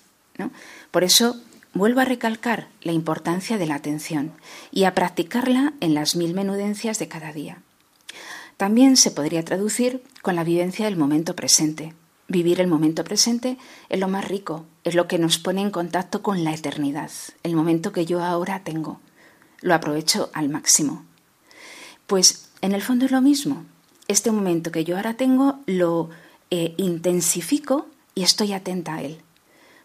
Por 0.90 1.04
eso 1.04 1.36
vuelvo 1.74 2.00
a 2.00 2.06
recalcar 2.06 2.70
la 2.82 2.94
importancia 2.94 3.58
de 3.58 3.66
la 3.66 3.76
atención 3.76 4.32
y 4.72 4.86
a 4.86 4.96
practicarla 4.96 5.74
en 5.82 5.96
las 5.96 6.16
mil 6.16 6.34
menudencias 6.34 6.98
de 6.98 7.10
cada 7.10 7.34
día. 7.34 7.62
También 8.56 8.96
se 8.96 9.12
podría 9.12 9.44
traducir 9.44 10.02
con 10.22 10.38
la 10.38 10.46
vivencia 10.46 10.86
del 10.86 10.96
momento 10.96 11.36
presente. 11.36 11.94
Vivir 12.30 12.62
el 12.62 12.68
momento 12.68 13.04
presente 13.04 13.58
es 13.90 14.00
lo 14.00 14.08
más 14.08 14.26
rico, 14.26 14.66
es 14.86 14.96
lo 14.96 15.10
que 15.10 15.20
nos 15.20 15.40
pone 15.40 15.60
en 15.60 15.72
contacto 15.72 16.22
con 16.22 16.46
la 16.46 16.54
eternidad, 16.54 17.12
el 17.44 17.54
momento 17.58 17.92
que 17.92 18.06
yo 18.06 18.24
ahora 18.24 18.64
tengo. 18.64 19.02
Lo 19.60 19.76
aprovecho 19.76 20.30
al 20.32 20.48
máximo. 20.48 21.04
Pues 22.08 22.48
en 22.62 22.72
el 22.72 22.82
fondo 22.82 23.04
es 23.04 23.12
lo 23.12 23.20
mismo. 23.20 23.66
Este 24.08 24.32
momento 24.32 24.72
que 24.72 24.84
yo 24.84 24.98
ahora 24.98 25.16
tengo 25.16 25.60
lo 25.66 26.10
eh, 26.52 26.76
intensifico 26.78 27.88
y 28.14 28.24
estoy 28.24 28.54
atenta 28.54 28.96
a 28.96 29.02
él. 29.02 29.22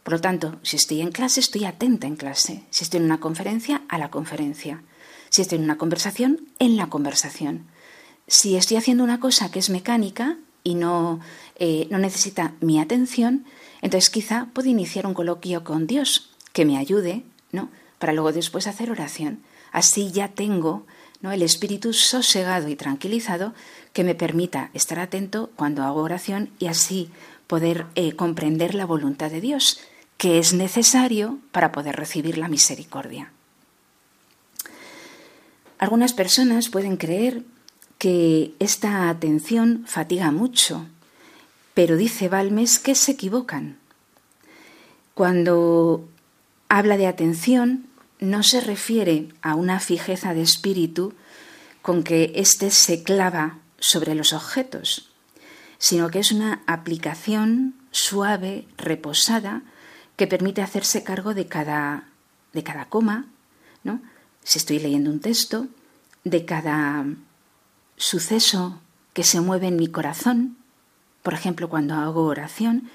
Por 0.02 0.14
lo 0.14 0.20
tanto, 0.20 0.59
si 0.62 0.76
estoy 0.76 1.00
en 1.00 1.11
clase, 1.11 1.40
estoy 1.40 1.64
atenta 1.64 2.06
en 2.06 2.16
clase. 2.16 2.64
Si 2.70 2.85
estoy 2.85 2.98
en 2.98 3.06
una 3.06 3.20
conferencia, 3.20 3.83
a 3.88 3.98
la 3.98 4.11
conferencia. 4.11 4.83
Si 5.30 5.42
estoy 5.42 5.59
en 5.59 5.64
una 5.64 5.78
conversación, 5.78 6.48
en 6.59 6.76
la 6.76 6.88
conversación. 6.88 7.66
Si 8.26 8.56
estoy 8.56 8.76
haciendo 8.76 9.04
una 9.04 9.20
cosa 9.20 9.50
que 9.50 9.59
es 9.59 9.70
mecánica 9.70 10.37
y 10.62 10.74
no, 10.74 11.20
eh, 11.56 11.87
no 11.90 11.98
necesita 11.98 12.54
mi 12.61 12.78
atención, 12.78 13.44
entonces 13.83 14.11
quizá 14.11 14.48
puedo 14.52 14.68
iniciar 14.68 15.06
un 15.06 15.14
coloquio 15.14 15.64
con 15.64 15.87
Dios 15.87 16.30
que 16.52 16.64
me 16.64 16.76
ayude, 16.76 17.24
¿no? 17.52 17.70
Para 17.98 18.12
luego 18.12 18.33
después 18.33 18.66
hacer 18.66 18.90
oración. 18.90 19.42
Así 19.72 20.11
ya 20.11 20.28
tengo 20.28 20.87
¿no? 21.20 21.33
el 21.33 21.42
espíritu 21.42 21.92
sosegado 21.92 22.68
y 22.68 22.76
tranquilizado 22.76 23.54
que 23.92 24.04
me 24.04 24.14
permita 24.14 24.70
estar 24.74 24.98
atento 24.98 25.50
cuando 25.56 25.83
hago 25.83 26.02
oración 26.02 26.50
y 26.59 26.66
así 26.66 27.11
poder 27.46 27.87
eh, 27.94 28.12
comprender 28.12 28.74
la 28.74 28.87
voluntad 28.87 29.30
de 29.30 29.40
Dios, 29.40 29.80
que 30.16 30.38
es 30.38 30.52
necesario 30.52 31.38
para 31.50 31.72
poder 31.72 31.96
recibir 31.96 32.38
la 32.38 32.48
misericordia. 32.48 33.33
Algunas 35.78 36.12
personas 36.12 36.68
pueden 36.68 36.96
creer 36.96 37.42
que 37.98 38.54
esta 38.61 39.09
atención 39.09 39.85
fatiga 39.87 40.30
mucho, 40.30 40.87
pero 41.74 41.96
dice 41.96 42.28
Balmes 42.28 42.78
que 42.78 42.94
se 42.94 43.12
equivocan. 43.12 43.78
Cuando 45.14 46.09
habla 46.68 46.96
de 46.96 47.06
atención, 47.06 47.87
no 48.20 48.42
se 48.42 48.61
refiere 48.61 49.28
a 49.42 49.54
una 49.54 49.80
fijeza 49.80 50.35
de 50.35 50.42
espíritu 50.42 51.14
con 51.83 52.04
que 52.04 52.33
éste 52.37 52.70
se 52.70 53.02
clava 53.02 53.59
sobre 53.78 54.14
los 54.14 54.33
objetos, 54.33 55.11
sino 55.78 56.11
que 56.11 56.18
es 56.18 56.30
una 56.30 56.62
aplicación 56.66 57.74
suave, 57.90 58.68
reposada, 58.76 59.62
que 60.16 60.26
permite 60.26 60.61
hacerse 60.61 61.02
cargo 61.02 61.33
de 61.33 61.46
cada, 61.46 62.09
de 62.52 62.62
cada 62.62 62.85
coma, 62.90 63.26
¿no? 63.83 64.02
si 64.44 64.59
estoy 64.59 64.78
leyendo 64.78 65.11
un 65.11 65.20
texto, 65.20 65.66
de 66.24 66.44
cada 66.44 67.06
suceso 67.96 68.80
que 69.14 69.24
se 69.24 69.40
mueve 69.40 69.68
en 69.68 69.76
mi 69.76 69.87
corazón, 69.87 70.59
por 71.22 71.33
ejemplo, 71.33 71.70
cuando 71.70 71.94
hago 71.94 72.24
oración, 72.24 72.90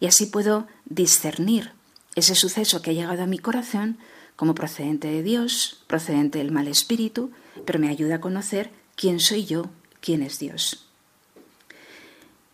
y 0.00 0.06
así 0.06 0.26
puedo 0.26 0.66
discernir 0.84 1.72
ese 2.16 2.34
suceso 2.34 2.82
que 2.82 2.90
ha 2.90 2.94
llegado 2.94 3.22
a 3.22 3.26
mi 3.26 3.38
corazón 3.38 3.98
como 4.36 4.54
procedente 4.54 5.08
de 5.08 5.22
Dios, 5.22 5.82
procedente 5.86 6.38
del 6.38 6.52
mal 6.52 6.68
espíritu, 6.68 7.30
pero 7.64 7.78
me 7.78 7.88
ayuda 7.88 8.16
a 8.16 8.20
conocer 8.20 8.70
quién 8.94 9.18
soy 9.18 9.44
yo, 9.44 9.70
quién 10.00 10.22
es 10.22 10.38
Dios. 10.38 10.86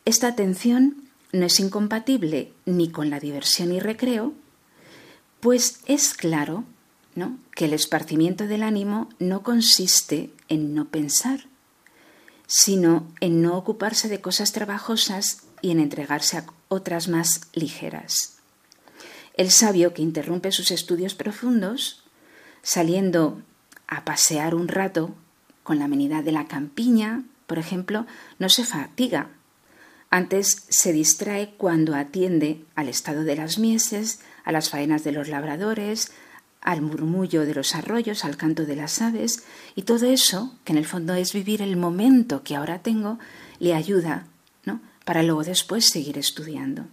Esta 0.04 0.28
atención 0.28 0.96
no 1.32 1.46
es 1.46 1.60
incompatible 1.60 2.52
ni 2.66 2.90
con 2.90 3.10
la 3.10 3.20
diversión 3.20 3.72
y 3.72 3.80
recreo, 3.80 4.32
pues 5.40 5.80
es 5.86 6.14
claro 6.14 6.64
¿no? 7.14 7.38
que 7.54 7.66
el 7.66 7.72
esparcimiento 7.72 8.46
del 8.46 8.62
ánimo 8.62 9.08
no 9.18 9.42
consiste 9.42 10.30
en 10.48 10.74
no 10.74 10.86
pensar, 10.86 11.46
sino 12.46 13.06
en 13.20 13.42
no 13.42 13.56
ocuparse 13.56 14.08
de 14.08 14.20
cosas 14.20 14.52
trabajosas 14.52 15.42
y 15.62 15.70
en 15.70 15.80
entregarse 15.80 16.38
a 16.38 16.46
otras 16.68 17.08
más 17.08 17.42
ligeras. 17.54 18.41
El 19.34 19.50
sabio 19.50 19.94
que 19.94 20.02
interrumpe 20.02 20.52
sus 20.52 20.70
estudios 20.70 21.14
profundos, 21.14 22.02
saliendo 22.62 23.42
a 23.86 24.04
pasear 24.04 24.54
un 24.54 24.68
rato 24.68 25.14
con 25.62 25.78
la 25.78 25.86
amenidad 25.86 26.22
de 26.22 26.32
la 26.32 26.46
campiña, 26.46 27.24
por 27.46 27.58
ejemplo, 27.58 28.06
no 28.38 28.48
se 28.48 28.64
fatiga. 28.64 29.30
Antes 30.10 30.66
se 30.68 30.92
distrae 30.92 31.54
cuando 31.56 31.94
atiende 31.94 32.64
al 32.74 32.88
estado 32.88 33.24
de 33.24 33.36
las 33.36 33.58
mieses, 33.58 34.20
a 34.44 34.52
las 34.52 34.68
faenas 34.68 35.04
de 35.04 35.12
los 35.12 35.28
labradores, 35.28 36.12
al 36.60 36.82
murmullo 36.82 37.44
de 37.44 37.54
los 37.54 37.74
arroyos, 37.74 38.24
al 38.24 38.36
canto 38.36 38.66
de 38.66 38.76
las 38.76 39.00
aves, 39.00 39.42
y 39.74 39.82
todo 39.82 40.06
eso, 40.06 40.54
que 40.64 40.72
en 40.72 40.78
el 40.78 40.86
fondo 40.86 41.14
es 41.14 41.32
vivir 41.32 41.62
el 41.62 41.76
momento 41.76 42.42
que 42.42 42.54
ahora 42.54 42.80
tengo, 42.80 43.18
le 43.58 43.74
ayuda, 43.74 44.26
¿no? 44.64 44.80
Para 45.04 45.22
luego 45.22 45.42
después 45.42 45.86
seguir 45.86 46.18
estudiando. 46.18 46.86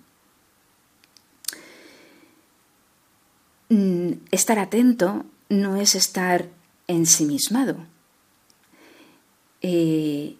Estar 3.70 4.60
atento 4.60 5.26
no 5.50 5.76
es 5.76 5.96
estar 5.96 6.48
ensimismado, 6.88 7.78
eh, 9.62 10.36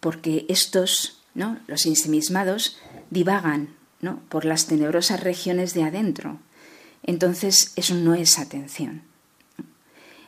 porque 0.00 0.46
estos, 0.48 1.22
¿no? 1.34 1.58
los 1.66 1.84
ensimismados, 1.86 2.78
divagan 3.10 3.74
¿no? 4.00 4.20
por 4.28 4.44
las 4.44 4.66
tenebrosas 4.66 5.20
regiones 5.20 5.74
de 5.74 5.84
adentro. 5.84 6.38
Entonces, 7.02 7.72
eso 7.76 7.94
no 7.94 8.14
es 8.14 8.38
atención. 8.38 9.02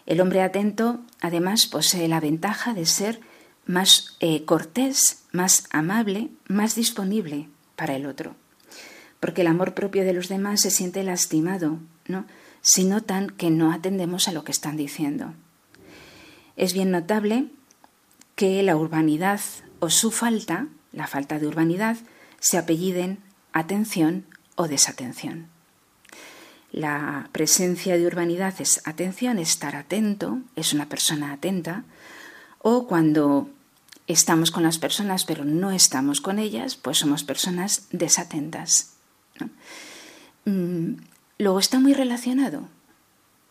El 0.04 0.20
hombre 0.20 0.42
atento, 0.42 1.00
además, 1.20 1.66
posee 1.66 2.08
la 2.08 2.20
ventaja 2.20 2.74
de 2.74 2.86
ser 2.86 3.20
más 3.66 4.16
eh, 4.20 4.44
cortés, 4.44 5.22
más 5.32 5.64
amable, 5.70 6.28
más 6.48 6.74
disponible 6.74 7.48
para 7.76 7.94
el 7.94 8.06
otro. 8.06 8.34
Porque 9.20 9.42
el 9.42 9.46
amor 9.46 9.74
propio 9.74 10.04
de 10.04 10.12
los 10.12 10.28
demás 10.28 10.60
se 10.60 10.70
siente 10.70 11.02
lastimado 11.04 11.78
¿no? 12.06 12.26
si 12.62 12.84
notan 12.84 13.28
que 13.28 13.50
no 13.50 13.72
atendemos 13.72 14.28
a 14.28 14.32
lo 14.32 14.44
que 14.44 14.52
están 14.52 14.76
diciendo. 14.76 15.34
Es 16.56 16.72
bien 16.72 16.90
notable 16.90 17.48
que 18.36 18.62
la 18.62 18.76
urbanidad 18.76 19.40
o 19.80 19.90
su 19.90 20.10
falta, 20.10 20.68
la 20.92 21.06
falta 21.06 21.38
de 21.38 21.46
urbanidad, 21.46 21.96
se 22.40 22.56
apelliden 22.56 23.18
atención 23.52 24.24
o 24.54 24.68
desatención. 24.68 25.48
La 26.70 27.28
presencia 27.32 27.98
de 27.98 28.06
urbanidad 28.06 28.54
es 28.60 28.80
atención, 28.86 29.38
estar 29.38 29.76
atento, 29.76 30.38
es 30.56 30.72
una 30.72 30.88
persona 30.88 31.32
atenta, 31.32 31.84
o 32.60 32.86
cuando 32.86 33.50
estamos 34.06 34.50
con 34.50 34.62
las 34.62 34.78
personas 34.78 35.24
pero 35.24 35.44
no 35.44 35.72
estamos 35.72 36.20
con 36.20 36.38
ellas, 36.38 36.76
pues 36.76 36.98
somos 36.98 37.24
personas 37.24 37.88
desatentas. 37.90 38.92
Mm, 40.44 40.94
Luego 41.38 41.58
está 41.58 41.78
muy 41.78 41.94
relacionado. 41.94 42.68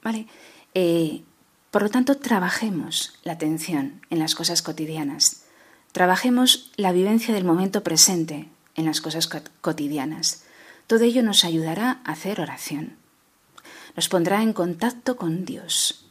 ¿Vale? 0.04 0.28
Eh, 0.74 1.24
por 1.72 1.84
lo 1.84 1.90
tanto, 1.90 2.18
trabajemos 2.18 3.14
la 3.24 3.34
atención 3.34 4.02
en 4.10 4.20
las 4.20 4.36
cosas 4.36 4.62
cotidianas. 4.62 5.44
Trabajemos 5.92 6.72
la 6.76 6.92
vivencia 6.92 7.34
del 7.34 7.46
momento 7.46 7.84
presente 7.84 8.48
en 8.76 8.86
las 8.86 9.02
cosas 9.02 9.30
cotidianas. 9.62 10.44
Todo 10.88 11.04
ello 11.04 11.24
nos 11.24 11.44
ayudará 11.44 12.02
a 12.04 12.12
hacer 12.12 12.42
oración. 12.42 12.98
Nos 13.96 14.10
pondrá 14.10 14.42
en 14.42 14.54
contacto 14.54 15.16
con 15.16 15.46
Dios. 15.46 16.06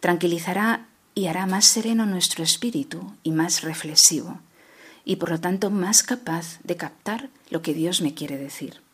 Tranquilizará 0.00 0.86
y 1.14 1.26
hará 1.26 1.46
más 1.46 1.66
sereno 1.66 2.06
nuestro 2.06 2.44
espíritu 2.44 3.12
y 3.22 3.32
más 3.32 3.62
reflexivo, 3.62 4.40
y 5.04 5.16
por 5.16 5.30
lo 5.30 5.40
tanto 5.40 5.70
más 5.70 6.02
capaz 6.02 6.58
de 6.62 6.76
captar 6.76 7.30
lo 7.48 7.62
que 7.62 7.72
Dios 7.72 8.02
me 8.02 8.14
quiere 8.14 8.36
decir. 8.36 8.85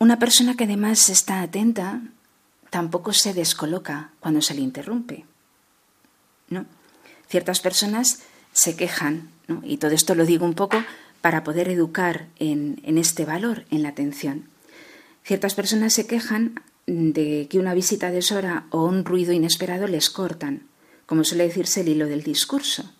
Una 0.00 0.18
persona 0.18 0.56
que 0.56 0.64
además 0.64 1.10
está 1.10 1.42
atenta 1.42 2.00
tampoco 2.70 3.12
se 3.12 3.34
descoloca 3.34 4.12
cuando 4.18 4.40
se 4.40 4.54
le 4.54 4.62
interrumpe. 4.62 5.26
¿no? 6.48 6.64
Ciertas 7.28 7.60
personas 7.60 8.22
se 8.54 8.76
quejan, 8.76 9.28
y 9.62 9.76
todo 9.76 9.90
esto 9.90 10.14
lo 10.14 10.24
digo 10.24 10.46
un 10.46 10.54
poco 10.54 10.82
para 11.20 11.44
poder 11.44 11.68
educar 11.68 12.28
en, 12.38 12.80
en 12.82 12.96
este 12.96 13.26
valor, 13.26 13.66
en 13.70 13.82
la 13.82 13.90
atención. 13.90 14.48
Ciertas 15.22 15.54
personas 15.54 15.92
se 15.92 16.06
quejan 16.06 16.62
de 16.86 17.46
que 17.50 17.58
una 17.58 17.74
visita 17.74 18.10
deshora 18.10 18.64
o 18.70 18.86
un 18.86 19.04
ruido 19.04 19.34
inesperado 19.34 19.86
les 19.86 20.08
cortan, 20.08 20.62
como 21.04 21.24
suele 21.24 21.46
decirse 21.46 21.82
el 21.82 21.88
hilo 21.88 22.06
del 22.06 22.22
discurso. 22.22 22.90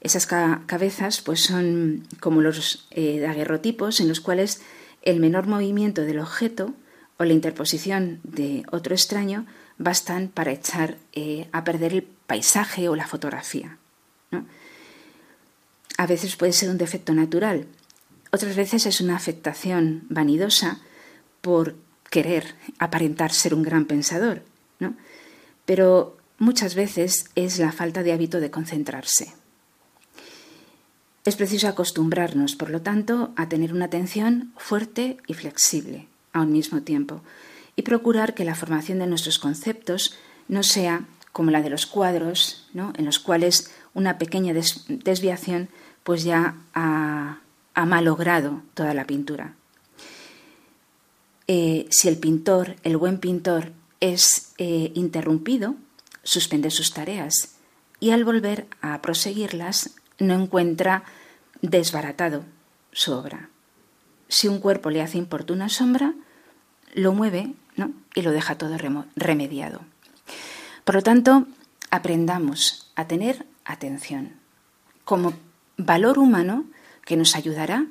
Esas 0.00 0.26
cabezas 0.26 1.20
pues 1.20 1.40
son 1.40 2.08
como 2.20 2.40
los 2.40 2.88
eh, 2.90 3.20
daguerrotipos 3.20 4.00
en 4.00 4.08
los 4.08 4.20
cuales 4.20 4.62
el 5.02 5.20
menor 5.20 5.46
movimiento 5.46 6.02
del 6.02 6.18
objeto 6.18 6.74
o 7.18 7.24
la 7.24 7.32
interposición 7.32 8.20
de 8.24 8.64
otro 8.70 8.94
extraño 8.94 9.46
bastan 9.78 10.28
para 10.28 10.52
echar 10.52 10.96
eh, 11.12 11.48
a 11.52 11.64
perder 11.64 11.92
el 11.94 12.02
paisaje 12.02 12.88
o 12.88 12.96
la 12.96 13.06
fotografía. 13.06 13.78
A 15.98 16.06
veces 16.06 16.36
puede 16.36 16.52
ser 16.52 16.70
un 16.70 16.78
defecto 16.78 17.12
natural, 17.14 17.66
otras 18.34 18.56
veces 18.56 18.86
es 18.86 19.02
una 19.02 19.14
afectación 19.14 20.04
vanidosa 20.08 20.80
por 21.42 21.76
querer 22.08 22.54
aparentar 22.78 23.30
ser 23.30 23.52
un 23.52 23.62
gran 23.62 23.84
pensador. 23.84 24.42
Pero 25.66 26.16
muchas 26.38 26.74
veces 26.74 27.26
es 27.34 27.58
la 27.58 27.72
falta 27.72 28.02
de 28.02 28.12
hábito 28.12 28.40
de 28.40 28.50
concentrarse. 28.50 29.34
Es 31.24 31.36
preciso 31.36 31.68
acostumbrarnos, 31.68 32.56
por 32.56 32.70
lo 32.70 32.82
tanto, 32.82 33.32
a 33.36 33.48
tener 33.48 33.72
una 33.72 33.84
atención 33.84 34.52
fuerte 34.56 35.18
y 35.28 35.34
flexible 35.34 36.08
a 36.32 36.40
un 36.40 36.52
mismo 36.52 36.82
tiempo 36.82 37.22
y 37.76 37.82
procurar 37.82 38.34
que 38.34 38.44
la 38.44 38.56
formación 38.56 38.98
de 38.98 39.06
nuestros 39.06 39.38
conceptos 39.38 40.16
no 40.48 40.62
sea 40.62 41.06
como 41.30 41.50
la 41.50 41.62
de 41.62 41.70
los 41.70 41.86
cuadros, 41.86 42.66
¿no? 42.74 42.92
en 42.96 43.04
los 43.04 43.18
cuales 43.18 43.70
una 43.94 44.18
pequeña 44.18 44.52
desviación 44.52 45.68
pues 46.02 46.24
ya 46.24 46.56
ha, 46.74 47.38
malogrado 47.86 48.62
toda 48.74 48.92
la 48.92 49.06
pintura. 49.06 49.54
Eh, 51.46 51.86
si 51.90 52.08
el 52.08 52.18
pintor, 52.18 52.76
el 52.82 52.96
buen 52.96 53.18
pintor, 53.18 53.72
es 54.00 54.52
eh, 54.58 54.90
interrumpido, 54.94 55.76
suspende 56.24 56.70
sus 56.70 56.92
tareas 56.92 57.54
y 58.00 58.10
al 58.10 58.24
volver 58.24 58.66
a 58.80 59.00
proseguirlas 59.00 59.94
no 60.22 60.34
encuentra 60.34 61.04
desbaratado 61.60 62.44
su 62.92 63.12
obra. 63.12 63.48
Si 64.28 64.48
un 64.48 64.60
cuerpo 64.60 64.90
le 64.90 65.02
hace 65.02 65.18
importuna 65.18 65.68
sombra, 65.68 66.14
lo 66.94 67.12
mueve 67.12 67.54
y 68.14 68.22
lo 68.22 68.32
deja 68.32 68.56
todo 68.56 68.76
remediado. 69.16 69.80
Por 70.84 70.94
lo 70.94 71.02
tanto, 71.02 71.46
aprendamos 71.90 72.90
a 72.94 73.06
tener 73.06 73.46
atención 73.64 74.32
como 75.04 75.34
valor 75.76 76.18
humano 76.18 76.64
que 77.04 77.16
nos 77.16 77.34
ayudará 77.34 77.86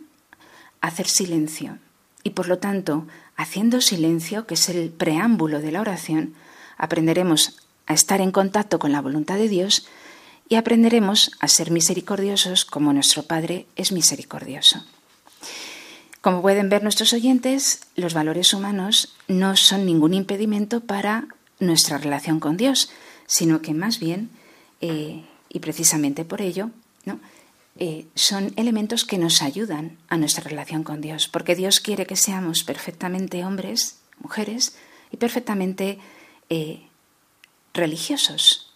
a 0.81 0.87
hacer 0.87 1.07
silencio. 1.07 1.77
Y 2.23 2.31
por 2.31 2.47
lo 2.47 2.59
tanto, 2.59 3.07
haciendo 3.35 3.81
silencio, 3.81 4.45
que 4.45 4.53
es 4.53 4.69
el 4.69 4.89
preámbulo 4.89 5.59
de 5.59 5.71
la 5.71 5.81
oración, 5.81 6.35
aprenderemos 6.77 7.59
a 7.87 7.93
estar 7.93 8.21
en 8.21 8.31
contacto 8.31 8.79
con 8.79 8.91
la 8.91 9.01
voluntad 9.01 9.35
de 9.35 9.49
Dios 9.49 9.87
y 10.51 10.55
aprenderemos 10.55 11.31
a 11.39 11.47
ser 11.47 11.71
misericordiosos 11.71 12.65
como 12.65 12.91
nuestro 12.91 13.23
Padre 13.23 13.67
es 13.77 13.93
misericordioso. 13.93 14.83
Como 16.19 16.41
pueden 16.41 16.67
ver 16.67 16.83
nuestros 16.83 17.13
oyentes, 17.13 17.83
los 17.95 18.13
valores 18.13 18.53
humanos 18.53 19.15
no 19.29 19.55
son 19.55 19.85
ningún 19.85 20.13
impedimento 20.13 20.81
para 20.81 21.29
nuestra 21.61 21.99
relación 21.99 22.41
con 22.41 22.57
Dios, 22.57 22.91
sino 23.27 23.61
que 23.61 23.73
más 23.73 23.97
bien, 23.97 24.29
eh, 24.81 25.23
y 25.47 25.59
precisamente 25.59 26.25
por 26.25 26.41
ello, 26.41 26.69
eh, 27.77 28.07
son 28.15 28.51
elementos 28.57 29.05
que 29.05 29.17
nos 29.17 29.41
ayudan 29.41 29.95
a 30.09 30.17
nuestra 30.17 30.43
relación 30.43 30.83
con 30.83 30.99
Dios, 30.99 31.29
porque 31.29 31.55
Dios 31.55 31.79
quiere 31.79 32.05
que 32.05 32.17
seamos 32.17 32.65
perfectamente 32.65 33.45
hombres, 33.45 34.01
mujeres 34.19 34.75
y 35.11 35.15
perfectamente 35.15 35.97
eh, 36.49 36.81
religiosos, 37.73 38.70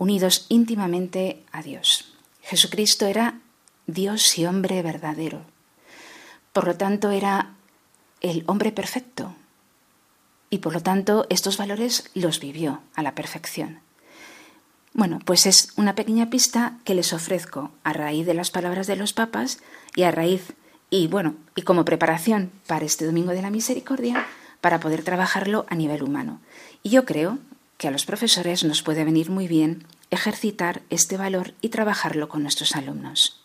unidos 0.00 0.46
íntimamente 0.48 1.44
a 1.52 1.62
Dios. 1.62 2.14
Jesucristo 2.40 3.06
era 3.06 3.38
Dios 3.86 4.38
y 4.38 4.46
hombre 4.46 4.82
verdadero. 4.82 5.42
Por 6.54 6.66
lo 6.66 6.74
tanto, 6.74 7.10
era 7.10 7.50
el 8.22 8.42
hombre 8.46 8.72
perfecto. 8.72 9.34
Y 10.48 10.58
por 10.58 10.72
lo 10.72 10.80
tanto, 10.80 11.26
estos 11.28 11.58
valores 11.58 12.10
los 12.14 12.40
vivió 12.40 12.80
a 12.94 13.02
la 13.02 13.14
perfección. 13.14 13.80
Bueno, 14.94 15.18
pues 15.26 15.44
es 15.44 15.68
una 15.76 15.94
pequeña 15.94 16.30
pista 16.30 16.78
que 16.84 16.94
les 16.94 17.12
ofrezco 17.12 17.70
a 17.84 17.92
raíz 17.92 18.24
de 18.24 18.34
las 18.34 18.50
palabras 18.50 18.86
de 18.86 18.96
los 18.96 19.12
papas 19.12 19.58
y 19.94 20.04
a 20.04 20.10
raíz 20.10 20.54
y 20.88 21.08
bueno, 21.08 21.34
y 21.54 21.62
como 21.62 21.84
preparación 21.84 22.50
para 22.66 22.86
este 22.86 23.04
Domingo 23.04 23.32
de 23.32 23.42
la 23.42 23.50
Misericordia 23.50 24.26
para 24.62 24.80
poder 24.80 25.04
trabajarlo 25.04 25.66
a 25.68 25.74
nivel 25.74 26.02
humano. 26.02 26.40
Y 26.82 26.88
yo 26.88 27.04
creo 27.04 27.38
que 27.80 27.88
a 27.88 27.90
los 27.90 28.04
profesores 28.04 28.62
nos 28.62 28.82
puede 28.82 29.04
venir 29.04 29.30
muy 29.30 29.48
bien 29.48 29.86
ejercitar 30.10 30.82
este 30.90 31.16
valor 31.16 31.54
y 31.62 31.70
trabajarlo 31.70 32.28
con 32.28 32.42
nuestros 32.42 32.76
alumnos. 32.76 33.42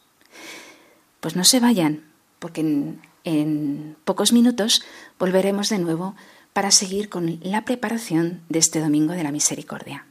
Pues 1.21 1.37
no 1.37 1.45
se 1.45 1.61
vayan, 1.61 2.03
porque 2.39 2.59
en, 2.59 3.01
en 3.23 3.95
pocos 4.03 4.33
minutos 4.33 4.83
volveremos 5.17 5.69
de 5.69 5.79
nuevo 5.79 6.17
para 6.51 6.71
seguir 6.71 7.07
con 7.07 7.39
la 7.43 7.63
preparación 7.63 8.41
de 8.49 8.59
este 8.59 8.81
Domingo 8.81 9.13
de 9.13 9.23
la 9.23 9.31
Misericordia. 9.31 10.05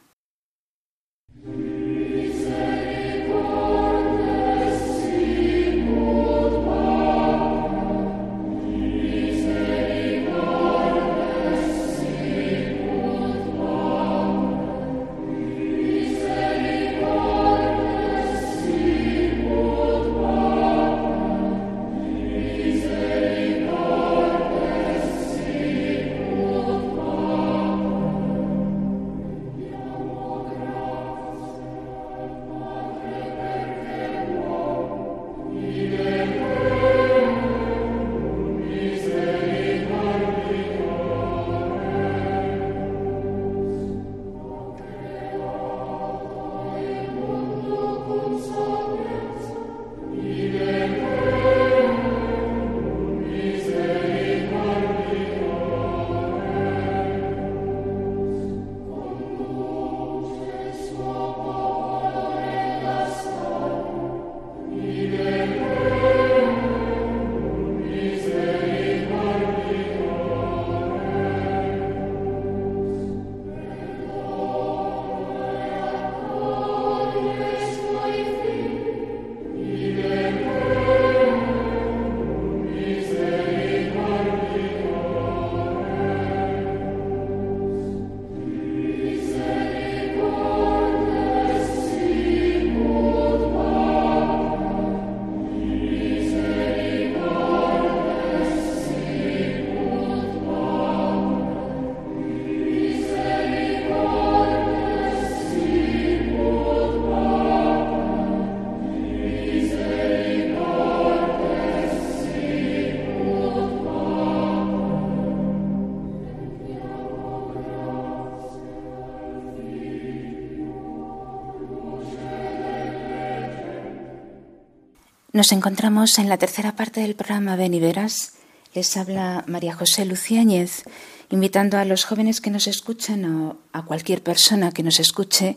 Nos 125.35 125.51
encontramos 125.51 126.20
en 126.20 126.28
la 126.28 126.39
tercera 126.39 126.76
parte 126.76 127.01
del 127.01 127.16
programa 127.16 127.57
Verás. 127.57 128.35
Les 128.72 128.97
habla 128.97 129.43
María 129.49 129.74
José 129.74 130.05
Luciáñez, 130.05 130.85
invitando 131.28 131.76
a 131.76 131.85
los 131.85 132.05
jóvenes 132.05 132.41
que 132.41 132.51
nos 132.51 132.68
escuchan 132.68 133.24
o 133.24 133.57
a 133.72 133.82
cualquier 133.85 134.22
persona 134.22 134.70
que 134.70 134.85
nos 134.85 135.01
escuche 135.01 135.57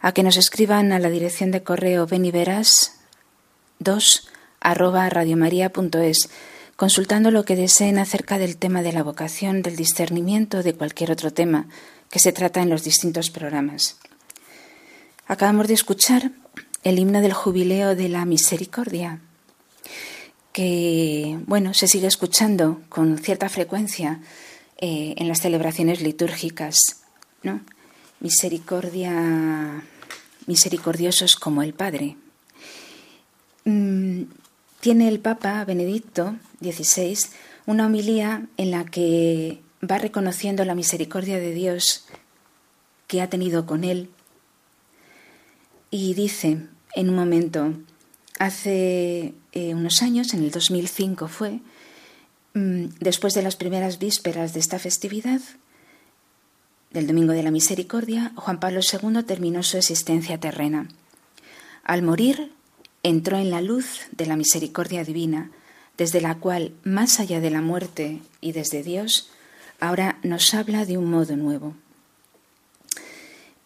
a 0.00 0.12
que 0.12 0.22
nos 0.22 0.38
escriban 0.38 0.90
a 0.92 0.98
la 0.98 1.10
dirección 1.10 1.50
de 1.50 1.62
correo 1.62 2.06
beniveras 2.06 2.94
2 3.80 4.26
arroba 4.58 5.06
radiomaria.es 5.10 6.30
consultando 6.76 7.30
lo 7.30 7.44
que 7.44 7.56
deseen 7.56 7.98
acerca 7.98 8.38
del 8.38 8.56
tema 8.56 8.80
de 8.80 8.94
la 8.94 9.02
vocación, 9.02 9.60
del 9.60 9.76
discernimiento, 9.76 10.62
de 10.62 10.72
cualquier 10.72 11.12
otro 11.12 11.30
tema 11.30 11.68
que 12.08 12.20
se 12.20 12.32
trata 12.32 12.62
en 12.62 12.70
los 12.70 12.84
distintos 12.84 13.28
programas. 13.28 13.98
Acabamos 15.26 15.68
de 15.68 15.74
escuchar 15.74 16.32
el 16.82 16.98
himno 16.98 17.20
del 17.20 17.32
jubileo 17.32 17.94
de 17.94 18.08
la 18.08 18.24
misericordia, 18.24 19.20
que 20.52 21.38
bueno, 21.46 21.74
se 21.74 21.86
sigue 21.86 22.06
escuchando 22.06 22.80
con 22.88 23.18
cierta 23.18 23.48
frecuencia 23.48 24.20
eh, 24.78 25.14
en 25.16 25.28
las 25.28 25.40
celebraciones 25.40 26.00
litúrgicas, 26.00 27.02
¿no? 27.42 27.60
Misericordia, 28.20 29.82
misericordiosos 30.46 31.36
como 31.36 31.62
el 31.62 31.74
Padre. 31.74 32.16
Mm, 33.64 34.22
tiene 34.80 35.08
el 35.08 35.20
Papa 35.20 35.64
Benedicto 35.64 36.36
XVI 36.60 37.18
una 37.66 37.86
homilía 37.86 38.46
en 38.56 38.70
la 38.70 38.84
que 38.84 39.60
va 39.88 39.98
reconociendo 39.98 40.64
la 40.64 40.74
misericordia 40.74 41.38
de 41.38 41.52
Dios 41.52 42.06
que 43.06 43.20
ha 43.20 43.28
tenido 43.28 43.66
con 43.66 43.84
él 43.84 44.08
y 45.90 46.14
dice 46.14 46.66
en 46.94 47.08
un 47.08 47.14
momento, 47.14 47.74
hace 48.38 49.34
eh, 49.52 49.74
unos 49.74 50.02
años, 50.02 50.34
en 50.34 50.42
el 50.42 50.50
2005 50.50 51.28
fue, 51.28 51.60
mm, 52.54 52.86
después 53.00 53.34
de 53.34 53.42
las 53.42 53.56
primeras 53.56 53.98
vísperas 53.98 54.54
de 54.54 54.60
esta 54.60 54.78
festividad, 54.78 55.40
del 56.90 57.06
Domingo 57.06 57.32
de 57.32 57.42
la 57.42 57.52
Misericordia, 57.52 58.32
Juan 58.34 58.58
Pablo 58.58 58.80
II 58.80 59.22
terminó 59.22 59.62
su 59.62 59.76
existencia 59.76 60.38
terrena. 60.38 60.88
Al 61.84 62.02
morir, 62.02 62.52
entró 63.02 63.38
en 63.38 63.50
la 63.50 63.60
luz 63.60 64.00
de 64.10 64.26
la 64.26 64.36
misericordia 64.36 65.04
divina, 65.04 65.50
desde 65.96 66.20
la 66.20 66.38
cual, 66.38 66.72
más 66.82 67.20
allá 67.20 67.40
de 67.40 67.50
la 67.50 67.60
muerte 67.60 68.20
y 68.40 68.52
desde 68.52 68.82
Dios, 68.82 69.30
ahora 69.78 70.18
nos 70.22 70.52
habla 70.54 70.84
de 70.84 70.98
un 70.98 71.10
modo 71.10 71.36
nuevo. 71.36 71.74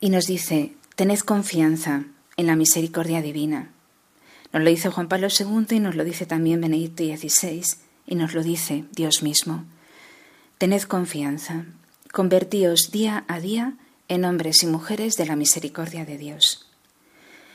Y 0.01 0.11
nos 0.11 0.27
dice, 0.27 0.75
tened 0.97 1.21
confianza 1.21 2.05
en 2.37 2.47
la 2.47 2.57
misericordia 2.57 3.23
divina. 3.23 3.71
Nos 4.53 4.63
lo 4.63 4.71
dice 4.71 4.91
Juan 4.91 5.09
Pablo 5.09 5.29
II 5.29 5.67
y 5.71 5.81
nos 5.81 5.95
lo 5.95 6.05
dice 6.05 6.27
también 6.27 6.61
Benedicto 6.61 7.03
XVI 7.03 7.65
y 8.07 8.15
nos 8.15 8.35
lo 8.35 8.43
dice 8.43 8.85
Dios 8.93 9.23
mismo. 9.23 9.65
Tened 10.59 10.83
confianza, 10.83 11.65
convertíos 12.13 12.91
día 12.93 13.25
a 13.27 13.41
día 13.41 13.75
en 14.09 14.25
hombres 14.25 14.63
y 14.63 14.67
mujeres 14.67 15.17
de 15.17 15.27
la 15.27 15.37
misericordia 15.37 16.05
de 16.05 16.19
Dios. 16.19 16.67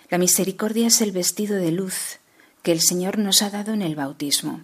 La 0.10 0.18
misericordia 0.18 0.88
es 0.88 1.02
el 1.02 1.12
vestido 1.12 1.56
de 1.56 1.72
luz 1.72 2.20
que 2.64 2.72
el 2.72 2.82
Señor 2.82 3.18
nos 3.18 3.42
ha 3.42 3.50
dado 3.50 3.74
en 3.74 3.82
el 3.82 3.96
bautismo. 3.96 4.62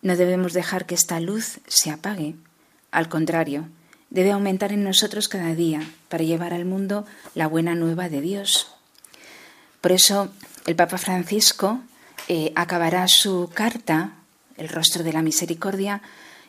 No 0.00 0.16
debemos 0.16 0.52
dejar 0.52 0.86
que 0.86 0.94
esta 0.94 1.20
luz 1.20 1.60
se 1.66 1.90
apague. 1.90 2.36
Al 2.90 3.08
contrario, 3.08 3.68
debe 4.08 4.32
aumentar 4.32 4.72
en 4.72 4.84
nosotros 4.84 5.28
cada 5.28 5.54
día 5.54 5.82
para 6.08 6.24
llevar 6.24 6.54
al 6.54 6.64
mundo 6.64 7.04
la 7.34 7.46
buena 7.46 7.74
nueva 7.74 8.08
de 8.08 8.20
Dios. 8.20 8.74
Por 9.80 9.92
eso 9.92 10.30
el 10.66 10.76
Papa 10.76 10.98
Francisco 10.98 11.80
eh, 12.28 12.52
acabará 12.54 13.06
su 13.08 13.50
carta, 13.52 14.14
el 14.56 14.68
rostro 14.68 15.02
de 15.02 15.12
la 15.12 15.22
misericordia, 15.22 16.02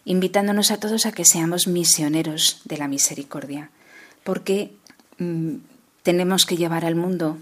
invitándonos 0.06 0.72
a 0.72 0.78
todos 0.78 1.06
a 1.06 1.12
que 1.12 1.26
seamos 1.26 1.68
misioneros 1.68 2.62
de 2.66 2.78
la 2.78 2.88
misericordia, 2.88 3.70
porque 4.24 4.74
mm, 5.18 5.56
tenemos 6.04 6.46
que 6.46 6.58
llevar 6.58 6.86
al 6.86 6.96
mundo 6.96 7.38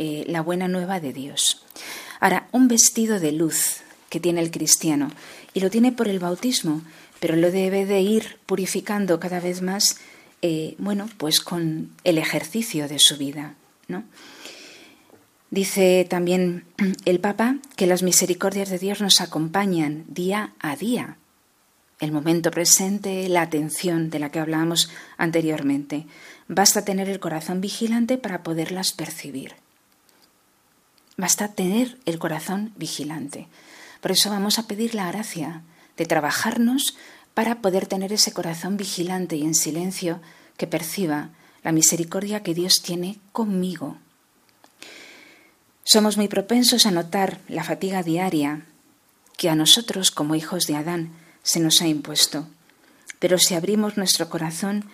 eh, 0.00 0.24
la 0.28 0.42
buena 0.42 0.68
nueva 0.68 1.00
de 1.00 1.12
Dios. 1.12 1.64
Ahora, 2.20 2.46
un 2.52 2.68
vestido 2.68 3.18
de 3.18 3.32
luz 3.32 3.78
que 4.10 4.20
tiene 4.20 4.40
el 4.40 4.52
cristiano, 4.52 5.10
y 5.54 5.60
lo 5.60 5.70
tiene 5.70 5.90
por 5.90 6.06
el 6.06 6.20
bautismo, 6.20 6.82
pero 7.18 7.34
lo 7.34 7.50
debe 7.50 7.84
de 7.84 8.00
ir 8.00 8.38
purificando 8.46 9.18
cada 9.18 9.40
vez 9.40 9.60
más, 9.60 9.98
eh, 10.42 10.76
bueno, 10.78 11.08
pues 11.18 11.40
con 11.40 11.90
el 12.04 12.18
ejercicio 12.18 12.86
de 12.86 13.00
su 13.00 13.16
vida, 13.16 13.54
¿no? 13.88 14.04
Dice 15.50 16.06
también 16.08 16.64
el 17.04 17.20
Papa 17.20 17.56
que 17.76 17.86
las 17.86 18.02
misericordias 18.02 18.68
de 18.68 18.78
Dios 18.78 19.00
nos 19.00 19.20
acompañan 19.20 20.04
día 20.08 20.52
a 20.60 20.76
día. 20.76 21.16
El 22.00 22.12
momento 22.12 22.50
presente, 22.50 23.28
la 23.28 23.42
atención 23.42 24.10
de 24.10 24.18
la 24.18 24.30
que 24.30 24.38
hablábamos 24.38 24.90
anteriormente. 25.16 26.06
Basta 26.46 26.84
tener 26.84 27.08
el 27.08 27.18
corazón 27.18 27.60
vigilante 27.60 28.18
para 28.18 28.42
poderlas 28.42 28.92
percibir. 28.92 29.54
Basta 31.16 31.48
tener 31.48 31.98
el 32.04 32.18
corazón 32.18 32.72
vigilante. 32.76 33.48
Por 34.00 34.12
eso 34.12 34.30
vamos 34.30 34.58
a 34.58 34.68
pedir 34.68 34.94
la 34.94 35.10
gracia 35.10 35.62
de 35.96 36.06
trabajarnos 36.06 36.96
para 37.34 37.60
poder 37.60 37.86
tener 37.86 38.12
ese 38.12 38.32
corazón 38.32 38.76
vigilante 38.76 39.36
y 39.36 39.42
en 39.42 39.54
silencio 39.54 40.20
que 40.56 40.68
perciba 40.68 41.30
la 41.64 41.72
misericordia 41.72 42.42
que 42.44 42.54
Dios 42.54 42.82
tiene 42.82 43.18
conmigo. 43.32 43.96
Somos 45.90 46.18
muy 46.18 46.28
propensos 46.28 46.84
a 46.84 46.90
notar 46.90 47.40
la 47.48 47.64
fatiga 47.64 48.02
diaria 48.02 48.66
que 49.38 49.48
a 49.48 49.54
nosotros, 49.54 50.10
como 50.10 50.34
hijos 50.34 50.66
de 50.66 50.76
Adán, 50.76 51.12
se 51.42 51.60
nos 51.60 51.80
ha 51.80 51.86
impuesto. 51.86 52.46
Pero 53.18 53.38
si 53.38 53.54
abrimos 53.54 53.96
nuestro 53.96 54.28
corazón, 54.28 54.84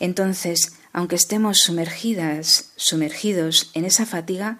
entonces 0.00 0.72
aunque 0.92 1.14
estemos 1.14 1.58
sumergidas, 1.58 2.72
sumergidos 2.74 3.70
en 3.74 3.84
esa 3.84 4.06
fatiga, 4.06 4.58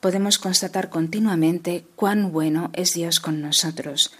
podemos 0.00 0.38
constatar 0.38 0.90
continuamente 0.90 1.86
cuán 1.94 2.32
bueno 2.32 2.70
es 2.72 2.94
Dios 2.94 3.20
con 3.20 3.40
nosotros, 3.40 4.12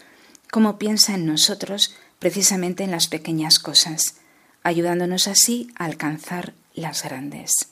cómo 0.53 0.79
piensa 0.79 1.17
en 1.17 1.27
nosotros 1.27 1.97
precisamente 2.21 2.85
en 2.85 2.93
las 2.93 3.09
pequeñas 3.09 3.59
cosas, 3.59 4.19
ayudándonos 4.63 5.27
así 5.27 5.67
a 5.75 5.87
alcanzar 5.87 6.55
las 6.75 7.03
grandes. 7.03 7.71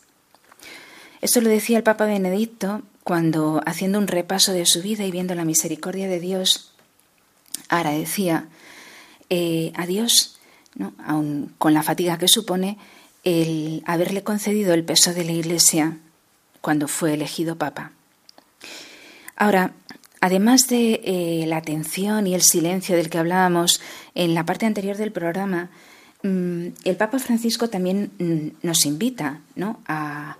Esto 1.21 1.41
lo 1.41 1.49
decía 1.49 1.79
el 1.79 1.85
Papa 1.85 2.07
Benedicto 2.07 2.83
cuando, 3.07 3.63
haciendo 3.67 4.01
un 4.01 4.09
repaso 4.09 4.53
de 4.53 4.67
su 4.67 4.83
vida 4.83 5.05
y 5.05 5.13
viendo 5.13 5.37
la 5.37 5.45
misericordia 5.45 6.09
de 6.09 6.19
Dios, 6.19 6.73
agradecía 7.69 8.49
eh, 9.31 9.71
a 9.77 9.87
Dios, 9.87 10.41
¿no? 10.75 10.93
aun 11.07 11.55
con 11.57 11.73
la 11.73 11.85
fatiga 11.85 12.19
que 12.19 12.27
supone, 12.27 12.79
el 13.23 13.85
haberle 13.87 14.25
concedido 14.25 14.75
el 14.75 14.83
peso 14.85 15.15
de 15.15 15.23
la 15.23 15.31
Iglesia 15.31 15.99
cuando 16.61 16.89
fue 16.89 17.15
elegido 17.15 17.55
Papa. 17.55 17.93
Ahora, 19.37 19.71
además 20.21 20.67
de 20.67 21.01
eh, 21.05 21.45
la 21.47 21.59
atención 21.59 22.27
y 22.27 22.35
el 22.35 22.43
silencio 22.43 22.97
del 22.97 23.09
que 23.09 23.19
hablábamos 23.19 23.81
en 24.17 24.35
la 24.35 24.45
parte 24.45 24.67
anterior 24.67 24.97
del 24.97 25.13
programa, 25.13 25.71
mm, 26.25 26.67
el 26.83 26.97
Papa 26.97 27.21
Francisco 27.21 27.71
también 27.71 28.11
mm, 28.19 28.67
nos 28.67 28.85
invita 28.85 29.43
a, 29.87 30.39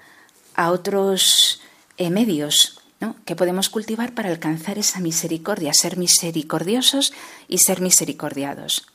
otros 0.69 1.61
eh, 1.97 2.11
medios 2.11 2.81
que 3.25 3.37
podemos 3.37 3.69
cultivar 3.69 4.15
para 4.15 4.31
alcanzar 4.31 4.79
esa 4.79 5.01
misericordia, 5.01 5.75
ser 5.75 5.97
misericordiosos 5.97 7.13
y 7.49 7.59
ser 7.59 7.81
misericordiados. 7.81 8.87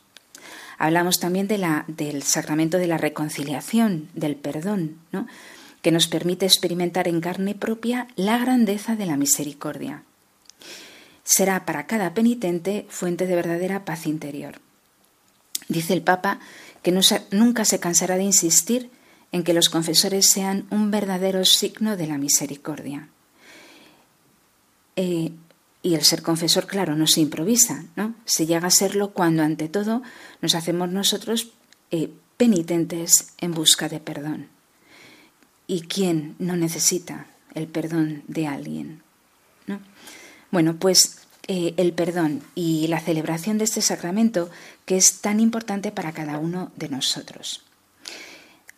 Hablamos 0.78 1.20
también 1.20 1.48
de 1.48 1.60
la, 1.60 1.86
del 1.88 2.24
sacramento 2.24 2.78
de 2.78 2.88
la 2.88 2.98
reconciliación, 2.98 4.10
del 4.16 4.36
perdón, 4.36 4.98
¿no? 5.12 5.28
que 5.82 5.92
nos 5.92 6.08
permite 6.08 6.46
experimentar 6.46 7.08
en 7.08 7.22
carne 7.22 7.56
propia 7.56 8.08
la 8.16 8.38
grandeza 8.38 8.96
de 8.96 9.06
la 9.06 9.18
misericordia. 9.18 10.04
Será 11.24 11.66
para 11.66 11.86
cada 11.86 12.14
penitente 12.14 12.88
fuente 12.90 13.28
de 13.28 13.36
verdadera 13.36 13.86
paz 13.86 14.08
interior. 14.08 14.60
Dice 15.68 15.94
el 15.94 16.02
Papa 16.02 16.40
que 16.82 16.92
nunca 17.32 17.66
se 17.66 17.80
cansará 17.80 18.16
de 18.16 18.24
insistir 18.24 18.90
en 19.32 19.44
que 19.44 19.54
los 19.54 19.70
confesores 19.70 20.30
sean 20.30 20.66
un 20.70 20.92
verdadero 20.92 21.46
signo 21.46 21.98
de 21.98 22.08
la 22.08 22.18
misericordia. 22.18 23.10
Eh, 24.96 25.32
y 25.84 25.96
el 25.96 26.04
ser 26.04 26.22
confesor, 26.22 26.68
claro, 26.68 26.96
no 26.96 27.08
se 27.08 27.22
improvisa, 27.22 27.86
¿no? 27.96 28.14
Se 28.26 28.46
llega 28.46 28.68
a 28.68 28.72
serlo 28.72 29.12
cuando, 29.12 29.42
ante 29.42 29.68
todo, 29.68 30.04
nos 30.42 30.54
hacemos 30.54 30.90
nosotros 30.90 31.52
eh, 31.90 32.12
penitentes 32.38 33.34
en 33.40 33.52
busca 33.52 33.90
de 33.90 34.00
perdón. 34.00 34.48
¿Y 35.66 35.82
quién 35.82 36.36
no 36.38 36.56
necesita 36.56 37.26
el 37.56 37.68
perdón 37.68 38.24
de 38.28 38.48
alguien? 38.48 39.02
¿no? 39.66 39.80
Bueno, 40.52 40.76
pues 40.76 41.20
eh, 41.48 41.74
el 41.78 41.94
perdón 41.94 42.44
y 42.54 42.88
la 42.88 43.00
celebración 43.00 43.58
de 43.58 43.64
este 43.64 43.82
sacramento 43.82 44.50
que 44.86 44.98
es 44.98 45.22
tan 45.22 45.40
importante 45.40 45.92
para 45.92 46.12
cada 46.12 46.38
uno 46.38 46.72
de 46.76 46.90
nosotros. 46.90 47.64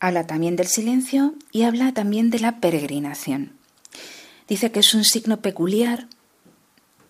Habla 0.03 0.27
también 0.27 0.57
del 0.57 0.67
silencio 0.67 1.33
y 1.53 1.61
habla 1.61 1.93
también 1.93 2.29
de 2.29 2.39
la 2.39 2.59
peregrinación. 2.59 3.53
Dice 4.49 4.69
que 4.69 4.81
es 4.81 4.93
un 4.93 5.05
signo 5.05 5.39
peculiar 5.39 6.09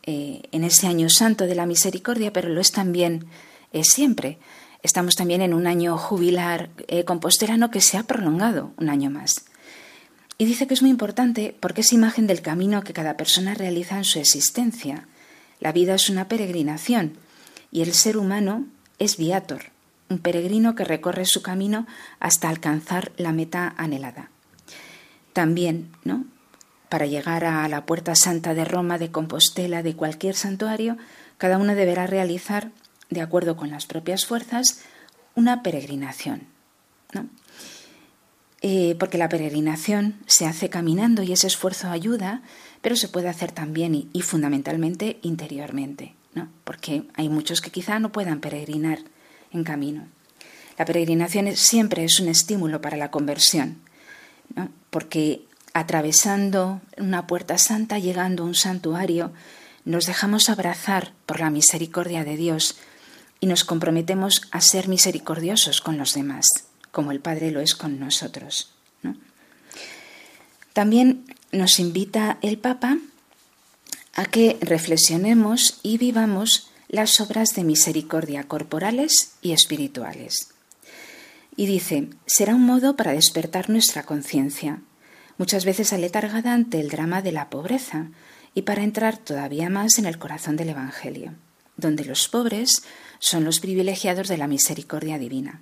eh, 0.03 0.43
en 0.51 0.63
ese 0.63 0.85
año 0.85 1.09
santo 1.09 1.47
de 1.47 1.55
la 1.55 1.65
misericordia, 1.65 2.31
pero 2.31 2.49
lo 2.49 2.61
es 2.61 2.71
también 2.71 3.25
eh, 3.71 3.83
siempre. 3.83 4.37
Estamos 4.83 5.15
también 5.15 5.41
en 5.41 5.55
un 5.55 5.65
año 5.65 5.97
jubilar 5.97 6.69
eh, 6.87 7.03
composterano 7.03 7.71
que 7.71 7.81
se 7.81 7.97
ha 7.97 8.03
prolongado 8.03 8.73
un 8.77 8.89
año 8.89 9.09
más. 9.09 9.45
Y 10.37 10.45
dice 10.45 10.67
que 10.67 10.75
es 10.75 10.83
muy 10.83 10.91
importante 10.91 11.57
porque 11.59 11.81
es 11.81 11.93
imagen 11.93 12.27
del 12.27 12.43
camino 12.43 12.83
que 12.83 12.93
cada 12.93 13.17
persona 13.17 13.55
realiza 13.55 13.97
en 13.97 14.03
su 14.03 14.19
existencia. 14.19 15.07
La 15.59 15.71
vida 15.71 15.95
es 15.95 16.11
una 16.11 16.27
peregrinación 16.27 17.17
y 17.71 17.81
el 17.81 17.95
ser 17.95 18.17
humano 18.17 18.67
es 18.99 19.17
viator, 19.17 19.72
un 20.13 20.19
peregrino 20.19 20.75
que 20.75 20.85
recorre 20.85 21.25
su 21.25 21.41
camino 21.41 21.85
hasta 22.19 22.49
alcanzar 22.49 23.11
la 23.17 23.31
meta 23.31 23.73
anhelada. 23.77 24.29
También, 25.33 25.91
¿no? 26.03 26.25
Para 26.89 27.07
llegar 27.07 27.43
a 27.43 27.67
la 27.67 27.85
puerta 27.85 28.15
santa 28.15 28.53
de 28.53 28.65
Roma, 28.65 28.99
de 28.99 29.11
Compostela, 29.11 29.81
de 29.81 29.95
cualquier 29.95 30.35
santuario, 30.35 30.97
cada 31.37 31.57
uno 31.57 31.73
deberá 31.73 32.05
realizar, 32.05 32.71
de 33.09 33.21
acuerdo 33.21 33.57
con 33.57 33.71
las 33.71 33.87
propias 33.87 34.25
fuerzas, 34.25 34.81
una 35.35 35.63
peregrinación. 35.63 36.43
¿no? 37.13 37.27
Eh, 38.61 38.95
porque 38.99 39.17
la 39.17 39.27
peregrinación 39.27 40.15
se 40.27 40.45
hace 40.45 40.69
caminando 40.69 41.23
y 41.23 41.33
ese 41.33 41.47
esfuerzo 41.47 41.89
ayuda, 41.89 42.43
pero 42.81 42.95
se 42.95 43.07
puede 43.09 43.27
hacer 43.27 43.51
también 43.51 44.09
y, 44.13 44.21
fundamentalmente 44.21 45.19
interiormente, 45.23 46.15
¿no? 46.35 46.47
porque 46.63 47.03
hay 47.15 47.27
muchos 47.27 47.59
que 47.59 47.71
quizá 47.71 47.99
no 47.99 48.11
puedan 48.11 48.39
peregrinar 48.39 48.99
en 49.53 49.63
camino. 49.63 50.07
La 50.77 50.85
peregrinación 50.85 51.55
siempre 51.55 52.03
es 52.03 52.19
un 52.19 52.27
estímulo 52.27 52.81
para 52.81 52.97
la 52.97 53.11
conversión, 53.11 53.77
porque 54.89 55.45
atravesando 55.73 56.81
una 56.97 57.27
puerta 57.27 57.57
santa, 57.57 57.99
llegando 57.99 58.43
a 58.43 58.47
un 58.47 58.55
santuario, 58.55 59.31
nos 59.85 60.05
dejamos 60.05 60.49
abrazar 60.49 61.13
por 61.25 61.39
la 61.39 61.49
misericordia 61.49 62.23
de 62.23 62.37
Dios 62.37 62.77
y 63.39 63.47
nos 63.47 63.63
comprometemos 63.63 64.43
a 64.51 64.61
ser 64.61 64.87
misericordiosos 64.87 65.81
con 65.81 65.97
los 65.97 66.13
demás 66.13 66.45
como 66.93 67.11
el 67.11 67.19
Padre 67.19 67.49
lo 67.51 67.59
es 67.59 67.73
con 67.75 67.99
nosotros. 67.99 68.69
También 70.73 71.25
nos 71.51 71.79
invita 71.79 72.37
el 72.41 72.57
Papa 72.59 72.99
a 74.15 74.25
que 74.25 74.57
reflexionemos 74.61 75.79
y 75.81 75.97
vivamos 75.97 76.69
las 76.93 77.19
obras 77.19 77.55
de 77.55 77.63
misericordia 77.63 78.43
corporales 78.43 79.31
y 79.41 79.53
espirituales. 79.53 80.49
Y 81.55 81.65
dice, 81.65 82.09
será 82.27 82.53
un 82.53 82.67
modo 82.67 82.95
para 82.95 83.13
despertar 83.13 83.71
nuestra 83.71 84.03
conciencia, 84.03 84.79
muchas 85.39 85.65
veces 85.65 85.91
aletargada 85.91 86.53
ante 86.53 86.79
el 86.79 86.89
drama 86.89 87.23
de 87.23 87.31
la 87.31 87.49
pobreza, 87.49 88.11
y 88.53 88.61
para 88.61 88.83
entrar 88.83 89.17
todavía 89.17 89.71
más 89.71 89.97
en 89.97 90.05
el 90.05 90.19
corazón 90.19 90.55
del 90.55 90.69
Evangelio, 90.69 91.33
donde 91.77 92.05
los 92.05 92.27
pobres 92.27 92.83
son 93.17 93.43
los 93.43 93.59
privilegiados 93.59 94.27
de 94.27 94.37
la 94.37 94.45
misericordia 94.45 95.17
divina. 95.17 95.61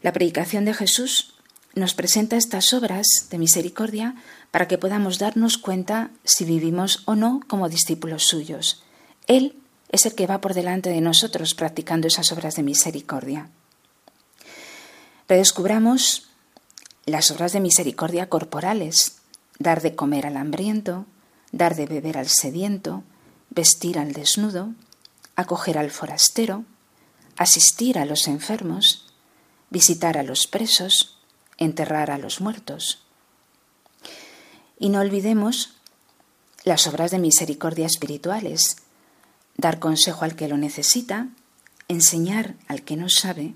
La 0.00 0.14
predicación 0.14 0.64
de 0.64 0.72
Jesús 0.72 1.34
nos 1.74 1.92
presenta 1.92 2.38
estas 2.38 2.72
obras 2.72 3.28
de 3.28 3.36
misericordia 3.36 4.14
para 4.50 4.66
que 4.66 4.78
podamos 4.78 5.18
darnos 5.18 5.58
cuenta 5.58 6.08
si 6.24 6.46
vivimos 6.46 7.02
o 7.04 7.16
no 7.16 7.42
como 7.46 7.68
discípulos 7.68 8.24
suyos. 8.24 8.82
Él 9.26 9.56
es 9.90 10.06
el 10.06 10.14
que 10.14 10.26
va 10.26 10.40
por 10.40 10.54
delante 10.54 10.90
de 10.90 11.00
nosotros 11.00 11.54
practicando 11.54 12.08
esas 12.08 12.32
obras 12.32 12.56
de 12.56 12.62
misericordia. 12.62 13.50
Redescubramos 15.28 16.28
las 17.04 17.30
obras 17.30 17.52
de 17.52 17.60
misericordia 17.60 18.28
corporales, 18.28 19.18
dar 19.58 19.80
de 19.80 19.94
comer 19.94 20.26
al 20.26 20.36
hambriento, 20.36 21.06
dar 21.52 21.76
de 21.76 21.86
beber 21.86 22.18
al 22.18 22.28
sediento, 22.28 23.04
vestir 23.50 23.98
al 23.98 24.12
desnudo, 24.12 24.74
acoger 25.36 25.78
al 25.78 25.90
forastero, 25.90 26.64
asistir 27.36 27.98
a 27.98 28.04
los 28.04 28.26
enfermos, 28.26 29.06
visitar 29.70 30.18
a 30.18 30.22
los 30.22 30.46
presos, 30.46 31.18
enterrar 31.58 32.10
a 32.10 32.18
los 32.18 32.40
muertos. 32.40 33.04
Y 34.78 34.88
no 34.88 35.00
olvidemos 35.00 35.74
las 36.64 36.86
obras 36.86 37.10
de 37.10 37.18
misericordia 37.18 37.86
espirituales, 37.86 38.76
dar 39.56 39.78
consejo 39.78 40.24
al 40.24 40.36
que 40.36 40.48
lo 40.48 40.56
necesita, 40.56 41.28
enseñar 41.88 42.54
al 42.68 42.82
que 42.82 42.96
no 42.96 43.08
sabe, 43.08 43.54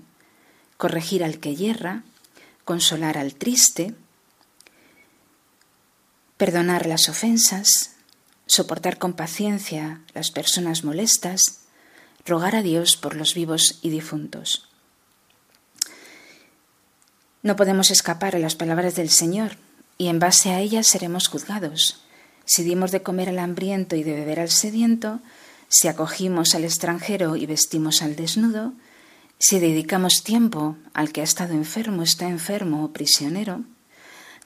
corregir 0.77 1.23
al 1.23 1.39
que 1.39 1.55
yerra, 1.55 2.03
consolar 2.65 3.17
al 3.17 3.35
triste, 3.35 3.93
perdonar 6.37 6.85
las 6.85 7.09
ofensas, 7.09 7.95
soportar 8.47 8.97
con 8.97 9.13
paciencia 9.13 10.01
las 10.13 10.31
personas 10.31 10.83
molestas, 10.83 11.61
rogar 12.25 12.55
a 12.55 12.61
Dios 12.61 12.97
por 12.97 13.15
los 13.15 13.33
vivos 13.33 13.79
y 13.81 13.89
difuntos. 13.89 14.67
No 17.43 17.55
podemos 17.55 17.91
escapar 17.91 18.35
a 18.35 18.39
las 18.39 18.55
palabras 18.55 18.95
del 18.95 19.09
Señor 19.09 19.57
y 19.97 20.07
en 20.07 20.19
base 20.19 20.51
a 20.51 20.59
ellas 20.59 20.87
seremos 20.87 21.27
juzgados. 21.27 22.03
Si 22.45 22.63
dimos 22.63 22.91
de 22.91 23.01
comer 23.01 23.29
al 23.29 23.39
hambriento 23.39 23.95
y 23.95 24.03
de 24.03 24.13
beber 24.13 24.39
al 24.39 24.49
sediento, 24.49 25.21
si 25.71 25.87
acogimos 25.87 26.53
al 26.53 26.65
extranjero 26.65 27.37
y 27.37 27.45
vestimos 27.45 28.01
al 28.01 28.17
desnudo, 28.17 28.73
si 29.39 29.59
dedicamos 29.59 30.21
tiempo 30.23 30.75
al 30.93 31.11
que 31.11 31.21
ha 31.21 31.23
estado 31.23 31.53
enfermo, 31.53 32.03
está 32.03 32.27
enfermo 32.27 32.83
o 32.83 32.91
prisionero, 32.91 33.63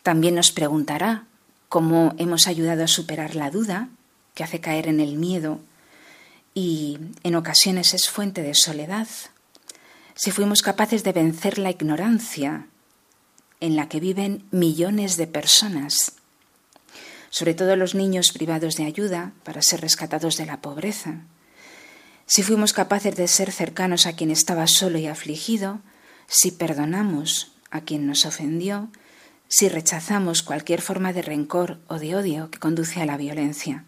también 0.03 0.35
nos 0.35 0.51
preguntará 0.51 1.25
cómo 1.67 2.13
hemos 2.19 2.45
ayudado 2.45 2.83
a 2.83 2.87
superar 2.87 3.35
la 3.35 3.49
duda 3.49 3.89
que 4.35 4.43
hace 4.43 4.61
caer 4.61 4.87
en 4.87 4.99
el 4.99 5.17
miedo 5.17 5.59
y 6.53 6.99
en 7.23 7.35
ocasiones 7.35 7.95
es 7.95 8.07
fuente 8.07 8.43
de 8.43 8.53
soledad, 8.53 9.07
si 10.13 10.29
fuimos 10.31 10.61
capaces 10.61 11.03
de 11.03 11.11
vencer 11.11 11.57
la 11.57 11.71
ignorancia 11.71 12.67
en 13.59 13.75
la 13.75 13.89
que 13.89 13.99
viven 13.99 14.45
millones 14.51 15.17
de 15.17 15.27
personas, 15.27 16.13
sobre 17.35 17.53
todo 17.53 17.75
los 17.75 17.95
niños 17.95 18.31
privados 18.31 18.77
de 18.77 18.85
ayuda 18.85 19.33
para 19.43 19.61
ser 19.61 19.81
rescatados 19.81 20.37
de 20.37 20.45
la 20.45 20.61
pobreza. 20.61 21.15
Si 22.25 22.43
fuimos 22.43 22.71
capaces 22.71 23.13
de 23.17 23.27
ser 23.27 23.51
cercanos 23.51 24.05
a 24.05 24.13
quien 24.13 24.31
estaba 24.31 24.67
solo 24.67 24.99
y 24.99 25.07
afligido, 25.07 25.81
si 26.27 26.51
perdonamos 26.51 27.51
a 27.71 27.81
quien 27.81 28.07
nos 28.07 28.25
ofendió, 28.25 28.87
si 29.49 29.67
rechazamos 29.67 30.43
cualquier 30.43 30.81
forma 30.81 31.11
de 31.11 31.23
rencor 31.23 31.81
o 31.87 31.99
de 31.99 32.15
odio 32.15 32.49
que 32.51 32.59
conduce 32.59 33.01
a 33.01 33.05
la 33.05 33.17
violencia, 33.17 33.83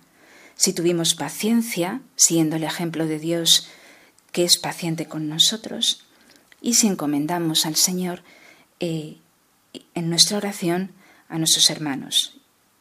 si 0.58 0.74
tuvimos 0.74 1.16
paciencia, 1.16 2.02
siendo 2.18 2.58
el 2.58 2.66
ejemplo 2.66 3.08
de 3.08 3.18
Dios 3.18 3.70
que 4.34 4.44
es 4.44 4.58
paciente 4.58 5.06
con 5.06 5.30
nosotros, 5.30 6.04
y 6.62 6.74
si 6.74 6.88
encomendamos 6.88 7.66
al 7.66 7.78
Señor 7.78 8.24
eh, 8.82 9.20
en 9.96 10.10
nuestra 10.10 10.36
oración 10.36 10.92
a 11.30 11.38
nuestros 11.38 11.70
hermanos 11.70 12.37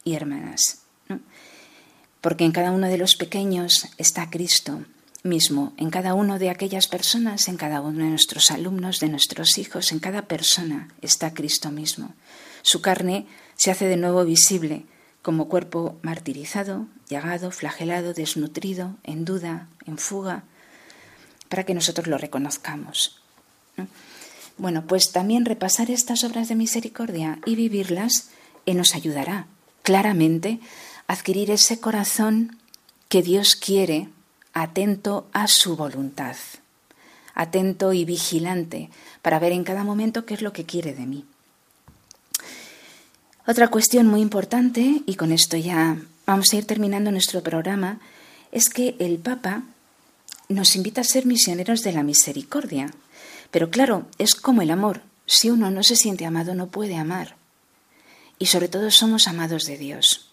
y 0.07 0.15
hermanas. 0.15 0.83
Porque 2.21 2.45
en 2.45 2.53
cada 2.53 2.71
uno 2.71 2.87
de 2.87 2.97
los 2.97 3.15
pequeños 3.15 3.89
está 3.97 4.29
Cristo 4.29 4.85
mismo, 5.23 5.73
en 5.75 5.89
cada 5.89 6.13
uno 6.13 6.39
de 6.39 6.49
aquellas 6.49 6.87
personas, 6.87 7.49
en 7.49 7.57
cada 7.57 7.81
uno 7.81 8.05
de 8.05 8.11
nuestros 8.11 8.49
alumnos, 8.49 9.01
de 9.01 9.09
nuestros 9.09 9.57
hijos, 9.57 9.91
en 9.91 9.99
cada 9.99 10.21
persona 10.21 10.87
está 11.01 11.33
Cristo 11.33 11.71
mismo. 11.71 12.13
Su 12.61 12.79
carne 12.81 13.27
se 13.57 13.69
hace 13.69 13.85
de 13.85 13.97
nuevo 13.97 14.23
visible 14.23 14.85
como 15.21 15.49
cuerpo 15.49 15.99
martirizado, 16.03 16.87
llagado, 17.09 17.51
flagelado, 17.51 18.13
desnutrido, 18.13 18.95
en 19.03 19.25
duda, 19.25 19.67
en 19.85 19.97
fuga, 19.97 20.45
para 21.49 21.65
que 21.65 21.73
nosotros 21.73 22.07
lo 22.07 22.17
reconozcamos. 22.17 23.19
Bueno, 24.57 24.87
pues 24.87 25.11
también 25.11 25.43
repasar 25.43 25.91
estas 25.91 26.23
obras 26.23 26.47
de 26.47 26.55
misericordia 26.55 27.39
y 27.45 27.55
vivirlas 27.55 28.29
eh, 28.65 28.73
nos 28.73 28.95
ayudará 28.95 29.47
claramente 29.87 30.59
adquirir 31.07 31.49
ese 31.49 31.79
corazón 31.79 32.57
que 33.07 33.23
Dios 33.23 33.55
quiere 33.55 34.09
atento 34.51 35.29
a 35.31 35.47
su 35.47 35.77
voluntad, 35.77 36.35
atento 37.33 37.93
y 37.93 38.03
vigilante 38.03 38.89
para 39.21 39.39
ver 39.39 39.53
en 39.53 39.63
cada 39.63 39.85
momento 39.85 40.25
qué 40.25 40.33
es 40.33 40.41
lo 40.41 40.51
que 40.51 40.65
quiere 40.65 40.93
de 40.93 41.05
mí. 41.05 41.23
Otra 43.47 43.69
cuestión 43.69 44.07
muy 44.07 44.19
importante, 44.19 45.03
y 45.05 45.15
con 45.15 45.31
esto 45.31 45.55
ya 45.55 45.95
vamos 46.25 46.51
a 46.51 46.57
ir 46.57 46.65
terminando 46.65 47.09
nuestro 47.09 47.41
programa, 47.41 48.01
es 48.51 48.67
que 48.67 48.97
el 48.99 49.19
Papa 49.19 49.63
nos 50.49 50.75
invita 50.75 50.99
a 50.99 51.05
ser 51.05 51.25
misioneros 51.25 51.79
de 51.79 51.93
la 51.93 52.03
misericordia, 52.03 52.93
pero 53.51 53.69
claro, 53.69 54.05
es 54.17 54.35
como 54.35 54.61
el 54.61 54.71
amor. 54.71 54.99
Si 55.25 55.49
uno 55.49 55.71
no 55.71 55.81
se 55.81 55.95
siente 55.95 56.25
amado, 56.25 56.55
no 56.55 56.67
puede 56.67 56.97
amar. 56.97 57.36
Y 58.39 58.47
sobre 58.47 58.67
todo 58.67 58.91
somos 58.91 59.27
amados 59.27 59.65
de 59.65 59.77
Dios. 59.77 60.31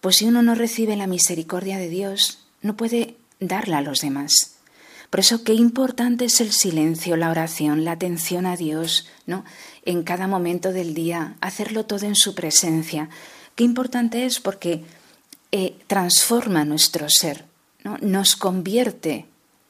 Pues 0.00 0.16
si 0.16 0.26
uno 0.26 0.42
no 0.42 0.54
recibe 0.54 0.96
la 0.96 1.06
misericordia 1.06 1.78
de 1.78 1.88
Dios, 1.88 2.46
no 2.62 2.76
puede 2.76 3.16
darla 3.40 3.78
a 3.78 3.82
los 3.82 4.00
demás. 4.00 4.58
Por 5.10 5.20
eso 5.20 5.42
qué 5.42 5.54
importante 5.54 6.26
es 6.26 6.40
el 6.40 6.52
silencio, 6.52 7.16
la 7.16 7.30
oración, 7.30 7.84
la 7.84 7.92
atención 7.92 8.44
a 8.44 8.56
Dios, 8.56 9.08
¿no? 9.26 9.44
En 9.84 10.02
cada 10.02 10.26
momento 10.26 10.72
del 10.72 10.92
día, 10.92 11.36
hacerlo 11.40 11.86
todo 11.86 12.06
en 12.06 12.14
su 12.14 12.34
presencia. 12.34 13.08
Qué 13.54 13.64
importante 13.64 14.26
es 14.26 14.38
porque 14.38 14.84
eh, 15.50 15.76
transforma 15.86 16.66
nuestro 16.66 17.06
ser, 17.08 17.46
¿no? 17.84 17.96
Nos 18.02 18.36
convierte 18.36 19.26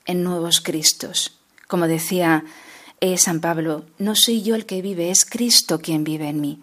en 0.06 0.24
nuevos 0.24 0.60
Cristos. 0.60 1.38
Como 1.68 1.86
decía 1.86 2.44
eh, 3.00 3.16
San 3.16 3.40
Pablo, 3.40 3.86
no 3.98 4.16
soy 4.16 4.42
yo 4.42 4.56
el 4.56 4.66
que 4.66 4.82
vive, 4.82 5.10
es 5.10 5.24
Cristo 5.24 5.80
quien 5.80 6.02
vive 6.02 6.28
en 6.28 6.40
mí. 6.40 6.58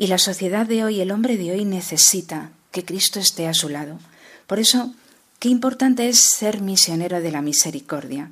Y 0.00 0.06
la 0.06 0.16
sociedad 0.16 0.64
de 0.64 0.82
hoy, 0.82 1.02
el 1.02 1.10
hombre 1.10 1.36
de 1.36 1.52
hoy 1.52 1.66
necesita 1.66 2.52
que 2.72 2.86
Cristo 2.86 3.20
esté 3.20 3.46
a 3.46 3.52
su 3.52 3.68
lado. 3.68 3.98
Por 4.46 4.58
eso, 4.58 4.94
qué 5.38 5.50
importante 5.50 6.08
es 6.08 6.24
ser 6.38 6.62
misionero 6.62 7.20
de 7.20 7.30
la 7.30 7.42
misericordia. 7.42 8.30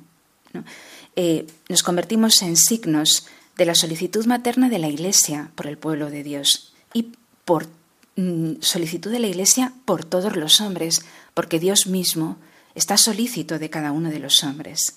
Eh, 1.15 1.45
nos 1.69 1.83
convertimos 1.83 2.41
en 2.41 2.57
signos 2.57 3.27
de 3.55 3.65
la 3.65 3.75
solicitud 3.75 4.25
materna 4.25 4.67
de 4.67 4.79
la 4.79 4.87
Iglesia 4.87 5.51
por 5.53 5.67
el 5.67 5.77
pueblo 5.77 6.09
de 6.09 6.23
Dios 6.23 6.73
y 6.91 7.11
por 7.45 7.67
mm, 8.15 8.53
solicitud 8.61 9.11
de 9.11 9.19
la 9.19 9.27
Iglesia 9.27 9.71
por 9.85 10.03
todos 10.03 10.35
los 10.37 10.61
hombres, 10.61 11.05
porque 11.35 11.59
Dios 11.59 11.85
mismo 11.85 12.37
está 12.73 12.97
solícito 12.97 13.59
de 13.59 13.69
cada 13.69 13.91
uno 13.91 14.09
de 14.09 14.17
los 14.17 14.43
hombres. 14.43 14.95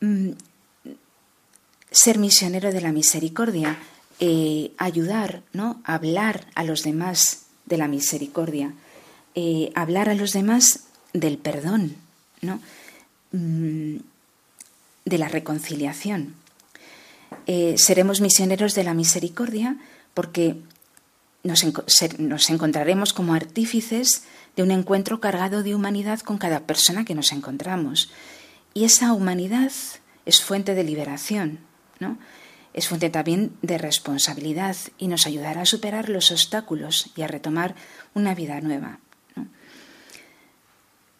Mm, 0.00 0.30
ser 1.92 2.18
misionero 2.18 2.72
de 2.72 2.80
la 2.80 2.90
misericordia, 2.90 3.78
eh, 4.20 4.72
ayudar, 4.76 5.42
¿no? 5.54 5.80
hablar 5.84 6.46
a 6.54 6.62
los 6.62 6.82
demás 6.82 7.46
de 7.64 7.78
la 7.78 7.88
misericordia, 7.88 8.74
eh, 9.34 9.72
hablar 9.74 10.10
a 10.10 10.14
los 10.14 10.32
demás 10.32 10.84
del 11.14 11.38
perdón, 11.38 11.96
¿no? 12.42 12.60
Mm, 13.32 13.96
de 15.06 15.18
la 15.18 15.28
reconciliación. 15.28 16.34
Eh, 17.46 17.76
seremos 17.78 18.20
misioneros 18.20 18.74
de 18.74 18.84
la 18.84 18.92
misericordia 18.92 19.78
porque 20.12 20.56
nos, 21.42 21.64
nos, 22.18 22.50
encontraremos 22.50 23.14
como 23.14 23.32
artífices 23.32 24.24
de 24.54 24.62
un 24.62 24.70
encuentro 24.70 25.20
cargado 25.20 25.62
de 25.62 25.74
humanidad 25.74 26.20
con 26.20 26.36
cada 26.36 26.60
persona 26.60 27.06
que 27.06 27.14
nos 27.14 27.32
encontramos. 27.32 28.10
Y 28.74 28.84
esa 28.84 29.14
humanidad 29.14 29.72
es 30.26 30.42
fuente 30.42 30.74
de 30.74 30.84
liberación, 30.84 31.60
¿no? 31.98 32.18
Es 32.72 32.88
fuente 32.88 33.10
también 33.10 33.56
de 33.62 33.78
responsabilidad 33.78 34.76
y 34.98 35.08
nos 35.08 35.26
ayudará 35.26 35.62
a 35.62 35.66
superar 35.66 36.08
los 36.08 36.30
obstáculos 36.30 37.10
y 37.16 37.22
a 37.22 37.26
retomar 37.26 37.74
una 38.14 38.34
vida 38.34 38.60
nueva. 38.60 39.00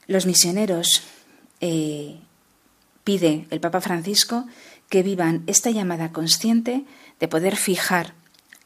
Los 0.06 0.26
misioneros 0.26 1.02
eh, 1.60 2.18
pide 3.04 3.46
el 3.50 3.60
Papa 3.60 3.80
Francisco 3.80 4.46
que 4.88 5.02
vivan 5.02 5.44
esta 5.46 5.70
llamada 5.70 6.12
consciente 6.12 6.84
de 7.18 7.28
poder 7.28 7.56
fijar 7.56 8.14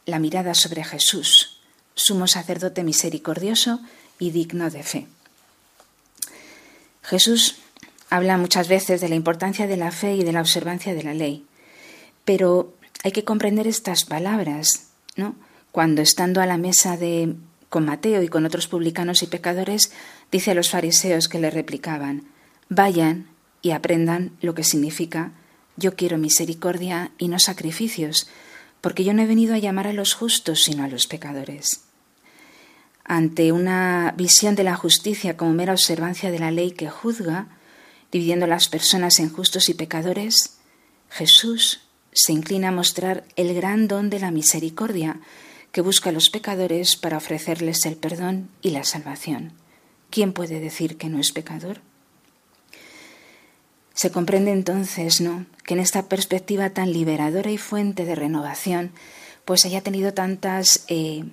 la 0.05 0.19
mirada 0.19 0.53
sobre 0.53 0.83
Jesús, 0.83 1.59
sumo 1.93 2.27
sacerdote 2.27 2.83
misericordioso 2.83 3.79
y 4.19 4.31
digno 4.31 4.69
de 4.69 4.83
fe. 4.83 5.07
Jesús 7.03 7.57
habla 8.09 8.37
muchas 8.37 8.67
veces 8.67 9.01
de 9.01 9.09
la 9.09 9.15
importancia 9.15 9.67
de 9.67 9.77
la 9.77 9.91
fe 9.91 10.15
y 10.15 10.23
de 10.23 10.31
la 10.31 10.41
observancia 10.41 10.93
de 10.93 11.03
la 11.03 11.13
ley, 11.13 11.45
pero 12.23 12.73
hay 13.05 13.11
que 13.11 13.23
comprender 13.23 13.67
estas 13.67 14.03
palabras, 14.03 14.87
¿no? 15.15 15.35
Cuando 15.71 16.01
estando 16.01 16.41
a 16.41 16.47
la 16.47 16.57
mesa 16.57 16.97
de 16.97 17.35
con 17.69 17.85
Mateo 17.85 18.23
y 18.23 18.29
con 18.29 18.47
otros 18.47 18.67
publicanos 18.67 19.21
y 19.21 19.27
pecadores, 19.27 19.91
dice 20.31 20.49
a 20.49 20.55
los 20.55 20.71
fariseos 20.71 21.29
que 21.29 21.37
le 21.37 21.51
replicaban: 21.51 22.23
Vayan 22.67 23.27
y 23.61 23.71
aprendan 23.71 24.31
lo 24.41 24.55
que 24.55 24.63
significa 24.63 25.33
yo 25.77 25.95
quiero 25.95 26.17
misericordia 26.17 27.11
y 27.19 27.27
no 27.27 27.37
sacrificios, 27.37 28.27
porque 28.81 29.03
yo 29.03 29.13
no 29.13 29.21
he 29.21 29.27
venido 29.27 29.53
a 29.53 29.59
llamar 29.59 29.85
a 29.85 29.93
los 29.93 30.15
justos, 30.15 30.63
sino 30.63 30.83
a 30.83 30.87
los 30.87 31.05
pecadores. 31.05 31.81
Ante 33.03 33.51
una 33.51 34.15
visión 34.17 34.55
de 34.55 34.63
la 34.63 34.75
justicia 34.75 35.37
como 35.37 35.53
mera 35.53 35.73
observancia 35.73 36.31
de 36.31 36.39
la 36.39 36.49
ley 36.49 36.71
que 36.71 36.89
juzga, 36.89 37.49
dividiendo 38.11 38.47
las 38.47 38.67
personas 38.67 39.19
en 39.19 39.29
justos 39.29 39.69
y 39.69 39.75
pecadores, 39.75 40.57
Jesús 41.11 41.84
se 42.15 42.31
inclina 42.31 42.69
a 42.69 42.71
mostrar 42.71 43.25
el 43.35 43.53
gran 43.53 43.87
don 43.87 44.09
de 44.09 44.19
la 44.19 44.31
misericordia 44.31 45.19
que 45.73 45.81
busca 45.81 46.09
a 46.09 46.13
los 46.13 46.29
pecadores 46.29 46.95
para 46.95 47.17
ofrecerles 47.17 47.85
el 47.85 47.97
perdón 47.97 48.49
y 48.61 48.69
la 48.69 48.85
salvación. 48.85 49.51
¿Quién 50.09 50.31
puede 50.31 50.61
decir 50.61 50.97
que 50.97 51.09
no 51.09 51.19
es 51.19 51.33
pecador? 51.33 51.81
Se 53.93 54.11
comprende 54.11 54.51
entonces, 54.51 55.19
¿no?, 55.19 55.45
que 55.65 55.73
en 55.73 55.81
esta 55.81 56.07
perspectiva 56.07 56.69
tan 56.69 56.93
liberadora 56.93 57.51
y 57.51 57.57
fuente 57.57 58.05
de 58.05 58.15
renovación, 58.15 58.91
pues 59.43 59.65
haya 59.65 59.81
tenido 59.81 60.13
tantas 60.13 60.85
eh, 60.87 61.25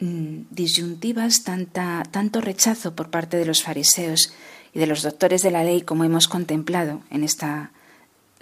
mm, 0.00 0.46
disyuntivas, 0.50 1.44
tanta, 1.44 2.02
tanto 2.10 2.40
rechazo 2.40 2.94
por 2.94 3.10
parte 3.10 3.36
de 3.36 3.44
los 3.44 3.62
fariseos 3.62 4.32
y 4.72 4.78
de 4.78 4.86
los 4.86 5.02
doctores 5.02 5.42
de 5.42 5.50
la 5.50 5.64
ley, 5.64 5.82
como 5.82 6.04
hemos 6.04 6.28
contemplado 6.28 7.02
en 7.10 7.24
esta 7.24 7.72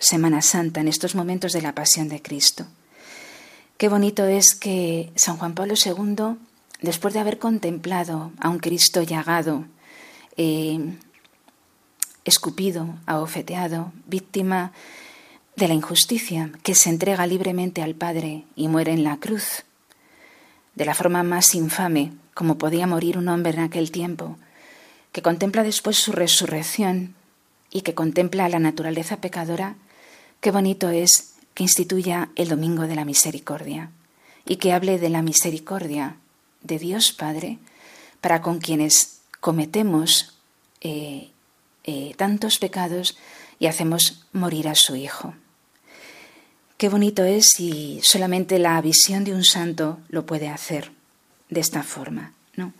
Semana 0.03 0.43
Santa, 0.43 0.81
en 0.81 0.89
estos 0.89 1.15
momentos 1.15 1.53
de 1.53 1.63
la 1.63 1.77
pasión 1.77 2.09
de 2.09 2.21
Cristo. 2.21 2.67
Qué 3.77 3.89
bonito 3.89 4.25
es 4.25 4.57
que 4.57 5.13
San 5.15 5.37
Juan 5.37 5.55
Pablo 5.55 5.75
II, 5.75 6.37
después 6.81 7.15
de 7.15 7.21
haber 7.21 7.39
contemplado 7.39 8.33
a 8.41 8.49
un 8.49 8.59
Cristo 8.59 9.03
llagado, 9.05 9.65
eh, 10.37 10.97
escupido, 12.25 12.97
abofeteado, 13.07 13.93
víctima 14.07 14.73
de 15.55 15.69
la 15.69 15.75
injusticia, 15.75 16.51
que 16.65 16.75
se 16.75 16.91
entrega 16.91 17.25
libremente 17.29 17.81
al 17.81 17.95
Padre 17.95 18.45
y 18.57 18.67
muere 18.67 18.93
en 18.93 19.05
la 19.05 19.19
cruz, 19.19 19.63
de 20.75 20.85
la 20.85 20.95
forma 20.95 21.23
más 21.23 21.55
infame 21.55 22.11
como 22.35 22.59
podía 22.59 22.89
morir 22.89 23.19
un 23.19 23.29
hombre 23.29 23.53
en 23.53 23.61
aquel 23.61 23.93
tiempo, 23.93 24.37
que 25.13 25.23
contempla 25.23 25.63
después 25.63 25.97
su 25.97 26.11
resurrección 26.11 27.15
y 27.71 27.83
que 27.83 27.95
contempla 27.95 28.49
la 28.49 28.59
naturaleza 28.59 29.19
pecadora, 29.19 29.77
qué 30.43 30.51
bonito 30.51 30.91
es 30.91 31.35
que 31.55 31.63
instituya 31.63 32.29
el 32.35 32.49
Domingo 32.49 32.83
de 32.83 32.97
la 32.97 33.05
Misericordia 33.05 33.91
y 34.45 34.57
que 34.57 34.73
hable 34.73 34.99
de 34.99 35.09
la 35.09 35.23
misericordia 35.23 36.17
de 36.63 36.81
Dios 36.81 37.13
Padre 37.13 37.59
para 38.21 38.43
con 38.43 38.59
quienes 38.59 39.21
cometemos 39.41 40.35
eh, 40.81 41.31
eh, 41.85 42.15
tantos 42.17 42.59
pecados 42.59 43.17
y 43.61 43.67
hacemos 43.67 44.25
morir 44.33 44.67
a 44.67 44.75
su 44.75 44.97
Hijo. 44.97 45.35
Qué 46.77 46.89
bonito 46.89 47.23
es 47.23 47.47
si 47.55 48.01
solamente 48.03 48.59
la 48.59 48.81
visión 48.81 49.23
de 49.23 49.35
un 49.35 49.45
santo 49.45 50.01
lo 50.09 50.27
puede 50.27 50.49
hacer 50.49 50.91
de 51.51 51.61
esta 51.61 51.85
forma, 51.85 52.35
¿no? 52.57 52.73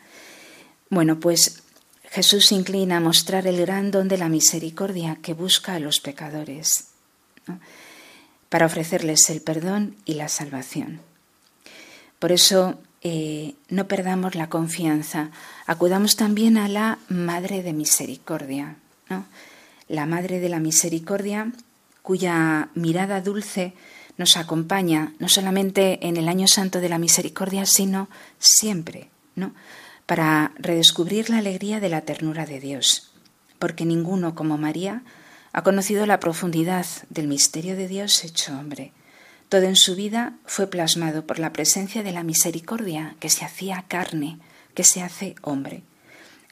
Bueno, 0.91 1.21
pues 1.21 1.63
Jesús 2.11 2.47
se 2.47 2.57
inclina 2.57 2.97
a 2.97 3.01
mostrar 3.01 3.47
el 3.47 3.59
gran 3.59 3.93
don 3.93 4.09
de 4.09 4.19
la 4.19 4.29
misericordia 4.29 5.19
que 5.23 5.35
busca 5.35 5.75
a 5.75 5.79
los 5.79 6.01
pecadores, 6.01 6.92
para 8.49 8.67
ofrecerles 8.67 9.31
el 9.31 9.41
perdón 9.41 9.97
y 10.05 10.15
la 10.15 10.29
salvación. 10.29 11.01
Por 12.19 12.33
eso 12.33 12.79
eh, 13.01 13.55
no 13.69 13.89
perdamos 13.89 14.35
la 14.35 14.49
confianza, 14.49 15.31
acudamos 15.67 16.17
también 16.17 16.57
a 16.57 16.69
la 16.69 16.99
Madre 17.09 17.63
de 17.63 17.73
Misericordia, 17.73 18.77
la 19.89 20.07
Madre 20.07 20.39
de 20.39 20.49
la 20.49 20.61
Misericordia, 20.61 21.51
cuya 22.03 22.69
mirada 22.75 23.21
dulce 23.21 23.75
nos 24.19 24.37
acompaña 24.37 25.15
no 25.19 25.29
solamente 25.29 26.07
en 26.07 26.17
el 26.17 26.29
año 26.29 26.47
santo 26.47 26.81
de 26.81 26.89
la 26.89 26.99
misericordia, 26.99 27.65
sino 27.67 28.09
siempre, 28.39 29.09
¿no? 29.35 29.55
Para 30.07 30.53
redescubrir 30.57 31.31
la 31.31 31.39
alegría 31.39 31.81
de 31.81 31.89
la 31.89 32.03
ternura 32.03 32.45
de 32.45 32.61
Dios, 32.61 33.13
porque 33.59 33.85
ninguno 33.85 34.35
como 34.35 34.59
María 34.59 35.03
ha 35.53 35.63
conocido 35.63 36.07
la 36.07 36.21
profundidad 36.21 36.87
del 37.11 37.29
misterio 37.29 37.77
de 37.77 37.89
Dios 37.89 38.25
hecho 38.25 38.53
hombre. 38.59 38.93
Todo 39.49 39.65
en 39.65 39.77
su 39.77 39.95
vida 39.95 40.35
fue 40.47 40.67
plasmado 40.67 41.27
por 41.27 41.39
la 41.39 41.53
presencia 41.53 42.03
de 42.03 42.13
la 42.13 42.23
misericordia 42.23 43.17
que 43.21 43.29
se 43.29 43.45
hacía 43.45 43.85
carne, 43.89 44.39
que 44.75 44.85
se 44.85 45.03
hace 45.03 45.35
hombre 45.43 45.83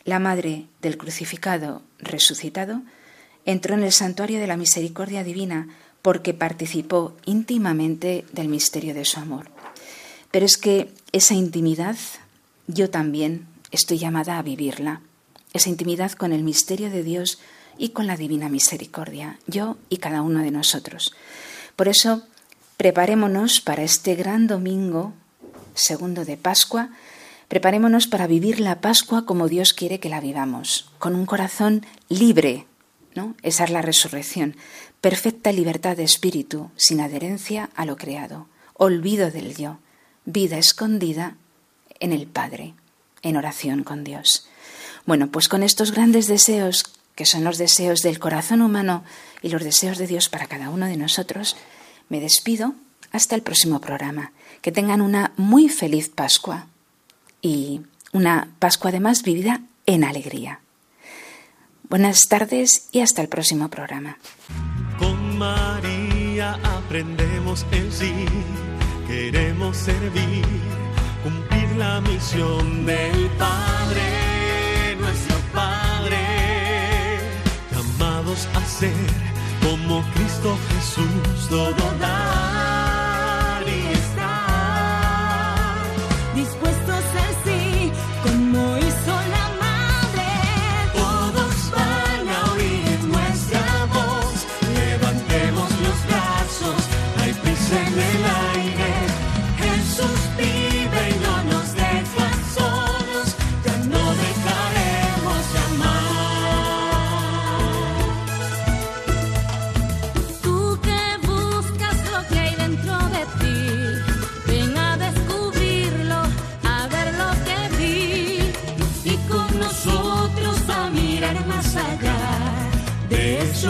la 0.04 0.18
Madre 0.18 0.66
del 0.82 0.96
crucificado 0.96 1.82
resucitado, 1.98 2.82
entró 3.44 3.74
en 3.74 3.82
el 3.82 3.92
santuario 3.92 4.40
de 4.40 4.46
la 4.46 4.56
misericordia 4.56 5.24
divina 5.24 5.68
porque 6.02 6.34
participó 6.34 7.16
íntimamente 7.26 8.24
del 8.32 8.48
misterio 8.48 8.94
de 8.94 9.04
su 9.04 9.20
amor. 9.20 9.50
Pero 10.30 10.46
es 10.46 10.56
que 10.56 10.90
esa 11.12 11.34
intimidad 11.34 11.96
yo 12.66 12.88
también 12.88 13.46
estoy 13.70 13.98
llamada 13.98 14.38
a 14.38 14.42
vivirla, 14.42 15.02
esa 15.52 15.68
intimidad 15.68 16.12
con 16.12 16.32
el 16.32 16.44
misterio 16.44 16.90
de 16.90 17.02
Dios 17.02 17.38
y 17.80 17.88
con 17.90 18.06
la 18.06 18.16
divina 18.16 18.48
misericordia, 18.48 19.38
yo 19.46 19.78
y 19.88 19.96
cada 19.96 20.22
uno 20.22 20.42
de 20.42 20.50
nosotros. 20.50 21.14
Por 21.74 21.88
eso, 21.88 22.22
preparémonos 22.76 23.60
para 23.60 23.82
este 23.82 24.14
gran 24.14 24.46
domingo, 24.46 25.14
segundo 25.74 26.24
de 26.24 26.36
Pascua, 26.36 26.90
Preparémonos 27.50 28.06
para 28.06 28.28
vivir 28.28 28.60
la 28.60 28.80
Pascua 28.80 29.26
como 29.26 29.48
Dios 29.48 29.72
quiere 29.72 29.98
que 29.98 30.08
la 30.08 30.20
vivamos, 30.20 30.88
con 31.00 31.16
un 31.16 31.26
corazón 31.26 31.84
libre, 32.08 32.68
¿no? 33.16 33.34
Esa 33.42 33.64
es 33.64 33.70
la 33.70 33.82
resurrección, 33.82 34.54
perfecta 35.00 35.50
libertad 35.50 35.96
de 35.96 36.04
espíritu, 36.04 36.70
sin 36.76 37.00
adherencia 37.00 37.68
a 37.74 37.86
lo 37.86 37.96
creado, 37.96 38.46
olvido 38.74 39.32
del 39.32 39.56
yo, 39.56 39.78
vida 40.26 40.58
escondida 40.58 41.34
en 41.98 42.12
el 42.12 42.28
Padre, 42.28 42.74
en 43.22 43.36
oración 43.36 43.82
con 43.82 44.04
Dios. 44.04 44.46
Bueno, 45.04 45.32
pues 45.32 45.48
con 45.48 45.64
estos 45.64 45.90
grandes 45.90 46.28
deseos, 46.28 46.84
que 47.14 47.26
son 47.26 47.44
los 47.44 47.58
deseos 47.58 48.00
del 48.00 48.18
corazón 48.18 48.62
humano 48.62 49.04
y 49.42 49.48
los 49.48 49.64
deseos 49.64 49.98
de 49.98 50.06
Dios 50.06 50.28
para 50.28 50.46
cada 50.46 50.70
uno 50.70 50.86
de 50.86 50.96
nosotros, 50.96 51.56
me 52.08 52.20
despido 52.20 52.74
hasta 53.12 53.34
el 53.34 53.42
próximo 53.42 53.80
programa. 53.80 54.32
Que 54.62 54.72
tengan 54.72 55.00
una 55.00 55.32
muy 55.36 55.68
feliz 55.68 56.08
Pascua 56.08 56.66
y 57.40 57.80
una 58.12 58.48
Pascua 58.58 58.90
además 58.90 59.22
vivida 59.22 59.60
en 59.86 60.04
alegría. 60.04 60.60
Buenas 61.88 62.28
tardes 62.28 62.88
y 62.92 63.00
hasta 63.00 63.22
el 63.22 63.28
próximo 63.28 63.68
programa. 63.68 64.18
Con 64.98 65.38
María 65.38 66.54
aprendemos 66.62 67.66
sí, 67.90 68.12
queremos 69.06 69.76
servir, 69.76 70.44
cumplir 71.24 71.76
la 71.76 72.00
misión 72.00 72.86
del 72.86 73.28
Padre 73.38 73.79
llamados 78.30 78.48
a 78.54 78.64
ser 78.64 78.92
como 79.62 80.02
Cristo 80.14 80.56
Jesús 80.68 81.48
todo. 81.48 82.69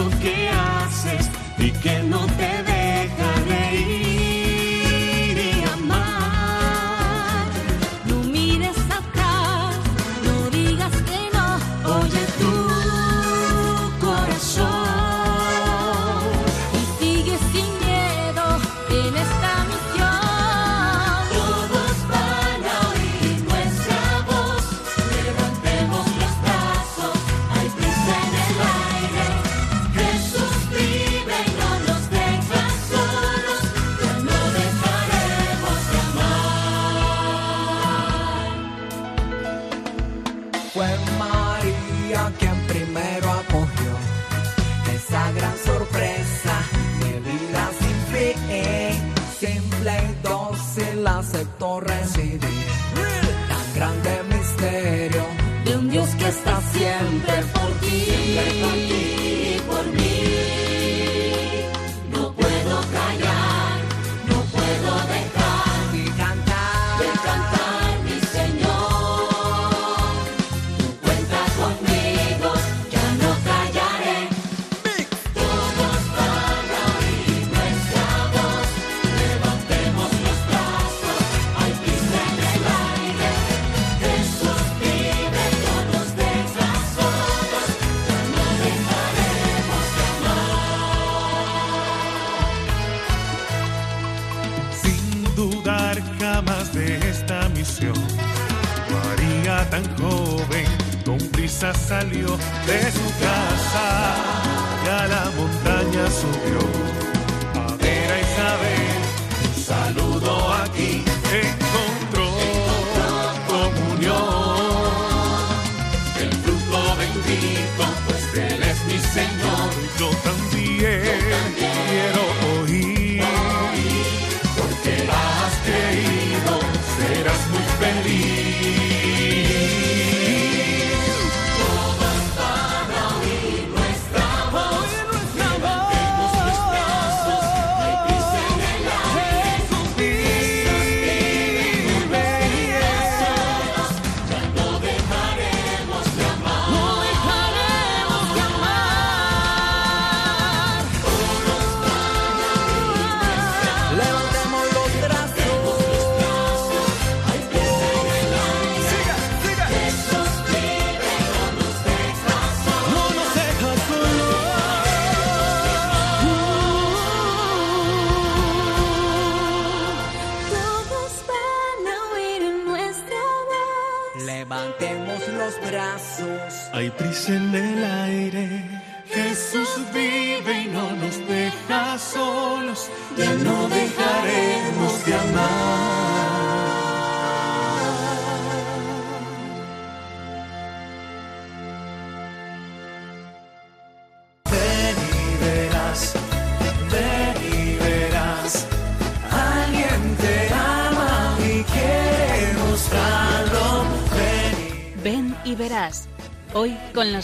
sus 0.03 0.40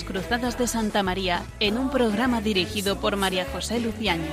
Cruzadas 0.08 0.58
de 0.58 0.68
Santa 0.68 1.04
María 1.04 1.44
en 1.60 1.78
un 1.78 1.90
programa 1.90 2.40
dirigido 2.40 3.00
por 3.00 3.18
María 3.18 3.46
José 3.52 3.82
Luciáñez. 3.82 4.32